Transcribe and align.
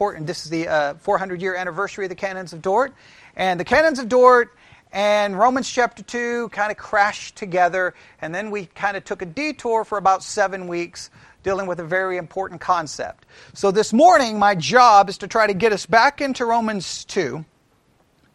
important. 0.00 0.26
This 0.26 0.46
is 0.46 0.50
the 0.50 0.66
uh, 0.66 0.94
400 0.94 1.42
year 1.42 1.54
anniversary 1.54 2.06
of 2.06 2.08
the 2.08 2.14
Canons 2.14 2.54
of 2.54 2.62
Dort. 2.62 2.94
And 3.36 3.60
the 3.60 3.66
Canons 3.66 3.98
of 3.98 4.08
Dort 4.08 4.56
and 4.92 5.38
Romans 5.38 5.68
chapter 5.68 6.02
2 6.02 6.48
kind 6.48 6.70
of 6.70 6.78
crashed 6.78 7.36
together. 7.36 7.92
And 8.22 8.34
then 8.34 8.50
we 8.50 8.64
kind 8.64 8.96
of 8.96 9.04
took 9.04 9.20
a 9.20 9.26
detour 9.26 9.84
for 9.84 9.98
about 9.98 10.22
seven 10.22 10.68
weeks 10.68 11.10
dealing 11.42 11.66
with 11.66 11.80
a 11.80 11.84
very 11.84 12.16
important 12.16 12.62
concept. 12.62 13.26
So 13.52 13.70
this 13.70 13.92
morning, 13.92 14.38
my 14.38 14.54
job 14.54 15.10
is 15.10 15.18
to 15.18 15.28
try 15.28 15.46
to 15.46 15.52
get 15.52 15.70
us 15.70 15.84
back 15.84 16.22
into 16.22 16.46
Romans 16.46 17.04
2, 17.04 17.44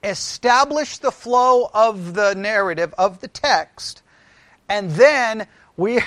establish 0.03 0.99
the 0.99 1.11
flow 1.11 1.67
of 1.73 2.13
the 2.13 2.35
narrative, 2.35 2.93
of 2.95 3.21
the 3.21 3.27
text, 3.27 4.03
and 4.69 4.91
then 4.91 5.47
we. 5.77 5.99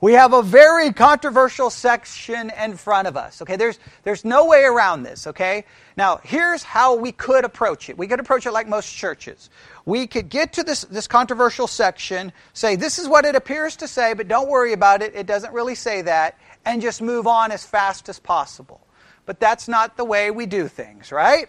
We 0.00 0.12
have 0.12 0.32
a 0.32 0.42
very 0.42 0.92
controversial 0.92 1.70
section 1.70 2.50
in 2.50 2.76
front 2.76 3.08
of 3.08 3.16
us. 3.16 3.42
Okay, 3.42 3.56
there's, 3.56 3.80
there's 4.04 4.24
no 4.24 4.46
way 4.46 4.62
around 4.62 5.02
this. 5.02 5.26
Okay, 5.26 5.64
now 5.96 6.20
here's 6.22 6.62
how 6.62 6.94
we 6.94 7.10
could 7.10 7.44
approach 7.44 7.88
it. 7.88 7.98
We 7.98 8.06
could 8.06 8.20
approach 8.20 8.46
it 8.46 8.52
like 8.52 8.68
most 8.68 8.94
churches. 8.94 9.50
We 9.84 10.06
could 10.06 10.28
get 10.28 10.52
to 10.52 10.62
this, 10.62 10.82
this 10.82 11.08
controversial 11.08 11.66
section, 11.66 12.32
say, 12.52 12.76
this 12.76 13.00
is 13.00 13.08
what 13.08 13.24
it 13.24 13.34
appears 13.34 13.74
to 13.76 13.88
say, 13.88 14.14
but 14.14 14.28
don't 14.28 14.48
worry 14.48 14.72
about 14.72 15.02
it, 15.02 15.16
it 15.16 15.26
doesn't 15.26 15.52
really 15.52 15.74
say 15.74 16.02
that, 16.02 16.38
and 16.64 16.80
just 16.80 17.02
move 17.02 17.26
on 17.26 17.50
as 17.50 17.66
fast 17.66 18.08
as 18.08 18.20
possible. 18.20 18.80
But 19.26 19.40
that's 19.40 19.66
not 19.66 19.96
the 19.96 20.04
way 20.04 20.30
we 20.30 20.46
do 20.46 20.68
things, 20.68 21.10
right? 21.10 21.48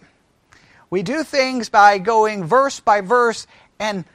We 0.90 1.04
do 1.04 1.24
things 1.24 1.70
by 1.70 2.00
going 2.00 2.46
verse 2.46 2.80
by 2.80 3.02
verse 3.02 3.46
and 3.80 4.06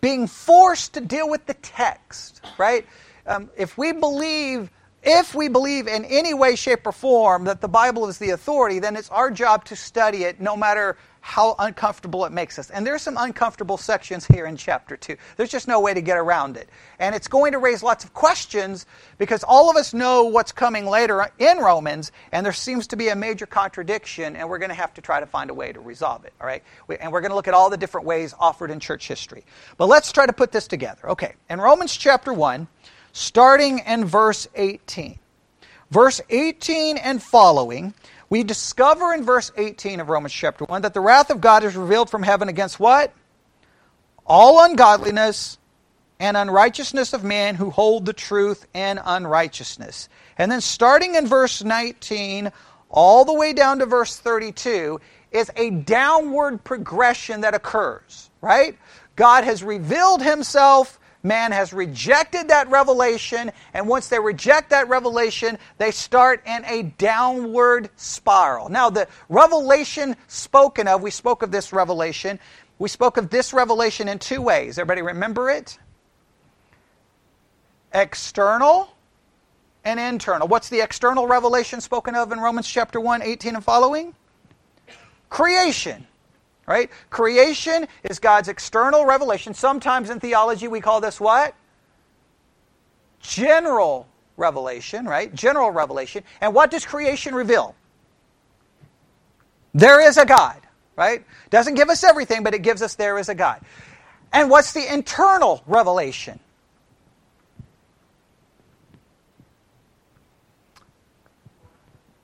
being 0.00 0.28
forced 0.28 0.94
to 0.94 1.00
deal 1.00 1.28
with 1.28 1.46
the 1.46 1.54
text, 1.54 2.40
right? 2.56 2.86
Um, 3.26 3.50
if 3.56 3.76
we 3.78 3.92
believe 3.92 4.70
if 5.02 5.34
we 5.34 5.48
believe 5.48 5.86
in 5.86 6.04
any 6.04 6.34
way, 6.34 6.56
shape, 6.56 6.86
or 6.86 6.92
form 6.92 7.44
that 7.44 7.62
the 7.62 7.68
Bible 7.68 8.06
is 8.08 8.18
the 8.18 8.30
authority, 8.30 8.80
then 8.80 8.96
it's 8.96 9.08
our 9.08 9.30
job 9.30 9.64
to 9.66 9.76
study 9.76 10.24
it 10.24 10.40
no 10.40 10.56
matter 10.56 10.98
how 11.22 11.54
uncomfortable 11.58 12.24
it 12.24 12.32
makes 12.32 12.58
us. 12.58 12.70
And 12.70 12.86
there's 12.86 13.02
some 13.02 13.16
uncomfortable 13.18 13.76
sections 13.76 14.26
here 14.26 14.46
in 14.46 14.56
chapter 14.56 14.96
2. 14.96 15.16
There's 15.36 15.50
just 15.50 15.68
no 15.68 15.80
way 15.80 15.94
to 15.94 16.00
get 16.00 16.16
around 16.16 16.56
it. 16.56 16.68
And 16.98 17.14
it's 17.14 17.28
going 17.28 17.52
to 17.52 17.58
raise 17.58 17.82
lots 17.82 18.04
of 18.04 18.14
questions 18.14 18.86
because 19.18 19.44
all 19.44 19.70
of 19.70 19.76
us 19.76 19.92
know 19.92 20.24
what's 20.24 20.52
coming 20.52 20.86
later 20.86 21.30
in 21.38 21.58
Romans, 21.58 22.12
and 22.32 22.44
there 22.44 22.52
seems 22.52 22.86
to 22.88 22.96
be 22.96 23.08
a 23.08 23.16
major 23.16 23.46
contradiction, 23.46 24.34
and 24.34 24.48
we're 24.48 24.58
going 24.58 24.70
to 24.70 24.74
have 24.74 24.94
to 24.94 25.00
try 25.00 25.20
to 25.20 25.26
find 25.26 25.50
a 25.50 25.54
way 25.54 25.72
to 25.72 25.80
resolve 25.80 26.24
it. 26.24 26.32
All 26.40 26.46
right? 26.46 26.62
And 27.00 27.12
we're 27.12 27.20
going 27.20 27.30
to 27.30 27.36
look 27.36 27.48
at 27.48 27.54
all 27.54 27.70
the 27.70 27.76
different 27.76 28.06
ways 28.06 28.34
offered 28.38 28.70
in 28.70 28.80
church 28.80 29.06
history. 29.06 29.44
But 29.76 29.86
let's 29.86 30.12
try 30.12 30.26
to 30.26 30.32
put 30.32 30.52
this 30.52 30.66
together. 30.66 31.10
Okay, 31.10 31.34
in 31.48 31.60
Romans 31.60 31.96
chapter 31.96 32.32
1, 32.32 32.66
starting 33.12 33.80
in 33.80 34.04
verse 34.04 34.48
18. 34.54 35.18
Verse 35.90 36.20
18 36.30 36.96
and 36.98 37.22
following, 37.22 37.94
we 38.28 38.44
discover 38.44 39.12
in 39.12 39.24
verse 39.24 39.50
18 39.56 39.98
of 39.98 40.08
Romans 40.08 40.32
chapter 40.32 40.64
1 40.64 40.82
that 40.82 40.94
the 40.94 41.00
wrath 41.00 41.30
of 41.30 41.40
God 41.40 41.64
is 41.64 41.74
revealed 41.74 42.08
from 42.08 42.22
heaven 42.22 42.48
against 42.48 42.78
what? 42.78 43.12
All 44.24 44.62
ungodliness 44.64 45.58
and 46.20 46.36
unrighteousness 46.36 47.12
of 47.12 47.24
men 47.24 47.56
who 47.56 47.70
hold 47.70 48.06
the 48.06 48.12
truth 48.12 48.66
in 48.72 49.00
unrighteousness. 49.04 50.08
And 50.38 50.52
then 50.52 50.60
starting 50.60 51.16
in 51.16 51.26
verse 51.26 51.64
19 51.64 52.52
all 52.88 53.24
the 53.24 53.34
way 53.34 53.52
down 53.52 53.80
to 53.80 53.86
verse 53.86 54.16
32 54.16 55.00
is 55.32 55.50
a 55.56 55.70
downward 55.70 56.62
progression 56.62 57.40
that 57.40 57.54
occurs, 57.54 58.30
right? 58.40 58.78
God 59.16 59.42
has 59.42 59.64
revealed 59.64 60.22
himself 60.22 60.99
Man 61.22 61.52
has 61.52 61.72
rejected 61.72 62.48
that 62.48 62.70
revelation, 62.70 63.52
and 63.74 63.86
once 63.86 64.08
they 64.08 64.18
reject 64.18 64.70
that 64.70 64.88
revelation, 64.88 65.58
they 65.76 65.90
start 65.90 66.42
in 66.46 66.64
a 66.64 66.82
downward 66.96 67.90
spiral. 67.96 68.70
Now, 68.70 68.88
the 68.88 69.06
revelation 69.28 70.16
spoken 70.28 70.88
of, 70.88 71.02
we 71.02 71.10
spoke 71.10 71.42
of 71.42 71.50
this 71.50 71.72
revelation, 71.72 72.38
we 72.78 72.88
spoke 72.88 73.18
of 73.18 73.28
this 73.28 73.52
revelation 73.52 74.08
in 74.08 74.18
two 74.18 74.40
ways. 74.40 74.78
Everybody 74.78 75.02
remember 75.02 75.50
it? 75.50 75.78
External 77.92 78.88
and 79.84 80.00
internal. 80.00 80.48
What's 80.48 80.70
the 80.70 80.80
external 80.80 81.26
revelation 81.26 81.82
spoken 81.82 82.14
of 82.14 82.32
in 82.32 82.40
Romans 82.40 82.66
chapter 82.66 82.98
1, 82.98 83.20
18 83.22 83.56
and 83.56 83.64
following? 83.64 84.14
Creation 85.28 86.06
right? 86.70 86.88
Creation 87.10 87.88
is 88.04 88.20
God's 88.20 88.46
external 88.46 89.04
revelation. 89.04 89.54
Sometimes 89.54 90.08
in 90.08 90.20
theology 90.20 90.68
we 90.68 90.80
call 90.80 91.00
this 91.00 91.20
what? 91.20 91.52
General 93.18 94.06
revelation, 94.36 95.04
right? 95.04 95.34
General 95.34 95.72
revelation. 95.72 96.22
And 96.40 96.54
what 96.54 96.70
does 96.70 96.86
creation 96.86 97.34
reveal? 97.34 97.74
There 99.74 100.00
is 100.00 100.16
a 100.16 100.24
God, 100.24 100.60
right? 100.94 101.24
Doesn't 101.50 101.74
give 101.74 101.90
us 101.90 102.04
everything, 102.04 102.44
but 102.44 102.54
it 102.54 102.62
gives 102.62 102.82
us 102.82 102.94
there 102.94 103.18
is 103.18 103.28
a 103.28 103.34
God. 103.34 103.60
And 104.32 104.48
what's 104.48 104.72
the 104.72 104.94
internal 104.94 105.64
revelation? 105.66 106.38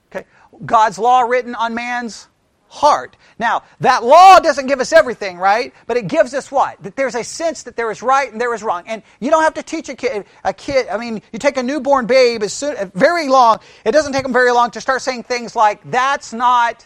Okay. 0.09 0.25
God's 0.65 0.97
law 0.97 1.19
written 1.23 1.53
on 1.53 1.75
man's 1.75 2.29
heart. 2.69 3.15
Now, 3.39 3.63
that 3.81 4.03
law 4.03 4.39
doesn't 4.39 4.67
give 4.67 4.79
us 4.79 4.91
everything, 4.91 5.37
right? 5.37 5.73
But 5.85 5.97
it 5.97 6.07
gives 6.07 6.33
us 6.33 6.51
what? 6.51 6.81
That 6.83 6.95
there's 6.95 7.15
a 7.15 7.23
sense 7.23 7.63
that 7.63 7.75
there 7.75 7.91
is 7.91 8.01
right 8.01 8.31
and 8.31 8.41
there 8.41 8.53
is 8.53 8.63
wrong. 8.63 8.83
And 8.87 9.03
you 9.19 9.29
don't 9.29 9.43
have 9.43 9.55
to 9.55 9.63
teach 9.63 9.89
a 9.89 9.95
kid, 9.95 10.25
a 10.43 10.53
kid 10.53 10.87
I 10.87 10.97
mean, 10.97 11.21
you 11.31 11.39
take 11.39 11.57
a 11.57 11.63
newborn 11.63 12.05
babe, 12.05 12.43
as 12.43 12.53
soon, 12.53 12.75
very 12.93 13.27
long, 13.27 13.59
it 13.85 13.91
doesn't 13.91 14.13
take 14.13 14.23
them 14.23 14.33
very 14.33 14.51
long 14.51 14.71
to 14.71 14.81
start 14.81 15.01
saying 15.01 15.23
things 15.23 15.55
like, 15.55 15.79
that's 15.89 16.33
not 16.33 16.85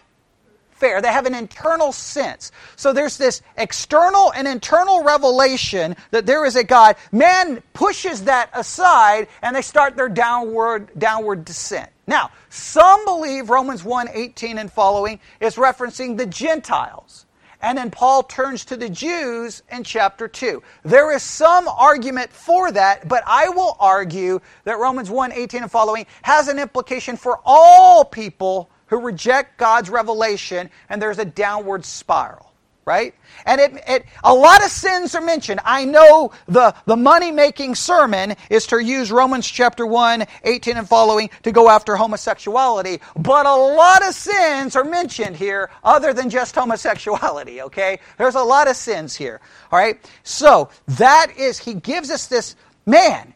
fair. 0.81 1.02
They 1.02 1.09
have 1.09 1.28
an 1.28 1.36
internal 1.36 1.92
sense. 1.92 2.52
So 2.75 2.92
there's 2.92 3.18
this 3.18 3.42
external 3.56 4.34
and 4.34 4.48
internal 4.48 5.03
revelation 5.03 5.96
that 6.09 6.25
there 6.25 6.44
is 6.46 6.56
a 6.56 6.63
God. 6.63 6.96
Man 7.12 7.62
pushes 7.74 8.24
that 8.24 8.50
aside 8.53 9.28
and 9.44 9.56
they 9.56 9.62
start 9.62 9.96
their 9.96 10.09
downward, 10.09 10.90
downward 10.98 11.46
descent. 11.46 11.90
Now, 12.11 12.31
some 12.49 13.05
believe 13.05 13.49
Romans 13.49 13.85
1 13.85 14.09
18 14.11 14.57
and 14.57 14.69
following 14.69 15.22
is 15.39 15.55
referencing 15.55 16.17
the 16.17 16.25
Gentiles. 16.25 17.25
And 17.61 17.77
then 17.77 17.89
Paul 17.89 18.23
turns 18.23 18.66
to 18.66 18.75
the 18.75 18.89
Jews 18.89 19.63
in 19.72 19.85
chapter 19.85 20.27
2. 20.27 20.61
There 20.83 21.16
is 21.16 21.23
some 21.23 21.69
argument 21.69 22.33
for 22.33 22.69
that, 22.73 23.07
but 23.07 23.23
I 23.25 23.47
will 23.47 23.77
argue 23.79 24.41
that 24.66 24.77
Romans 24.77 25.09
1 25.09 25.31
18 25.31 25.61
and 25.61 25.71
following 25.71 26.05
has 26.23 26.50
an 26.50 26.59
implication 26.59 27.16
for 27.16 27.39
all 27.45 28.03
people 28.03 28.69
who 28.88 29.00
reject 29.00 29.57
God's 29.57 29.89
revelation, 29.89 30.69
and 30.89 31.01
there's 31.01 31.19
a 31.19 31.23
downward 31.23 31.85
spiral 31.85 32.50
right? 32.86 33.14
And 33.46 33.62
it, 33.62 33.84
it, 33.88 34.06
a 34.24 34.34
lot 34.34 34.64
of 34.64 34.72
sins 34.72 35.14
are 35.14 35.22
mentioned. 35.22 35.59
I 35.64 35.86
know 35.86 36.31
the, 36.47 36.74
the 36.86 36.97
money 36.97 37.31
making 37.31 37.75
sermon 37.75 38.36
is 38.50 38.68
to 38.68 38.80
use 38.80 39.12
Romans 39.12 39.47
chapter 39.47 39.86
1, 39.86 40.25
18 40.44 40.78
and 40.78 40.88
following 40.88 41.30
to 41.44 41.52
go 41.52 41.69
after 41.69 41.96
homosexuality, 41.96 43.00
but 43.16 43.46
a 43.46 43.56
lot 43.56 44.08
of 44.08 44.16
sins 44.16 44.75
are 44.75 44.84
mentioned 44.84 45.36
here 45.36 45.69
other 45.84 46.14
than 46.14 46.30
just 46.30 46.56
homosexuality, 46.56 47.62
okay? 47.62 48.00
There's 48.18 48.36
a 48.36 48.44
lot 48.44 48.68
of 48.68 48.75
sins 48.75 49.16
here, 49.16 49.42
all 49.72 49.80
right? 49.80 50.03
So 50.24 50.69
that 50.88 51.34
is, 51.38 51.59
he 51.59 51.75
gives 51.75 52.09
us 52.09 52.28
this 52.28 52.56
man, 52.86 53.34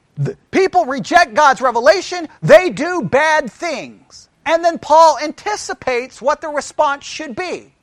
people 0.49 0.85
reject 0.85 1.35
God's 1.35 1.61
revelation, 1.61 2.27
they 2.41 2.71
do 2.71 3.03
bad 3.03 3.51
things. 3.51 4.27
And 4.45 4.63
then 4.63 4.79
Paul 4.79 5.17
anticipates 5.23 6.21
what 6.21 6.41
the 6.41 6.49
response 6.49 7.03
should 7.03 7.35
be. 7.35 7.74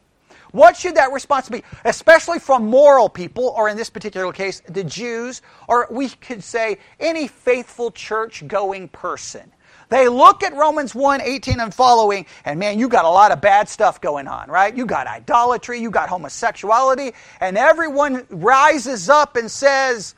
What 0.53 0.77
should 0.77 0.95
that 0.95 1.13
response 1.13 1.49
be? 1.49 1.65
Especially 1.85 2.39
from 2.39 2.67
moral 2.67 3.09
people, 3.09 3.53
or 3.57 3.69
in 3.69 3.77
this 3.77 3.91
particular 3.91 4.33
case, 4.33 4.63
the 4.69 4.85
Jews, 4.85 5.43
or 5.67 5.89
we 5.91 6.09
could 6.11 6.45
say 6.45 6.79
any 7.01 7.27
faithful 7.27 7.91
church 7.91 8.47
going 8.47 8.89
person. 8.89 9.51
They 9.89 10.09
look 10.09 10.43
at 10.43 10.55
Romans 10.55 10.95
1 10.95 11.21
18 11.21 11.61
and 11.61 11.75
following, 11.75 12.25
and 12.45 12.59
man, 12.59 12.79
you 12.79 12.89
got 12.89 13.05
a 13.05 13.11
lot 13.11 13.31
of 13.31 13.41
bad 13.43 13.69
stuff 13.69 14.01
going 14.01 14.27
on, 14.27 14.49
right? 14.51 14.75
You 14.75 14.87
got 14.87 15.07
idolatry, 15.07 15.81
you 15.81 15.91
got 15.91 16.09
homosexuality, 16.09 17.13
and 17.41 17.59
everyone 17.59 18.27
rises 18.31 19.11
up 19.11 19.37
and 19.37 19.51
says, 19.51 20.15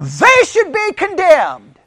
they 0.00 0.44
should 0.44 0.72
be 0.72 0.92
condemned. 0.94 1.78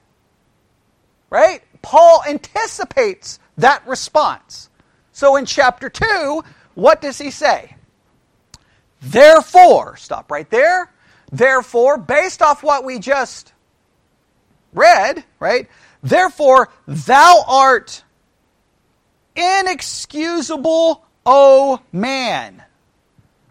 Right? 1.30 1.62
Paul 1.82 2.24
anticipates 2.28 3.40
that 3.58 3.86
response. 3.86 4.70
So 5.12 5.36
in 5.36 5.46
chapter 5.46 5.90
2, 5.90 6.44
what 6.76 7.02
does 7.02 7.18
he 7.18 7.32
say? 7.32 7.75
Therefore, 9.06 9.96
stop 9.98 10.32
right 10.32 10.50
there. 10.50 10.92
Therefore, 11.32 11.98
based 11.98 12.42
off 12.42 12.64
what 12.64 12.84
we 12.84 13.00
just 13.00 13.54
read, 14.74 15.24
right? 15.40 15.68
Therefore, 16.02 16.70
thou 16.88 17.44
art 17.48 18.04
inexcusable, 19.36 21.06
O 21.26 21.80
man. 21.92 22.64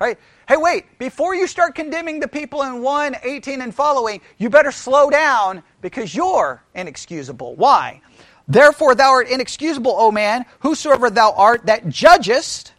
Right? 0.01 0.19
Hey, 0.47 0.56
wait, 0.56 0.99
before 0.99 1.35
you 1.35 1.47
start 1.47 1.75
condemning 1.75 2.21
the 2.21 2.29
people 2.29 2.62
in 2.62 2.83
1, 2.83 3.17
18 3.23 3.62
and 3.62 3.75
following, 3.75 4.21
you 4.37 4.50
better 4.50 4.73
slow 4.73 5.09
down 5.09 5.62
because 5.81 6.15
you're 6.15 6.62
inexcusable. 6.75 7.55
Why? 7.55 8.03
Therefore 8.47 8.95
thou 8.95 9.11
art 9.11 9.29
inexcusable, 9.29 9.95
O 9.97 10.11
man, 10.11 10.45
whosoever 10.61 11.11
thou 11.11 11.33
art 11.33 11.67
that 11.67 11.89
judgest. 11.89 12.74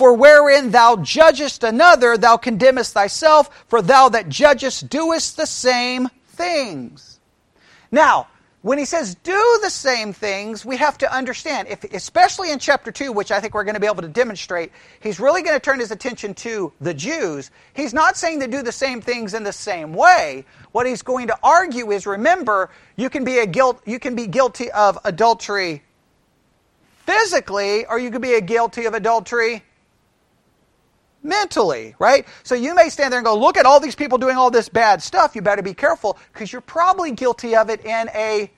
For 0.00 0.14
wherein 0.14 0.70
thou 0.70 0.96
judgest 0.96 1.62
another, 1.62 2.16
thou 2.16 2.38
condemnest 2.38 2.94
thyself, 2.94 3.66
for 3.68 3.82
thou 3.82 4.08
that 4.08 4.30
judgest 4.30 4.88
doest 4.88 5.36
the 5.36 5.44
same 5.44 6.08
things. 6.26 7.20
Now, 7.92 8.28
when 8.62 8.78
he 8.78 8.86
says 8.86 9.14
do 9.16 9.58
the 9.62 9.68
same 9.68 10.14
things, 10.14 10.64
we 10.64 10.78
have 10.78 10.96
to 10.96 11.14
understand, 11.14 11.68
if, 11.68 11.84
especially 11.84 12.50
in 12.50 12.58
chapter 12.58 12.90
2, 12.90 13.12
which 13.12 13.30
I 13.30 13.40
think 13.40 13.52
we're 13.52 13.64
going 13.64 13.74
to 13.74 13.80
be 13.80 13.86
able 13.86 14.00
to 14.00 14.08
demonstrate, 14.08 14.72
he's 15.00 15.20
really 15.20 15.42
going 15.42 15.54
to 15.54 15.60
turn 15.60 15.78
his 15.78 15.90
attention 15.90 16.32
to 16.36 16.72
the 16.80 16.94
Jews. 16.94 17.50
He's 17.74 17.92
not 17.92 18.16
saying 18.16 18.40
to 18.40 18.46
do 18.46 18.62
the 18.62 18.72
same 18.72 19.02
things 19.02 19.34
in 19.34 19.44
the 19.44 19.52
same 19.52 19.92
way. 19.92 20.46
What 20.72 20.86
he's 20.86 21.02
going 21.02 21.26
to 21.26 21.36
argue 21.42 21.90
is 21.90 22.06
remember, 22.06 22.70
you 22.96 23.10
can 23.10 23.22
be, 23.22 23.40
a 23.40 23.46
guilt, 23.46 23.82
you 23.84 23.98
can 23.98 24.14
be 24.14 24.28
guilty 24.28 24.70
of 24.70 24.98
adultery 25.04 25.82
physically, 27.04 27.84
or 27.84 27.98
you 27.98 28.10
could 28.10 28.22
be 28.22 28.40
guilty 28.40 28.86
of 28.86 28.94
adultery 28.94 29.62
mentally, 31.22 31.94
right? 31.98 32.26
So 32.42 32.54
you 32.54 32.74
may 32.74 32.88
stand 32.88 33.12
there 33.12 33.18
and 33.18 33.26
go, 33.26 33.38
look 33.38 33.56
at 33.56 33.66
all 33.66 33.80
these 33.80 33.94
people 33.94 34.18
doing 34.18 34.36
all 34.36 34.50
this 34.50 34.68
bad 34.68 35.02
stuff. 35.02 35.34
You 35.34 35.42
better 35.42 35.62
be 35.62 35.74
careful 35.74 36.18
because 36.32 36.52
you're 36.52 36.60
probably 36.60 37.12
guilty 37.12 37.56
of 37.56 37.70
it 37.70 37.84
in 37.84 38.08
a 38.14 38.50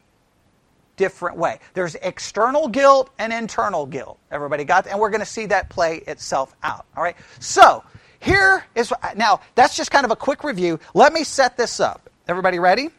different 0.97 1.37
way. 1.37 1.59
There's 1.75 1.95
external 1.97 2.69
guilt 2.69 3.11
and 3.19 3.33
internal 3.33 3.87
guilt. 3.87 4.19
Everybody 4.31 4.65
got 4.65 4.85
that? 4.85 4.91
And 4.91 5.01
we're 5.01 5.11
going 5.11 5.21
to 5.21 5.27
see 5.27 5.47
that 5.47 5.69
play 5.69 5.99
itself 6.07 6.55
out. 6.63 6.87
All 6.97 7.03
right? 7.03 7.17
So, 7.41 7.83
here 8.21 8.65
is 8.77 8.93
now 9.17 9.41
that's 9.57 9.77
just 9.77 9.91
kind 9.91 10.05
of 10.05 10.13
a 10.13 10.17
quick 10.17 10.45
review. 10.45 10.79
Let 10.95 11.13
me 11.13 11.25
set 11.25 11.57
this 11.57 11.81
up. 11.81 12.09
Everybody 12.29 12.61
ready? 12.61 12.91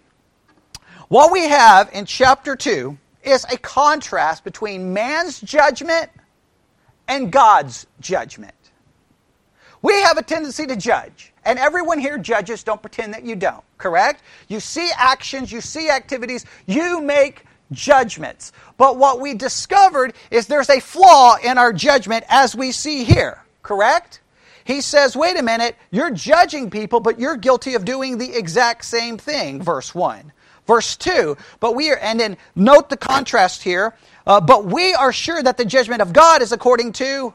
What 1.08 1.32
we 1.32 1.48
have 1.48 1.90
in 1.94 2.06
chapter 2.06 2.58
2 2.58 2.98
is 3.24 3.46
a 3.46 3.58
contrast 3.58 4.44
between 4.44 4.94
man's 4.94 5.40
judgment 5.40 6.10
and 7.08 7.32
God's 7.32 7.88
judgment. 8.02 8.54
We 9.84 10.02
have 10.02 10.18
a 10.18 10.24
tendency 10.24 10.66
to 10.66 10.76
judge. 10.76 11.34
And 11.46 11.60
everyone 11.60 12.00
here 12.00 12.18
judges, 12.18 12.64
don't 12.64 12.82
pretend 12.82 13.14
that 13.14 13.26
you 13.26 13.36
don't, 13.36 13.64
correct? 13.78 14.24
You 14.48 14.60
see 14.60 14.90
actions, 14.98 15.52
you 15.52 15.62
see 15.62 15.90
activities, 15.90 16.46
you 16.66 17.02
make 17.02 17.46
judgments. 17.72 18.54
But 18.78 18.98
what 18.98 19.20
we 19.20 19.34
discovered 19.34 20.14
is 20.32 20.48
there's 20.48 20.70
a 20.70 20.80
flaw 20.80 21.36
in 21.44 21.58
our 21.58 21.74
judgment 21.74 22.24
as 22.30 22.56
we 22.56 22.72
see 22.72 23.04
here, 23.04 23.44
correct? 23.62 24.22
He 24.64 24.80
says, 24.80 25.18
wait 25.18 25.38
a 25.38 25.44
minute, 25.44 25.76
you're 25.92 26.12
judging 26.12 26.70
people, 26.70 27.02
but 27.02 27.20
you're 27.20 27.36
guilty 27.36 27.76
of 27.76 27.84
doing 27.84 28.18
the 28.18 28.34
exact 28.34 28.86
same 28.86 29.18
thing, 29.18 29.62
verse 29.62 29.94
1. 29.94 30.32
Verse 30.66 30.96
2, 30.96 31.36
but 31.60 31.76
we 31.76 31.92
are, 31.92 31.98
and 31.98 32.18
then 32.18 32.38
note 32.56 32.90
the 32.90 32.96
contrast 32.96 33.64
here, 33.64 33.94
uh, 34.26 34.40
but 34.40 34.64
we 34.64 34.94
are 34.94 35.12
sure 35.12 35.44
that 35.44 35.58
the 35.58 35.66
judgment 35.66 36.02
of 36.02 36.14
God 36.14 36.42
is 36.42 36.54
according 36.54 36.94
to 36.94 37.34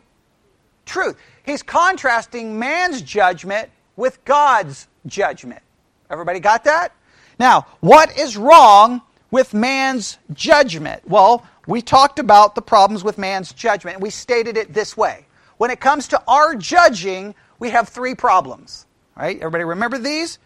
truth. 0.86 1.18
He's 1.48 1.62
contrasting 1.62 2.58
man's 2.58 3.00
judgment 3.00 3.70
with 3.96 4.22
God's 4.26 4.86
judgment. 5.06 5.62
Everybody 6.10 6.40
got 6.40 6.64
that? 6.64 6.92
Now, 7.40 7.66
what 7.80 8.18
is 8.18 8.36
wrong 8.36 9.00
with 9.30 9.54
man's 9.54 10.18
judgment? 10.34 11.08
Well, 11.08 11.46
we 11.66 11.80
talked 11.80 12.18
about 12.18 12.54
the 12.54 12.60
problems 12.60 13.02
with 13.02 13.16
man's 13.16 13.54
judgment, 13.54 14.00
we 14.00 14.10
stated 14.10 14.58
it 14.58 14.74
this 14.74 14.94
way. 14.94 15.24
When 15.56 15.70
it 15.70 15.80
comes 15.80 16.08
to 16.08 16.22
our 16.28 16.54
judging, 16.54 17.34
we 17.58 17.70
have 17.70 17.88
three 17.88 18.14
problems. 18.14 18.84
Right? 19.16 19.38
Everybody 19.38 19.64
remember 19.64 19.96
these? 19.96 20.38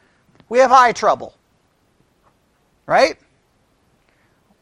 We 0.48 0.60
have 0.60 0.70
eye 0.70 0.92
trouble. 0.92 1.34
Right? 2.86 3.18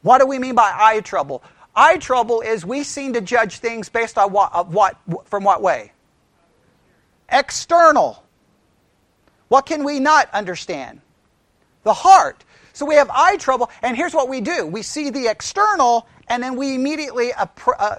What 0.01 0.21
do 0.21 0.27
we 0.27 0.39
mean 0.39 0.55
by 0.55 0.73
eye 0.75 1.01
trouble? 1.01 1.43
Eye 1.77 1.99
trouble 1.99 2.41
is 2.41 2.65
we 2.65 2.83
seem 2.83 3.13
to 3.13 3.21
judge 3.21 3.59
things 3.59 3.91
based 3.91 4.17
on 4.17 4.33
what, 4.33 4.69
what 4.69 4.97
from 5.27 5.45
what 5.45 5.61
way? 5.61 5.93
External. 7.31 8.25
What 9.49 9.67
can 9.67 9.85
we 9.85 10.01
not 10.01 10.31
understand? 10.33 11.01
The 11.83 11.93
heart. 11.93 12.45
So 12.73 12.87
we 12.87 12.95
have 12.95 13.11
eye 13.11 13.37
trouble, 13.37 13.71
and 13.83 13.97
here's 13.97 14.15
what 14.15 14.29
we 14.29 14.41
do 14.41 14.67
we 14.67 14.83
see 14.83 15.11
the 15.11 15.29
external, 15.29 16.07
and 16.29 16.43
then 16.43 16.57
we 16.57 16.75
immediately 16.75 17.33
uh, 17.33 17.97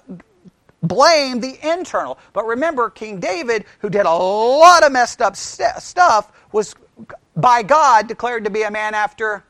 blame 0.82 1.40
the 1.40 1.58
internal. 1.68 2.18
But 2.34 2.46
remember, 2.46 2.90
King 2.90 3.20
David, 3.20 3.66
who 3.80 3.90
did 3.90 4.06
a 4.06 4.14
lot 4.14 4.84
of 4.84 4.92
messed 4.92 5.22
up 5.22 5.36
st- 5.36 5.78
stuff, 5.78 6.32
was 6.52 6.76
by 7.36 7.64
God 7.64 8.08
declared 8.08 8.46
to 8.46 8.50
be 8.50 8.64
a 8.64 8.72
man 8.72 8.94
after 8.94 9.44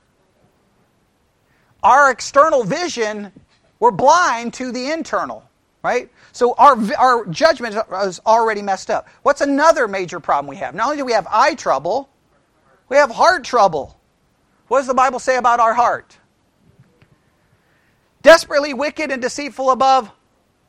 our 1.84 2.12
external 2.12 2.64
vision. 2.64 3.32
We're 3.80 3.92
blind 3.92 4.54
to 4.56 4.72
the 4.72 4.92
internal, 4.92 5.50
right? 5.84 6.10
So 6.32 6.54
our, 6.58 6.78
our 6.96 7.26
judgment 7.28 7.76
is 8.04 8.20
already 8.26 8.62
messed 8.62 8.90
up. 8.90 9.08
What's 9.24 9.42
another 9.42 9.88
major 9.88 10.20
problem 10.20 10.48
we 10.48 10.58
have? 10.58 10.76
Not 10.76 10.86
only 10.86 10.98
do 10.98 11.06
we 11.06 11.14
have 11.14 11.28
eye 11.30 11.56
trouble, 11.56 12.10
we 12.90 12.98
have 12.98 13.12
heart 13.12 13.44
trouble. 13.44 13.98
What 14.68 14.80
does 14.80 14.88
the 14.88 14.94
Bible 14.94 15.20
say 15.20 15.38
about 15.38 15.60
our 15.60 15.74
heart? 15.74 16.18
Desperately 18.22 18.74
wicked 18.74 19.12
and 19.12 19.22
deceitful 19.22 19.72
above. 19.72 20.12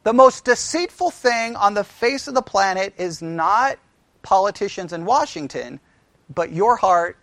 The 0.05 0.12
most 0.12 0.44
deceitful 0.44 1.11
thing 1.11 1.55
on 1.56 1.75
the 1.75 1.85
face 1.85 2.26
of 2.26 2.35
the 2.35 2.43
planet 2.43 2.94
is 2.97 3.23
not 3.23 3.79
politicians 4.23 4.93
in 4.93 5.05
Washington, 5.05 5.79
but 6.35 6.50
your 6.53 6.76
heart 6.76 7.19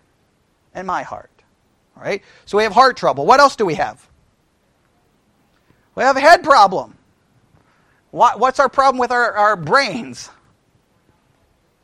and 0.73 0.85
my 0.85 1.03
heart. 1.03 1.31
All 1.97 2.03
right? 2.03 2.23
So 2.45 2.57
we 2.57 2.63
have 2.63 2.71
heart 2.71 2.95
trouble. 2.95 3.25
What 3.25 3.39
else 3.39 3.55
do 3.55 3.65
we 3.65 3.75
have? 3.75 4.07
We 5.95 6.03
have 6.03 6.15
a 6.15 6.21
head 6.21 6.43
problem. 6.43 6.98
What's 8.11 8.59
our 8.59 8.69
problem 8.69 8.99
with 8.99 9.11
our, 9.11 9.33
our 9.33 9.55
brains? 9.55 10.29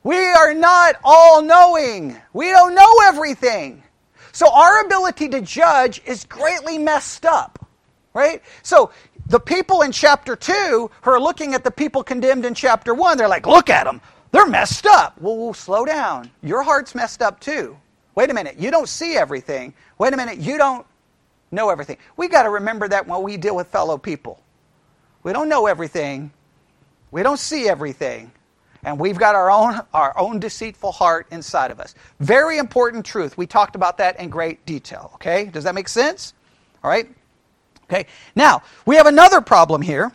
We 0.03 0.17
are 0.17 0.53
not 0.53 0.95
all 1.03 1.41
knowing. 1.41 2.15
We 2.33 2.51
don't 2.51 2.75
know 2.75 2.93
everything. 3.05 3.83
So 4.31 4.51
our 4.51 4.85
ability 4.85 5.29
to 5.29 5.41
judge 5.41 6.01
is 6.05 6.25
greatly 6.25 6.77
messed 6.77 7.25
up, 7.25 7.67
right? 8.13 8.41
So 8.63 8.91
the 9.27 9.39
people 9.39 9.81
in 9.81 9.91
chapter 9.91 10.35
2 10.35 10.91
who 11.01 11.11
are 11.11 11.19
looking 11.19 11.53
at 11.53 11.63
the 11.63 11.71
people 11.71 12.03
condemned 12.03 12.45
in 12.45 12.53
chapter 12.53 12.93
1, 12.93 13.17
they're 13.17 13.27
like, 13.27 13.47
look 13.47 13.69
at 13.69 13.85
them. 13.85 14.01
They're 14.31 14.45
messed 14.45 14.85
up. 14.85 15.19
Well, 15.19 15.53
slow 15.53 15.85
down. 15.85 16.29
Your 16.43 16.61
heart's 16.61 16.93
messed 16.93 17.21
up 17.21 17.39
too. 17.39 17.77
Wait 18.15 18.29
a 18.29 18.33
minute. 18.33 18.57
You 18.59 18.71
don't 18.71 18.89
see 18.89 19.15
everything. 19.15 19.73
Wait 19.97 20.13
a 20.13 20.17
minute. 20.17 20.37
You 20.37 20.57
don't 20.57 20.85
know 21.51 21.69
everything. 21.69 21.97
We 22.17 22.27
got 22.27 22.43
to 22.43 22.49
remember 22.49 22.87
that 22.89 23.07
when 23.07 23.23
we 23.23 23.37
deal 23.37 23.55
with 23.55 23.67
fellow 23.67 23.97
people. 23.97 24.39
We 25.25 25.33
don't 25.33 25.49
know 25.49 25.65
everything. 25.65 26.31
We 27.09 27.23
don't 27.23 27.39
see 27.39 27.67
everything. 27.67 28.31
And 28.83 28.99
we've 28.99 29.17
got 29.17 29.33
our 29.33 29.49
own, 29.49 29.81
our 29.91 30.15
own 30.15 30.39
deceitful 30.39 30.91
heart 30.91 31.25
inside 31.31 31.71
of 31.71 31.79
us. 31.79 31.95
Very 32.19 32.59
important 32.59 33.07
truth. 33.07 33.35
We 33.35 33.47
talked 33.47 33.75
about 33.75 33.97
that 33.97 34.19
in 34.19 34.29
great 34.29 34.67
detail. 34.67 35.09
Okay? 35.15 35.45
Does 35.45 35.63
that 35.63 35.73
make 35.73 35.87
sense? 35.87 36.35
All 36.83 36.91
right? 36.91 37.09
Okay. 37.85 38.05
Now, 38.35 38.61
we 38.85 38.97
have 38.97 39.07
another 39.07 39.41
problem 39.41 39.81
here. 39.81 40.11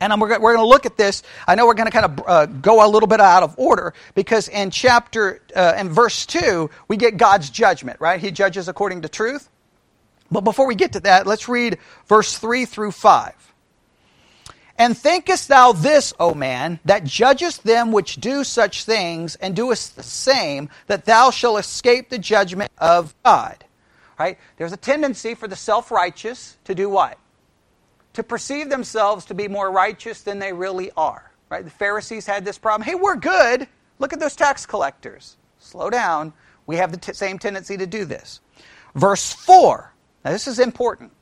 And 0.00 0.20
we're, 0.20 0.40
we're 0.40 0.56
going 0.56 0.66
to 0.66 0.68
look 0.68 0.84
at 0.84 0.96
this. 0.96 1.22
I 1.46 1.54
know 1.54 1.64
we're 1.64 1.74
going 1.74 1.86
to 1.86 1.92
kind 1.92 2.06
of 2.06 2.24
uh, 2.26 2.46
go 2.46 2.84
a 2.84 2.88
little 2.88 3.06
bit 3.06 3.20
out 3.20 3.44
of 3.44 3.56
order 3.60 3.94
because 4.16 4.48
in 4.48 4.72
chapter, 4.72 5.40
uh, 5.54 5.74
in 5.78 5.88
verse 5.90 6.26
2, 6.26 6.68
we 6.88 6.96
get 6.96 7.16
God's 7.16 7.48
judgment, 7.48 8.00
right? 8.00 8.18
He 8.18 8.32
judges 8.32 8.66
according 8.66 9.02
to 9.02 9.08
truth. 9.08 9.48
But 10.32 10.40
before 10.40 10.66
we 10.66 10.74
get 10.74 10.94
to 10.94 11.00
that, 11.00 11.28
let's 11.28 11.48
read 11.48 11.78
verse 12.08 12.36
3 12.36 12.64
through 12.64 12.90
5. 12.90 13.47
And 14.78 14.96
thinkest 14.96 15.48
thou 15.48 15.72
this, 15.72 16.14
O 16.20 16.34
man, 16.34 16.78
that 16.84 17.02
judgest 17.02 17.64
them 17.64 17.90
which 17.90 18.16
do 18.16 18.44
such 18.44 18.84
things, 18.84 19.34
and 19.36 19.56
doest 19.56 19.96
the 19.96 20.04
same, 20.04 20.70
that 20.86 21.04
thou 21.04 21.32
shalt 21.32 21.58
escape 21.58 22.08
the 22.08 22.18
judgment 22.18 22.70
of 22.78 23.12
God? 23.24 23.64
Right? 24.18 24.38
There's 24.56 24.72
a 24.72 24.76
tendency 24.76 25.34
for 25.34 25.48
the 25.48 25.56
self 25.56 25.90
righteous 25.90 26.56
to 26.64 26.76
do 26.76 26.88
what? 26.88 27.18
To 28.14 28.22
perceive 28.22 28.70
themselves 28.70 29.24
to 29.26 29.34
be 29.34 29.48
more 29.48 29.70
righteous 29.70 30.22
than 30.22 30.38
they 30.38 30.52
really 30.52 30.92
are. 30.96 31.32
Right? 31.50 31.64
The 31.64 31.70
Pharisees 31.70 32.26
had 32.26 32.44
this 32.44 32.58
problem. 32.58 32.86
Hey, 32.86 32.94
we're 32.94 33.16
good. 33.16 33.66
Look 33.98 34.12
at 34.12 34.20
those 34.20 34.36
tax 34.36 34.64
collectors. 34.64 35.36
Slow 35.58 35.90
down. 35.90 36.32
We 36.66 36.76
have 36.76 36.92
the 36.92 36.98
t- 36.98 37.12
same 37.14 37.38
tendency 37.38 37.76
to 37.76 37.86
do 37.86 38.04
this. 38.04 38.40
Verse 38.94 39.32
4. 39.32 39.92
Now, 40.24 40.30
this 40.30 40.46
is 40.46 40.60
important. 40.60 41.12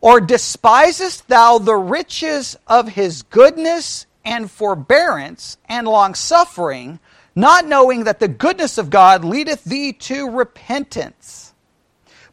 Or 0.00 0.20
despisest 0.20 1.28
thou 1.28 1.58
the 1.58 1.76
riches 1.76 2.56
of 2.66 2.88
his 2.88 3.22
goodness 3.22 4.06
and 4.24 4.50
forbearance 4.50 5.56
and 5.68 5.88
longsuffering, 5.88 7.00
not 7.34 7.66
knowing 7.66 8.04
that 8.04 8.20
the 8.20 8.28
goodness 8.28 8.78
of 8.78 8.90
God 8.90 9.24
leadeth 9.24 9.64
thee 9.64 9.92
to 9.92 10.30
repentance? 10.30 11.52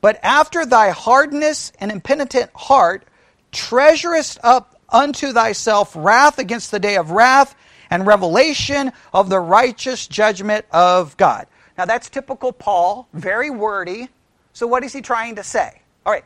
But 0.02 0.20
after 0.22 0.66
thy 0.66 0.92
hardness 0.92 1.72
and 1.80 1.92
impenitent 1.92 2.52
heart, 2.54 3.06
treasurest 3.52 4.38
up 4.44 4.80
unto 4.90 5.34
thyself 5.34 5.96
wrath 5.96 6.38
against 6.38 6.70
the 6.70 6.80
day 6.80 6.98
of 6.98 7.10
wrath 7.10 7.56
and 7.90 8.06
revelation 8.06 8.92
of 9.14 9.30
the 9.30 9.40
righteous 9.40 10.06
judgment 10.06 10.66
of 10.72 11.18
God. 11.18 11.48
Now 11.78 11.86
that's 11.86 12.10
typical 12.10 12.52
Paul, 12.52 13.08
very 13.14 13.50
wordy. 13.50 14.10
So 14.54 14.68
what 14.68 14.84
is 14.84 14.94
he 14.94 15.02
trying 15.02 15.36
to 15.36 15.44
say? 15.44 15.82
All 16.06 16.14
right, 16.14 16.26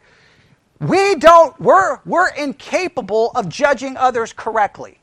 we 0.80 1.16
don't, 1.16 1.60
we're, 1.60 2.00
we're 2.06 2.30
incapable 2.30 3.32
of 3.36 3.50
judging 3.50 3.98
others 3.98 4.34
correctly. 4.34 5.00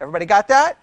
Everybody 0.00 0.26
got 0.26 0.48
that? 0.48 0.78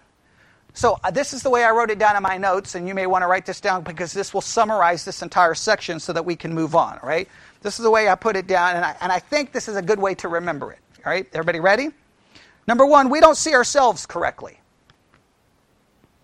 So 0.74 0.98
uh, 1.02 1.10
this 1.10 1.32
is 1.32 1.42
the 1.42 1.50
way 1.50 1.64
I 1.64 1.70
wrote 1.70 1.90
it 1.90 1.98
down 1.98 2.16
in 2.16 2.22
my 2.22 2.36
notes, 2.36 2.74
and 2.74 2.86
you 2.86 2.94
may 2.94 3.06
want 3.06 3.22
to 3.22 3.26
write 3.26 3.46
this 3.46 3.60
down 3.60 3.82
because 3.82 4.12
this 4.12 4.32
will 4.32 4.40
summarize 4.40 5.04
this 5.04 5.22
entire 5.22 5.54
section 5.54 5.98
so 5.98 6.12
that 6.12 6.24
we 6.24 6.36
can 6.36 6.54
move 6.54 6.76
on, 6.76 7.00
right? 7.02 7.28
This 7.62 7.78
is 7.78 7.82
the 7.82 7.90
way 7.90 8.08
I 8.08 8.14
put 8.14 8.36
it 8.36 8.46
down, 8.46 8.76
and 8.76 8.84
I, 8.84 8.96
and 9.00 9.10
I 9.10 9.18
think 9.18 9.52
this 9.52 9.66
is 9.66 9.76
a 9.76 9.82
good 9.82 9.98
way 9.98 10.14
to 10.16 10.28
remember 10.28 10.70
it. 10.72 10.78
All 11.04 11.12
right, 11.12 11.26
everybody 11.32 11.58
ready? 11.58 11.88
Number 12.68 12.86
one, 12.86 13.10
we 13.10 13.18
don't 13.18 13.36
see 13.36 13.54
ourselves 13.54 14.06
correctly. 14.06 14.60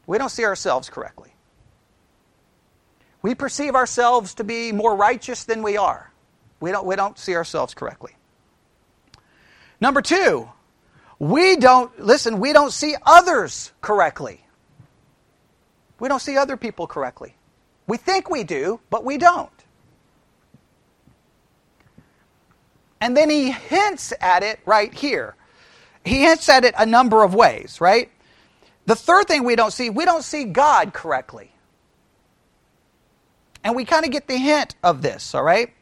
We 0.06 0.18
don't 0.18 0.28
see 0.28 0.44
ourselves 0.44 0.88
correctly. 0.90 1.32
We 3.22 3.34
perceive 3.34 3.74
ourselves 3.74 4.34
to 4.34 4.44
be 4.44 4.70
more 4.70 4.94
righteous 4.94 5.44
than 5.44 5.62
we 5.62 5.76
are. 5.78 6.12
We 6.64 6.70
don't, 6.70 6.86
we 6.86 6.96
don't 6.96 7.18
see 7.18 7.36
ourselves 7.36 7.74
correctly. 7.74 8.16
Number 9.82 10.00
two, 10.00 10.48
we 11.18 11.56
don't, 11.56 12.00
listen, 12.00 12.40
we 12.40 12.54
don't 12.54 12.72
see 12.72 12.96
others 13.04 13.70
correctly. 13.82 14.46
We 16.00 16.08
don't 16.08 16.20
see 16.20 16.38
other 16.38 16.56
people 16.56 16.86
correctly. 16.86 17.36
We 17.86 17.98
think 17.98 18.30
we 18.30 18.44
do, 18.44 18.80
but 18.88 19.04
we 19.04 19.18
don't. 19.18 19.50
And 22.98 23.14
then 23.14 23.28
he 23.28 23.50
hints 23.50 24.14
at 24.18 24.42
it 24.42 24.58
right 24.64 24.94
here. 24.94 25.36
He 26.02 26.22
hints 26.22 26.48
at 26.48 26.64
it 26.64 26.74
a 26.78 26.86
number 26.86 27.22
of 27.24 27.34
ways, 27.34 27.78
right? 27.78 28.10
The 28.86 28.96
third 28.96 29.28
thing 29.28 29.44
we 29.44 29.54
don't 29.54 29.70
see, 29.70 29.90
we 29.90 30.06
don't 30.06 30.24
see 30.24 30.44
God 30.44 30.94
correctly. 30.94 31.52
And 33.62 33.76
we 33.76 33.84
kind 33.84 34.06
of 34.06 34.10
get 34.10 34.28
the 34.28 34.38
hint 34.38 34.76
of 34.82 35.02
this, 35.02 35.34
all 35.34 35.42
right? 35.42 35.74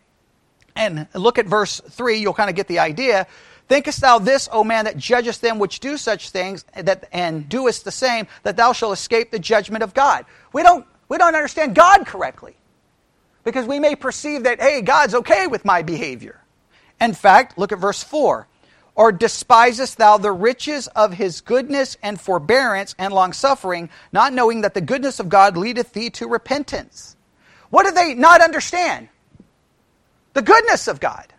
And 0.75 1.07
look 1.15 1.39
at 1.39 1.47
verse 1.47 1.81
3, 1.81 2.19
you'll 2.19 2.35
kind 2.35 2.51
of 2.51 2.57
get 2.57 2.69
the 2.69 2.79
idea. 2.79 3.27
Thinkest 3.69 4.01
thou 4.01 4.19
this, 4.19 4.49
O 4.53 4.65
man, 4.65 4.87
that 4.87 4.97
judgest 4.97 5.41
them 5.41 5.59
which 5.59 5.81
do 5.81 5.97
such 5.97 6.31
things, 6.31 6.65
that, 6.75 7.09
and 7.13 7.49
doest 7.49 7.85
the 7.85 7.91
same, 7.91 8.27
that 8.43 8.57
thou 8.57 8.73
shalt 8.73 8.93
escape 8.93 9.31
the 9.31 9.39
judgment 9.39 9.83
of 9.83 9.95
God? 9.95 10.25
We 10.53 10.63
don't, 10.63 10.87
we 11.09 11.19
don't 11.19 11.35
understand 11.35 11.75
God 11.75 12.07
correctly. 12.07 12.57
Because 13.45 13.67
we 13.67 13.81
may 13.81 13.97
perceive 13.97 14.45
that, 14.45 14.61
hey, 14.61 14.83
God's 14.83 15.15
okay 15.15 15.47
with 15.47 15.65
my 15.65 15.83
behavior. 15.83 16.41
In 17.01 17.13
fact, 17.13 17.59
look 17.59 17.73
at 17.73 17.79
verse 17.79 18.03
4. 18.03 18.47
Or 18.95 19.11
despisest 19.11 19.97
thou 19.97 20.19
the 20.19 20.33
riches 20.33 20.87
of 20.89 21.15
his 21.15 21.41
goodness 21.41 21.97
and 22.03 22.21
forbearance 22.21 22.95
and 22.99 23.13
longsuffering, 23.13 23.89
not 24.13 24.33
knowing 24.33 24.61
that 24.61 24.75
the 24.75 24.81
goodness 24.81 25.19
of 25.19 25.29
God 25.29 25.57
leadeth 25.57 25.93
thee 25.93 26.11
to 26.11 26.29
repentance? 26.29 27.17
What 27.71 27.87
do 27.87 27.93
they 27.93 28.15
not 28.15 28.43
understand? 28.43 29.09
The 30.35 30.43
goodness 30.43 30.89
of 30.89 31.01
God. 31.01 31.33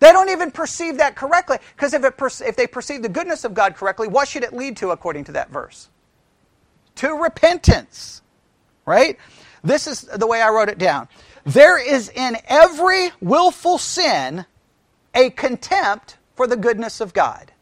They 0.00 0.10
don't 0.10 0.30
even 0.30 0.50
perceive 0.50 0.98
that 0.98 1.14
correctly. 1.14 1.58
Because 1.76 1.94
if, 1.94 2.04
if 2.40 2.56
they 2.56 2.66
perceive 2.66 3.02
the 3.02 3.08
goodness 3.08 3.44
of 3.44 3.54
God 3.54 3.76
correctly, 3.76 4.08
what 4.08 4.26
should 4.26 4.42
it 4.42 4.52
lead 4.52 4.76
to 4.78 4.90
according 4.90 5.24
to 5.24 5.32
that 5.32 5.50
verse? 5.50 5.88
To 6.96 7.14
repentance. 7.14 8.22
Right? 8.84 9.16
This 9.62 9.86
is 9.86 10.02
the 10.02 10.26
way 10.26 10.42
I 10.42 10.50
wrote 10.50 10.68
it 10.68 10.78
down. 10.78 11.08
There 11.44 11.78
is 11.78 12.08
in 12.08 12.36
every 12.48 13.10
willful 13.20 13.78
sin 13.78 14.44
a 15.14 15.30
contempt 15.30 16.18
for 16.34 16.46
the 16.46 16.56
goodness 16.56 17.00
of 17.00 17.14
God. 17.14 17.52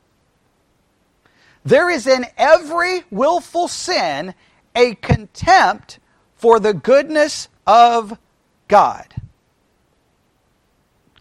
There 1.65 1.91
is 1.91 2.07
in 2.07 2.25
every 2.39 3.03
willful 3.11 3.69
sin 3.69 4.35
a 4.75 4.95
contempt 4.95 5.99
for 6.37 6.59
the 6.59 6.73
goodness 6.73 7.49
of 7.67 8.17
God. 8.67 9.10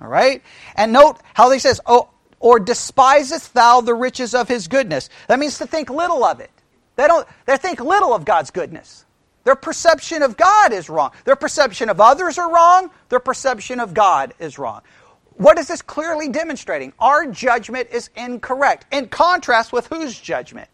All 0.01 0.08
right? 0.08 0.41
And 0.75 0.94
note 0.94 1.18
how 1.34 1.51
he 1.51 1.60
says, 1.60 1.82
oh, 1.86 2.10
or 2.39 2.60
despisest 2.60 3.53
thou 3.53 3.82
the 3.82 3.94
riches 3.94 4.34
of 4.34 4.48
his 4.48 4.68
goodness. 4.68 5.10
That 5.27 5.39
means 5.39 5.58
to 5.58 5.68
think 5.68 5.89
little 5.89 6.24
of 6.24 6.39
it. 6.39 6.51
They 6.96 7.08
don't 7.08 7.27
they 7.46 7.58
think 7.58 7.79
little 7.79 8.13
of 8.13 8.25
God's 8.25 8.51
goodness. 8.51 9.06
Their 9.44 9.56
perception 9.56 10.22
of 10.22 10.38
God 10.38 10.74
is 10.74 10.89
wrong. 10.89 11.12
Their 11.25 11.36
perception 11.36 11.89
of 11.89 12.00
others 12.00 12.38
are 12.38 12.51
wrong. 12.53 12.91
Their 13.10 13.20
perception 13.20 13.79
of 13.79 13.94
God 13.94 14.34
is 14.39 14.60
wrong. 14.60 14.82
What 15.36 15.58
is 15.58 15.68
this 15.68 15.82
clearly 15.82 16.27
demonstrating? 16.27 16.91
Our 17.00 17.25
judgment 17.25 17.89
is 17.91 18.10
incorrect. 18.15 18.86
In 18.91 19.08
contrast 19.08 19.72
with 19.72 19.88
whose 19.88 20.20
judgment? 20.20 20.68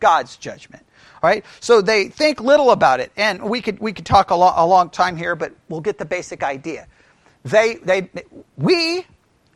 God's 0.00 0.36
judgment. 0.36 0.84
All 1.22 1.30
right? 1.30 1.44
So 1.60 1.80
they 1.80 2.08
think 2.08 2.40
little 2.40 2.70
about 2.70 3.00
it. 3.00 3.12
And 3.16 3.42
we 3.48 3.62
could, 3.62 3.78
we 3.80 3.94
could 3.94 4.04
talk 4.04 4.30
a, 4.30 4.34
lo- 4.34 4.52
a 4.54 4.66
long 4.66 4.90
time 4.90 5.16
here, 5.16 5.34
but 5.34 5.52
we'll 5.68 5.80
get 5.80 5.96
the 5.96 6.04
basic 6.04 6.42
idea. 6.42 6.86
They, 7.44 7.76
they, 7.76 8.08
we, 8.56 9.06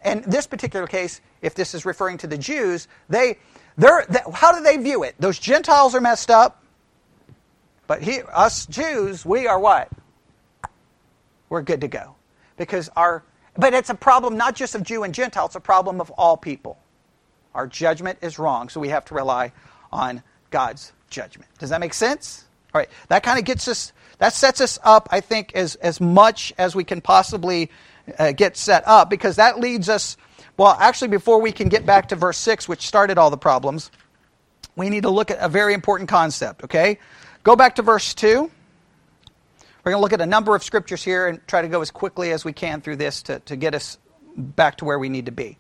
in 0.05 0.25
this 0.27 0.47
particular 0.47 0.87
case, 0.87 1.21
if 1.43 1.55
this 1.55 1.75
is 1.75 1.85
referring 1.85 2.19
to 2.19 2.27
the 2.27 2.39
Jews, 2.39 2.89
they, 3.09 3.39
they're, 3.77 4.05
they, 4.09 4.21
how 4.33 4.53
do 4.53 4.63
they 4.63 4.77
view 4.77 5.03
it? 5.03 5.15
Those 5.19 5.39
Gentiles 5.39 5.95
are 5.95 6.01
messed 6.01 6.31
up. 6.31 6.63
But 7.87 8.03
he, 8.03 8.21
us 8.33 8.67
Jews, 8.67 9.25
we 9.25 9.47
are 9.47 9.59
what? 9.59 9.91
We're 11.49 11.63
good 11.63 11.83
to 11.83 11.89
go. 11.89 12.17
Because 12.57 12.89
our, 12.97 13.23
but 13.57 13.75
it's 13.75 13.91
a 13.91 13.95
problem 13.95 14.37
not 14.37 14.57
just 14.57 14.75
of 14.75 14.83
Jew 14.83 15.05
and 15.05 15.15
Gentile, 15.15 15.47
it's 15.47 15.55
a 15.55 15.61
problem 15.61 16.01
of 16.01 16.11
all 16.13 16.37
people. 16.37 16.79
Our 17.55 17.67
judgment 17.67 18.19
is 18.23 18.39
wrong, 18.39 18.69
so 18.69 18.81
we 18.81 18.89
have 18.89 19.05
to 19.07 19.15
rely 19.15 19.53
on 19.93 20.23
God's 20.51 20.93
judgment. 21.09 21.51
Does 21.59 21.71
that 21.71 21.81
make 21.81 21.95
sense? 21.95 22.46
All 22.77 22.81
right, 22.81 22.91
that 23.09 23.23
kind 23.23 23.39
of 23.39 23.47
gets 23.47 23.69
us, 23.69 23.95
that 24.19 24.35
sets 24.35 24.61
us 24.61 24.79
up, 24.85 25.09
I 25.11 25.21
think, 25.21 25.55
as, 25.55 25.77
as 25.77 25.99
much 25.99 26.53
as 26.59 26.75
we 26.75 26.85
can 26.85 27.01
possibly 27.01 27.71
uh, 28.19 28.33
get 28.33 28.59
set 28.59 28.87
up, 28.87 29.09
because 29.09 29.37
that 29.37 29.59
leads 29.59 29.89
us, 29.89 30.19
well, 30.59 30.77
actually, 30.79 31.09
before 31.09 31.41
we 31.41 31.53
can 31.53 31.71
get 31.71 31.87
back 31.87 32.09
to 32.09 32.17
verse 32.17 32.37
6, 32.37 32.69
which 32.69 32.87
started 32.87 33.17
all 33.17 33.31
the 33.31 33.39
problems, 33.39 33.91
we 34.77 34.91
need 34.91 35.05
to 35.05 35.09
look 35.09 35.31
at 35.31 35.39
a 35.41 35.49
very 35.49 35.73
important 35.73 36.11
concept, 36.11 36.65
okay? 36.65 36.99
Go 37.45 37.57
back 37.57 37.77
to 37.77 37.83
verse 37.83 38.13
2. 38.13 38.43
We're 38.43 39.93
going 39.93 39.97
to 39.97 40.03
look 40.03 40.13
at 40.13 40.21
a 40.21 40.27
number 40.27 40.55
of 40.55 40.63
scriptures 40.63 41.03
here 41.03 41.29
and 41.29 41.41
try 41.49 41.63
to 41.63 41.69
go 41.69 41.81
as 41.81 41.91
quickly 41.91 42.31
as 42.31 42.45
we 42.45 42.53
can 42.53 42.83
through 42.83 42.97
this 42.97 43.23
to, 43.23 43.39
to 43.39 43.57
get 43.57 43.75
us 43.75 43.97
back 44.37 44.77
to 44.77 44.85
where 44.85 44.99
we 44.99 45.09
need 45.09 45.25
to 45.25 45.33
be. 45.33 45.57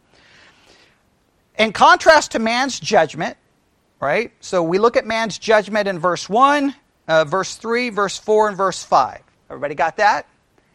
In 1.58 1.72
contrast 1.72 2.32
to 2.32 2.38
man's 2.38 2.78
judgment, 2.78 3.38
right? 4.00 4.32
So 4.40 4.62
we 4.62 4.78
look 4.78 4.98
at 4.98 5.06
man's 5.06 5.38
judgment 5.38 5.88
in 5.88 5.98
verse 5.98 6.28
1, 6.28 6.74
uh, 7.08 7.24
verse 7.24 7.56
3, 7.56 7.90
verse 7.90 8.18
4, 8.18 8.48
and 8.48 8.56
verse 8.56 8.82
5. 8.82 9.20
Everybody 9.50 9.74
got 9.74 9.96
that? 9.96 10.26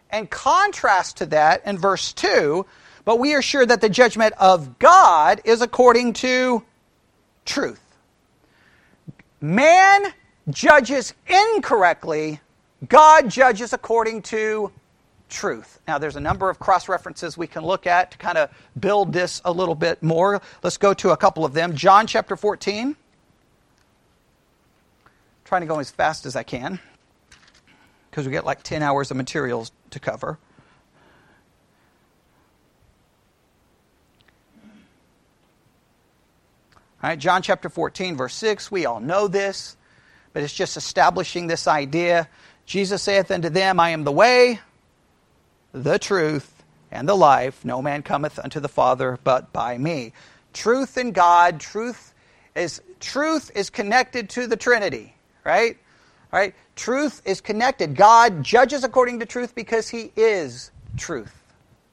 And 0.09 0.29
contrast 0.29 1.17
to 1.17 1.25
that, 1.27 1.65
in 1.65 1.77
verse 1.77 2.13
2, 2.13 2.65
but 3.05 3.19
we 3.19 3.33
are 3.33 3.41
sure 3.41 3.65
that 3.65 3.81
the 3.81 3.89
judgment 3.89 4.33
of 4.37 4.77
God 4.79 5.41
is 5.45 5.61
according 5.61 6.13
to 6.13 6.63
truth. 7.45 7.81
Man 9.39 10.13
judges 10.49 11.13
incorrectly, 11.27 12.39
God 12.87 13.29
judges 13.29 13.73
according 13.73 14.23
to 14.23 14.71
truth. 15.29 15.79
Now, 15.87 15.97
there's 15.97 16.15
a 16.15 16.21
number 16.21 16.49
of 16.49 16.59
cross 16.59 16.89
references 16.89 17.37
we 17.37 17.47
can 17.47 17.63
look 17.63 17.87
at 17.87 18.11
to 18.11 18.17
kind 18.17 18.37
of 18.37 18.51
build 18.79 19.13
this 19.13 19.41
a 19.45 19.51
little 19.51 19.75
bit 19.75 20.03
more. 20.03 20.41
Let's 20.61 20.77
go 20.77 20.93
to 20.95 21.11
a 21.11 21.17
couple 21.17 21.45
of 21.45 21.53
them. 21.53 21.75
John 21.75 22.05
chapter 22.05 22.35
14. 22.35 22.95
Trying 25.51 25.59
to 25.63 25.67
go 25.67 25.79
as 25.79 25.91
fast 25.91 26.25
as 26.25 26.37
I 26.37 26.43
can 26.43 26.79
because 28.09 28.25
we 28.25 28.31
get 28.31 28.45
like 28.45 28.63
10 28.63 28.81
hours 28.81 29.11
of 29.11 29.17
materials 29.17 29.73
to 29.89 29.99
cover. 29.99 30.39
All 37.03 37.09
right, 37.09 37.19
John 37.19 37.41
chapter 37.41 37.67
14, 37.67 38.15
verse 38.15 38.33
6. 38.35 38.71
We 38.71 38.85
all 38.85 39.01
know 39.01 39.27
this 39.27 39.75
but 40.31 40.41
it's 40.41 40.53
just 40.53 40.77
establishing 40.77 41.47
this 41.47 41.67
idea. 41.67 42.29
Jesus 42.65 43.01
saith 43.01 43.29
unto 43.29 43.49
them, 43.49 43.77
I 43.77 43.89
am 43.89 44.05
the 44.05 44.11
way, 44.13 44.61
the 45.73 45.99
truth, 45.99 46.63
and 46.91 47.09
the 47.09 47.13
life. 47.13 47.65
No 47.65 47.81
man 47.81 48.03
cometh 48.03 48.39
unto 48.39 48.61
the 48.61 48.69
Father 48.69 49.19
but 49.25 49.51
by 49.51 49.77
me. 49.77 50.13
Truth 50.53 50.97
in 50.97 51.11
God, 51.11 51.59
truth 51.59 52.13
is 52.55 52.81
truth 53.01 53.51
is 53.53 53.69
connected 53.69 54.29
to 54.29 54.47
the 54.47 54.55
Trinity, 54.55 55.13
right? 55.43 55.77
Right? 56.31 56.55
Truth 56.75 57.21
is 57.25 57.41
connected. 57.41 57.95
God 57.95 58.43
judges 58.43 58.83
according 58.83 59.19
to 59.19 59.25
truth 59.25 59.53
because 59.53 59.89
he 59.89 60.11
is 60.15 60.71
truth. 60.97 61.35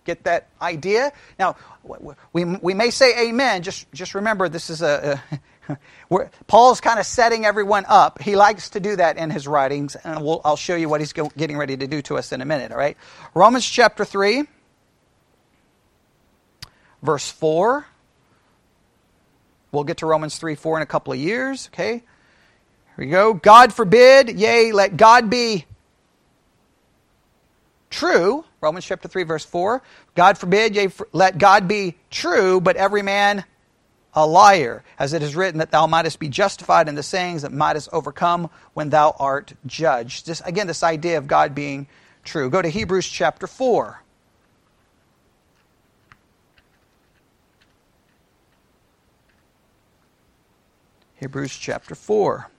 Get 0.05 0.25
that 0.25 0.49
idea? 0.63 1.13
Now, 1.39 1.57
we, 2.33 2.45
we 2.45 2.75
may 2.75 2.91
say 2.91 3.29
amen. 3.29 3.63
Just, 3.63 3.91
just 3.93 4.15
remember, 4.15 4.49
this 4.49 4.71
is 4.71 4.81
a, 4.81 5.21
a 5.31 5.39
Paul's 6.47 6.81
kind 6.81 6.99
of 6.99 7.07
setting 7.07 7.45
everyone 7.45 7.85
up. 7.89 8.21
He 8.21 8.37
likes 8.37 8.71
to 8.71 8.81
do 8.81 8.97
that 8.97 9.19
in 9.19 9.31
his 9.31 9.47
writings, 9.47 9.97
and 9.97 10.25
we'll, 10.25 10.41
I'll 10.45 10.57
show 10.57 10.77
you 10.77 10.89
what 10.89 11.01
he's 11.01 11.13
getting 11.13 11.59
ready 11.59 11.77
to 11.77 11.87
do 11.87 12.03
to 12.03 12.17
us 12.17 12.33
in 12.33 12.41
a 12.41 12.45
minute, 12.45 12.73
all 12.73 12.79
right? 12.79 12.97
Romans 13.35 13.67
chapter 13.69 14.05
3, 14.05 14.45
verse 17.03 17.31
4. 17.31 17.87
We'll 19.71 19.85
get 19.85 19.99
to 19.99 20.07
Romans 20.07 20.39
3 20.39 20.55
4 20.55 20.79
in 20.79 20.83
a 20.83 20.87
couple 20.87 21.13
of 21.13 21.19
years, 21.19 21.69
okay? 21.73 22.03
Here 22.99 23.07
we 23.07 23.13
go. 23.13 23.33
God 23.33 23.73
forbid, 23.73 24.41
yea, 24.41 24.73
let 24.73 24.97
God 24.97 25.31
be 25.31 25.67
true, 27.91 28.45
Romans 28.61 28.85
chapter 28.85 29.07
3, 29.07 29.23
verse 29.23 29.45
4. 29.45 29.81
God 30.17 30.37
forbid, 30.37 30.75
yea, 30.75 30.89
let 31.13 31.39
God 31.39 31.69
be 31.69 31.95
true, 32.11 32.61
but 32.61 32.75
every 32.75 33.03
man 33.03 33.45
a 34.15 34.27
liar, 34.27 34.83
as 34.99 35.13
it 35.13 35.23
is 35.23 35.37
written, 35.37 35.59
that 35.59 35.71
thou 35.71 35.87
mightest 35.87 36.19
be 36.19 36.29
justified 36.29 36.89
in 36.89 36.97
the 36.97 37.05
sayings 37.05 37.43
that 37.43 37.53
mightest 37.53 37.89
overcome 37.93 38.51
when 38.75 38.91
thou 38.91 39.15
art 39.21 39.53
judged. 39.65 40.27
This, 40.27 40.41
again, 40.41 40.67
this 40.67 40.83
idea 40.83 41.19
of 41.19 41.29
God 41.29 41.55
being 41.55 41.87
true. 42.25 42.51
Go 42.51 42.61
to 42.61 42.69
Hebrews 42.69 43.07
chapter 43.07 43.47
4. 43.47 44.03
Hebrews 51.15 51.57
chapter 51.57 51.95
4. 51.95 52.51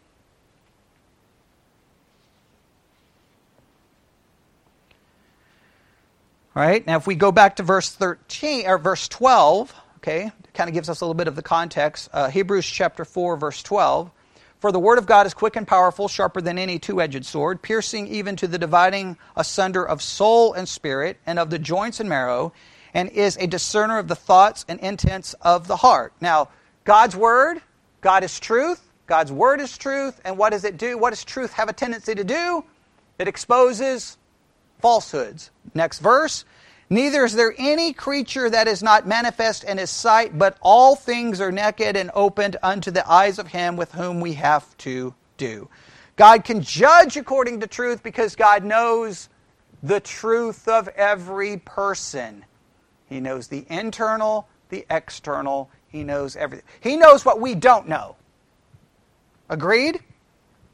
All 6.60 6.66
right, 6.66 6.86
now 6.86 6.98
if 6.98 7.08
we 7.08 7.16
go 7.16 7.32
back 7.32 7.56
to 7.56 7.63
verse 7.63 7.89
13 7.89 8.68
or 8.68 8.78
verse 8.78 9.08
12, 9.08 9.74
okay, 10.00 10.30
kind 10.54 10.68
of 10.68 10.74
gives 10.74 10.89
us 10.89 11.00
a 11.00 11.06
little 11.06 11.13
bit 11.13 11.30
of 11.30 11.38
the 11.38 11.42
context. 11.42 12.10
Uh, 12.12 12.28
Hebrews 12.28 12.66
chapter 12.66 13.06
4, 13.06 13.38
verse 13.38 13.63
12. 13.63 14.12
For 14.60 14.74
the 14.74 14.80
word 14.80 14.98
of 14.98 15.06
God 15.06 15.25
is 15.25 15.34
quick 15.34 15.56
and 15.56 15.66
powerful, 15.66 16.10
sharper 16.10 16.42
than 16.42 16.60
any 16.60 16.78
two 16.78 17.01
edged 17.01 17.25
sword, 17.25 17.62
piercing 17.62 18.08
even 18.08 18.36
to 18.36 18.46
the 18.46 18.58
dividing 18.58 19.18
asunder 19.38 19.88
of 19.88 20.01
soul 20.01 20.51
and 20.51 20.68
spirit, 20.68 21.16
and 21.25 21.39
of 21.39 21.50
the 21.50 21.60
joints 21.60 22.01
and 22.01 22.10
marrow, 22.10 22.51
and 22.94 23.08
is 23.08 23.38
a 23.38 23.48
discerner 23.48 23.98
of 23.98 24.10
the 24.10 24.16
thoughts 24.16 24.66
and 24.68 24.82
intents 24.82 25.36
of 25.36 25.70
the 25.70 25.78
heart. 25.78 26.12
Now, 26.20 26.50
God's 26.84 27.16
word, 27.16 27.62
God 28.01 28.25
is 28.25 28.38
truth, 28.38 28.92
God's 29.08 29.32
word 29.32 29.62
is 29.62 29.78
truth, 29.78 30.20
and 30.25 30.38
what 30.38 30.50
does 30.50 30.66
it 30.66 30.75
do? 30.75 30.98
What 30.98 31.12
does 31.12 31.24
truth 31.24 31.54
have 31.54 31.70
a 31.70 31.74
tendency 31.74 32.16
to 32.16 32.24
do? 32.25 32.66
It 33.18 33.30
exposes 33.30 34.18
falsehoods. 34.79 35.51
Next 35.74 36.00
verse. 36.00 36.45
Neither 36.89 37.24
is 37.24 37.33
there 37.33 37.53
any 37.57 37.93
creature 37.93 38.50
that 38.50 38.67
is 38.67 38.81
not 38.81 39.07
manifest 39.07 39.63
in 39.63 39.77
his 39.77 39.91
sight, 39.91 40.38
but 40.38 40.57
all 40.62 40.95
things 40.95 41.39
are 41.39 41.51
naked 41.51 41.95
and 41.95 42.09
opened 42.15 42.57
unto 42.63 42.89
the 42.89 43.07
eyes 43.09 43.38
of 43.38 43.48
him 43.48 43.77
with 43.77 43.91
whom 43.91 44.19
we 44.21 44.33
have 44.33 44.75
to 44.79 45.13
do. 45.38 45.69
God 46.15 46.43
can 46.43 46.62
judge 46.62 47.15
according 47.15 47.59
to 47.59 47.67
truth 47.67 48.01
because 48.01 48.36
God 48.36 48.63
knows 48.63 49.29
the 49.83 50.00
truth 50.00 50.67
of 50.67 50.88
every 50.89 51.57
person. 51.57 52.43
He 53.07 53.19
knows 53.19 53.48
the 53.48 53.65
internal, 53.69 54.48
the 54.69 54.86
external. 54.89 55.69
He 55.89 56.03
knows 56.03 56.36
everything. 56.36 56.65
He 56.81 56.98
knows 56.98 57.24
what 57.24 57.39
we 57.39 57.55
don't 57.55 57.88
know. 57.88 58.15
Agreed? 59.48 60.00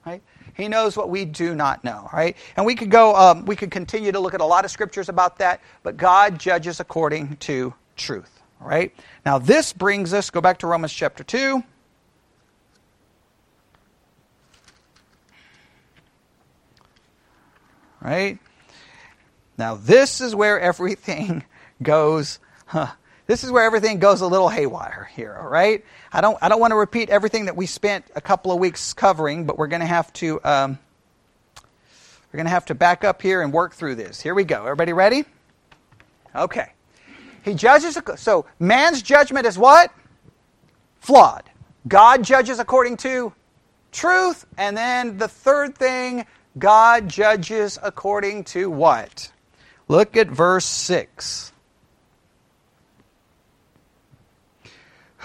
Right? 0.05 0.21
He 0.55 0.69
knows 0.69 0.95
what 0.95 1.09
we 1.09 1.25
do 1.25 1.53
not 1.53 1.83
know, 1.83 2.09
right? 2.13 2.37
And 2.55 2.65
we 2.65 2.75
could 2.75 2.89
go, 2.89 3.15
um, 3.15 3.45
we 3.45 3.55
could 3.55 3.71
continue 3.71 4.11
to 4.13 4.19
look 4.19 4.33
at 4.33 4.41
a 4.41 4.45
lot 4.45 4.65
of 4.65 4.71
scriptures 4.71 5.09
about 5.09 5.37
that, 5.39 5.61
but 5.83 5.97
God 5.97 6.39
judges 6.39 6.79
according 6.79 7.37
to 7.37 7.73
truth, 7.97 8.41
right? 8.59 8.93
Now, 9.25 9.37
this 9.37 9.73
brings 9.73 10.13
us, 10.13 10.29
go 10.29 10.39
back 10.41 10.59
to 10.59 10.67
Romans 10.67 10.93
chapter 10.93 11.23
2. 11.23 11.61
Right? 18.01 18.39
Now, 19.57 19.75
this 19.75 20.21
is 20.21 20.35
where 20.35 20.59
everything 20.59 21.43
goes. 21.81 22.39
Huh, 22.67 22.91
this 23.27 23.43
is 23.43 23.51
where 23.51 23.63
everything 23.63 23.99
goes 23.99 24.21
a 24.21 24.27
little 24.27 24.49
haywire 24.49 25.09
here, 25.15 25.35
all 25.39 25.47
right? 25.47 25.83
I 26.13 26.21
don't, 26.21 26.37
I 26.41 26.49
don't 26.49 26.59
want 26.59 26.71
to 26.71 26.75
repeat 26.75 27.09
everything 27.09 27.45
that 27.45 27.55
we 27.55 27.65
spent 27.65 28.05
a 28.15 28.21
couple 28.21 28.51
of 28.51 28.59
weeks 28.59 28.93
covering, 28.93 29.45
but 29.45 29.57
we're 29.57 29.67
going 29.67 29.81
to 29.81 29.87
have 29.87 30.13
to, 30.13 30.39
um, 30.43 30.77
we're 32.31 32.37
going 32.37 32.45
to 32.45 32.51
have 32.51 32.65
to 32.65 32.75
back 32.75 33.03
up 33.03 33.21
here 33.21 33.41
and 33.41 33.51
work 33.51 33.73
through 33.73 33.95
this. 33.95 34.21
Here 34.21 34.35
we 34.35 34.43
go. 34.43 34.61
Everybody 34.61 34.93
ready? 34.93 35.25
Okay. 36.35 36.71
He 37.43 37.53
judges, 37.53 37.97
so 38.17 38.45
man's 38.59 39.01
judgment 39.01 39.45
is 39.45 39.57
what? 39.57 39.91
Flawed. 40.99 41.43
God 41.87 42.23
judges 42.23 42.59
according 42.59 42.97
to 42.97 43.33
truth. 43.91 44.45
And 44.57 44.75
then 44.77 45.17
the 45.17 45.27
third 45.27 45.77
thing, 45.77 46.25
God 46.57 47.07
judges 47.07 47.79
according 47.81 48.45
to 48.45 48.69
what? 48.69 49.31
Look 49.87 50.15
at 50.17 50.27
verse 50.27 50.65
6. 50.65 51.53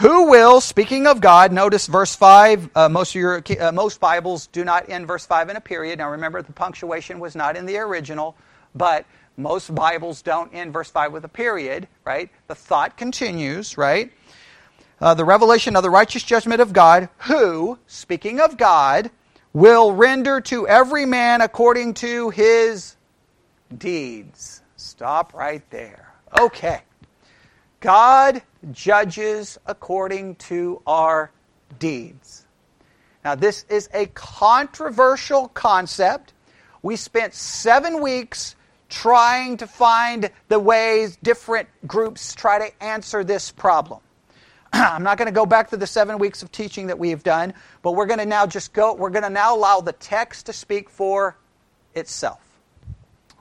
Who 0.01 0.31
will, 0.31 0.63
speaking 0.63 1.07
of 1.07 1.21
God, 1.21 1.53
notice 1.53 1.87
verse 1.87 2.17
5, 2.17 2.71
uh, 2.75 2.89
most, 2.89 3.11
of 3.11 3.21
your, 3.21 3.43
uh, 3.61 3.71
most 3.71 4.01
Bibles 4.01 4.47
do 4.47 4.65
not 4.65 4.89
end 4.89 5.07
verse 5.07 5.27
5 5.27 5.51
in 5.51 5.57
a 5.57 5.61
period. 5.61 5.99
Now 5.99 6.11
remember, 6.11 6.41
the 6.41 6.55
punctuation 6.55 7.21
was 7.21 7.37
not 7.37 7.55
in 7.55 7.67
the 7.67 7.77
original, 7.77 8.35
but 8.75 9.05
most 9.37 9.75
Bibles 9.75 10.23
don't 10.23 10.55
end 10.55 10.73
verse 10.73 10.91
5 10.91 11.13
with 11.13 11.27
a 11.27 11.29
period, 11.29 11.87
right? 12.03 12.31
The 12.47 12.55
thought 12.55 12.97
continues, 12.97 13.77
right? 13.77 14.11
Uh, 15.03 15.13
the 15.13 15.27
revelation 15.27 15.77
of 15.77 15.83
the 15.83 15.91
righteous 15.91 16.23
judgment 16.23 16.63
of 16.63 16.73
God, 16.73 17.11
who, 17.19 17.79
speaking 17.87 18.41
of 18.41 18.57
God, 18.57 19.11
will 19.53 19.93
render 19.93 20.41
to 20.41 20.67
every 20.67 21.05
man 21.05 21.43
according 21.43 21.93
to 21.93 22.31
his 22.31 22.97
deeds. 23.77 24.63
Stop 24.77 25.35
right 25.35 25.69
there. 25.69 26.15
Okay. 26.41 26.81
God 27.81 28.43
judges 28.73 29.59
according 29.67 30.37
to 30.37 30.83
our 30.87 31.31
deeds. 31.79 32.47
Now, 33.25 33.35
this 33.35 33.65
is 33.69 33.89
a 33.93 34.07
controversial 34.07 35.49
concept. 35.49 36.35
We 36.83 36.97
spent 36.97 37.35
seven 37.35 38.03
weeks 38.03 38.55
trying 38.89 39.59
to 39.59 39.67
find 39.67 40.31
the 40.49 40.59
ways 40.59 41.17
different 41.23 41.69
groups 41.87 42.35
try 42.35 42.69
to 42.69 42.83
answer 42.83 43.25
this 43.25 43.51
problem. 43.51 44.01
I'm 44.73 45.03
not 45.03 45.17
going 45.17 45.27
to 45.27 45.33
go 45.33 45.47
back 45.47 45.71
to 45.71 45.77
the 45.77 45.87
seven 45.87 46.19
weeks 46.19 46.43
of 46.43 46.53
teaching 46.53 46.89
that 46.89 46.99
we 46.99 47.11
have 47.11 47.23
done, 47.23 47.55
but 47.83 47.93
we're 47.93 48.07
going 48.07 48.19
to 48.19 48.27
now 48.27 48.47
just 48.47 48.73
go, 48.73 48.95
we're 48.95 49.11
going 49.11 49.23
to 49.23 49.31
now 49.31 49.57
allow 49.57 49.81
the 49.81 49.93
text 49.93 50.47
to 50.47 50.53
speak 50.53 50.91
for 50.91 51.37
itself. 51.95 52.41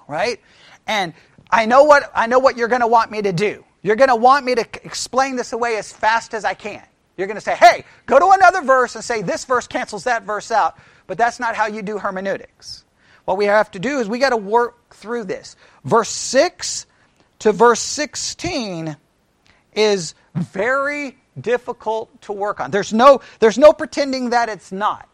Right? 0.08 0.39
And 0.88 1.13
I 1.52 1.65
know 1.65 1.84
what, 1.84 2.12
I 2.15 2.28
know 2.28 2.39
what 2.39 2.58
you're 2.58 2.67
going 2.67 2.82
to 2.82 2.88
want 2.88 3.12
me 3.12 3.21
to 3.21 3.34
do. 3.34 3.63
You're 3.81 3.95
going 3.95 4.09
to 4.09 4.15
want 4.15 4.45
me 4.45 4.55
to 4.55 4.67
explain 4.83 5.35
this 5.35 5.53
away 5.53 5.77
as 5.77 5.91
fast 5.91 6.33
as 6.33 6.43
I 6.45 6.53
can. 6.53 6.83
You're 7.17 7.27
going 7.27 7.37
to 7.37 7.41
say, 7.41 7.55
hey, 7.55 7.83
go 8.05 8.19
to 8.19 8.29
another 8.29 8.61
verse 8.61 8.95
and 8.95 9.03
say 9.03 9.21
this 9.21 9.45
verse 9.45 9.67
cancels 9.67 10.05
that 10.05 10.23
verse 10.23 10.51
out. 10.51 10.77
But 11.07 11.17
that's 11.17 11.39
not 11.39 11.55
how 11.55 11.67
you 11.67 11.81
do 11.81 11.97
hermeneutics. 11.97 12.85
What 13.25 13.37
we 13.37 13.45
have 13.45 13.71
to 13.71 13.79
do 13.79 13.99
is 13.99 14.07
we 14.07 14.19
got 14.19 14.29
to 14.29 14.37
work 14.37 14.93
through 14.93 15.25
this. 15.25 15.55
Verse 15.83 16.09
6 16.09 16.85
to 17.39 17.51
verse 17.51 17.79
16 17.79 18.95
is 19.73 20.15
very 20.35 21.17
difficult 21.39 22.21
to 22.23 22.33
work 22.33 22.59
on. 22.59 22.71
There's 22.71 22.93
no, 22.93 23.21
there's 23.39 23.57
no 23.57 23.73
pretending 23.73 24.31
that 24.31 24.49
it's 24.49 24.71
not. 24.71 25.07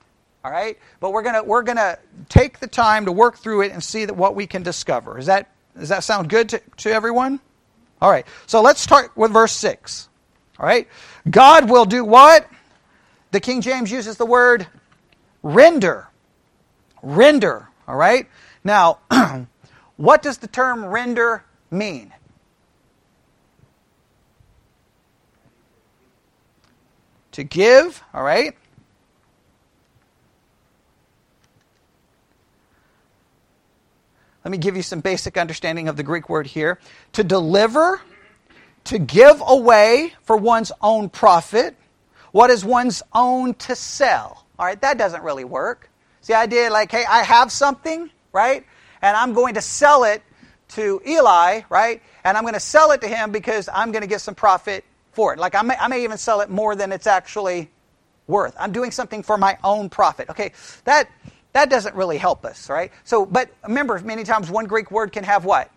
All 0.43 0.51
right? 0.51 0.77
But 0.99 1.11
we're 1.11 1.23
going 1.23 1.35
to 1.35 1.43
we're 1.43 1.63
going 1.63 1.77
to 1.77 1.97
take 2.29 2.59
the 2.59 2.67
time 2.67 3.05
to 3.05 3.11
work 3.11 3.37
through 3.37 3.63
it 3.63 3.71
and 3.71 3.83
see 3.83 4.05
that 4.05 4.13
what 4.13 4.35
we 4.35 4.45
can 4.45 4.61
discover. 4.61 5.17
Is 5.17 5.25
that 5.25 5.49
does 5.77 5.89
that 5.89 6.03
sound 6.03 6.29
good 6.29 6.49
to, 6.49 6.61
to 6.77 6.91
everyone? 6.91 7.39
All 8.05 8.11
right, 8.11 8.27
so 8.45 8.61
let's 8.61 8.79
start 8.79 9.17
with 9.17 9.33
verse 9.33 9.51
6. 9.53 10.09
All 10.59 10.65
right, 10.67 10.87
God 11.27 11.71
will 11.71 11.85
do 11.85 12.05
what? 12.05 12.47
The 13.31 13.39
King 13.39 13.61
James 13.61 13.91
uses 13.91 14.15
the 14.15 14.27
word 14.27 14.67
render. 15.41 16.07
Render. 17.01 17.67
All 17.87 17.95
right, 17.95 18.27
now, 18.63 18.99
what 19.97 20.21
does 20.21 20.37
the 20.37 20.45
term 20.45 20.85
render 20.85 21.45
mean? 21.71 22.13
To 27.31 27.43
give, 27.43 28.03
all 28.13 28.21
right? 28.21 28.55
Let 34.45 34.51
me 34.51 34.59
give 34.59 34.77
you 34.77 34.83
some 34.83 34.99
basic 34.99 35.37
understanding 35.37 35.87
of 35.87 35.97
the 35.97 36.03
Greek 36.03 36.29
word 36.29 36.45
here. 36.45 36.79
To 37.13 37.23
deliver, 37.23 37.99
to 38.83 38.99
give 38.99 39.41
away 39.43 40.13
for 40.21 40.37
one's 40.37 40.71
own 40.83 41.09
profit, 41.09 41.75
what 42.31 42.51
is 42.51 42.63
one's 42.63 43.01
own 43.11 43.55
to 43.55 43.75
sell. 43.75 44.45
All 44.59 44.67
right, 44.67 44.79
that 44.81 44.99
doesn't 44.99 45.23
really 45.23 45.45
work. 45.45 45.89
See 46.21 46.33
the 46.33 46.37
idea 46.37 46.69
like, 46.69 46.91
hey, 46.91 47.05
I 47.09 47.23
have 47.23 47.51
something, 47.51 48.11
right? 48.31 48.63
And 49.01 49.17
I'm 49.17 49.33
going 49.33 49.55
to 49.55 49.61
sell 49.61 50.03
it 50.03 50.21
to 50.69 51.01
Eli, 51.07 51.61
right? 51.69 52.03
And 52.23 52.37
I'm 52.37 52.43
going 52.43 52.53
to 52.53 52.59
sell 52.59 52.91
it 52.91 53.01
to 53.01 53.07
him 53.07 53.31
because 53.31 53.67
I'm 53.73 53.91
going 53.91 54.03
to 54.03 54.07
get 54.07 54.21
some 54.21 54.35
profit 54.35 54.85
for 55.11 55.33
it. 55.33 55.39
Like 55.39 55.55
I 55.55 55.63
may, 55.63 55.75
I 55.75 55.87
may 55.87 56.03
even 56.03 56.19
sell 56.19 56.41
it 56.41 56.51
more 56.51 56.75
than 56.75 56.91
it's 56.91 57.07
actually 57.07 57.71
worth. 58.27 58.55
I'm 58.59 58.71
doing 58.71 58.91
something 58.91 59.23
for 59.23 59.37
my 59.39 59.57
own 59.63 59.89
profit. 59.89 60.29
Okay, 60.29 60.51
that 60.83 61.09
that 61.55 61.69
doesn't 61.69 61.95
really 61.95 62.17
help 62.17 62.43
us, 62.43 62.69
right? 62.69 62.91
So, 63.05 63.25
but 63.25 63.49
remember, 63.65 63.97
many 63.99 64.25
times 64.25 64.51
one 64.51 64.65
Greek 64.65 64.91
word 64.91 65.13
can 65.13 65.23
have 65.23 65.45
what? 65.45 65.71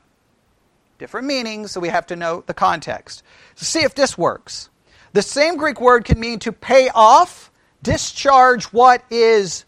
Different 0.99 1.29
meanings, 1.29 1.71
so 1.71 1.79
we 1.79 1.89
have 1.89 2.09
to 2.09 2.17
know 2.17 2.43
the 2.45 2.53
context. 2.53 3.23
So, 3.55 3.63
see 3.63 3.85
if 3.85 3.95
this 3.95 4.19
works. 4.19 4.71
The 5.13 5.23
same 5.23 5.57
Greek 5.57 5.81
word 5.81 6.05
can 6.05 6.19
mean 6.19 6.41
to 6.41 6.51
pay 6.51 6.89
off, 6.93 7.53
discharge 7.81 8.65
what 8.65 9.05
is 9.09 9.67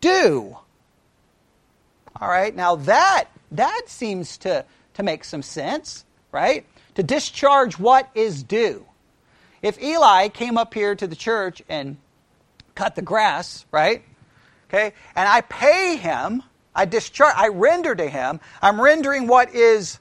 due. 0.00 0.56
All 2.18 2.28
right, 2.28 2.56
now 2.56 2.76
that 2.76 3.26
that 3.50 3.82
seems 3.84 4.38
to, 4.38 4.64
to 4.94 5.02
make 5.02 5.24
some 5.24 5.42
sense, 5.42 6.06
right? 6.32 6.64
To 6.94 7.02
discharge 7.02 7.78
what 7.78 8.08
is 8.14 8.42
due. 8.42 8.86
If 9.60 9.78
Eli 9.82 10.28
came 10.28 10.56
up 10.56 10.72
here 10.72 10.94
to 10.94 11.06
the 11.06 11.16
church 11.16 11.60
and 11.68 11.98
cut 12.74 12.94
the 12.94 13.02
grass, 13.02 13.66
right? 13.70 14.04
Okay, 14.70 14.92
and 15.16 15.28
I 15.28 15.40
pay 15.40 15.96
him, 15.96 16.44
I 16.76 16.84
discharge, 16.84 17.34
I 17.36 17.48
render 17.48 17.92
to 17.92 18.08
him, 18.08 18.38
I'm 18.62 18.80
rendering 18.80 19.26
what 19.26 19.52
is 19.52 19.98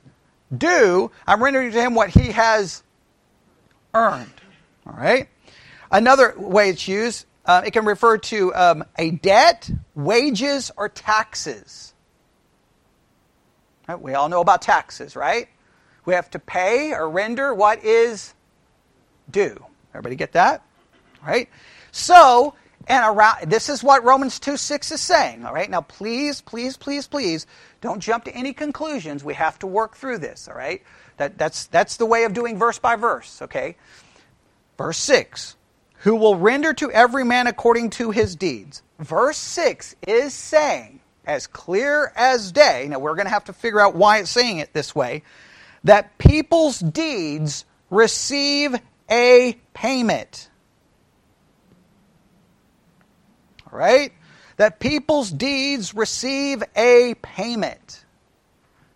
due, 0.56 1.10
I'm 1.26 1.42
rendering 1.42 1.72
to 1.72 1.82
him 1.82 1.96
what 1.96 2.10
he 2.10 2.32
has 2.34 2.84
earned. 3.96 4.30
All 4.86 4.94
right? 4.94 5.28
Another 5.92 6.36
way 6.38 6.70
it's 6.70 6.88
used, 6.88 7.26
uh, 7.48 7.64
it 7.66 7.72
can 7.72 7.84
refer 7.84 8.20
to 8.20 8.54
um, 8.54 8.84
a 8.96 9.10
debt, 9.10 9.72
wages, 9.96 10.70
or 10.78 10.88
taxes. 10.88 11.96
Right? 13.88 14.00
We 14.00 14.14
all 14.14 14.30
know 14.30 14.42
about 14.42 14.62
taxes, 14.62 15.16
right? 15.16 15.48
We 16.06 16.14
have 16.14 16.30
to 16.30 16.40
pay 16.40 16.94
or 16.94 17.10
render 17.10 17.56
what 17.56 17.84
is 17.84 18.36
due. 19.32 19.66
Everybody 19.96 20.16
get 20.16 20.34
that? 20.34 20.64
Right? 21.26 21.50
So, 21.92 22.54
and 22.90 23.06
around 23.06 23.50
this 23.50 23.70
is 23.70 23.84
what 23.84 24.04
Romans 24.04 24.40
2 24.40 24.58
6 24.58 24.92
is 24.92 25.00
saying. 25.00 25.46
All 25.46 25.54
right. 25.54 25.70
Now 25.70 25.82
please, 25.82 26.42
please, 26.42 26.76
please, 26.76 27.08
please 27.08 27.46
don't 27.82 28.02
jump 28.02 28.26
to 28.26 28.36
any 28.36 28.52
conclusions. 28.52 29.24
We 29.24 29.36
have 29.36 29.60
to 29.60 29.68
work 29.68 29.96
through 29.96 30.18
this, 30.18 30.48
all 30.48 30.56
right? 30.56 30.82
That, 31.18 31.38
that's, 31.38 31.68
that's 31.68 31.98
the 31.98 32.06
way 32.06 32.24
of 32.24 32.34
doing 32.34 32.58
verse 32.58 32.80
by 32.80 32.96
verse, 32.96 33.42
okay? 33.44 33.78
Verse 34.78 34.98
6 34.98 35.56
Who 36.00 36.16
will 36.16 36.36
render 36.36 36.74
to 36.74 36.92
every 36.92 37.24
man 37.24 37.48
according 37.48 37.92
to 37.92 38.12
his 38.12 38.36
deeds. 38.36 38.82
Verse 38.98 39.38
6 39.38 39.96
is 40.08 40.34
saying, 40.34 41.00
as 41.26 41.46
clear 41.46 42.12
as 42.16 42.52
day, 42.52 42.88
now 42.90 43.00
we're 43.00 43.16
going 43.16 43.28
to 43.28 43.32
have 43.32 43.46
to 43.46 43.54
figure 43.54 43.80
out 43.80 43.96
why 43.96 44.18
it's 44.18 44.32
saying 44.32 44.58
it 44.58 44.74
this 44.74 44.96
way, 44.96 45.24
that 45.84 46.18
people's 46.18 46.80
deeds 46.80 47.66
receive 47.90 48.76
a 49.10 49.58
payment. 49.74 50.50
All 53.59 53.59
right? 53.72 54.12
That 54.58 54.80
people's 54.80 55.32
deeds 55.32 55.94
receive 55.94 56.64
a 56.76 57.16
payment. 57.22 58.04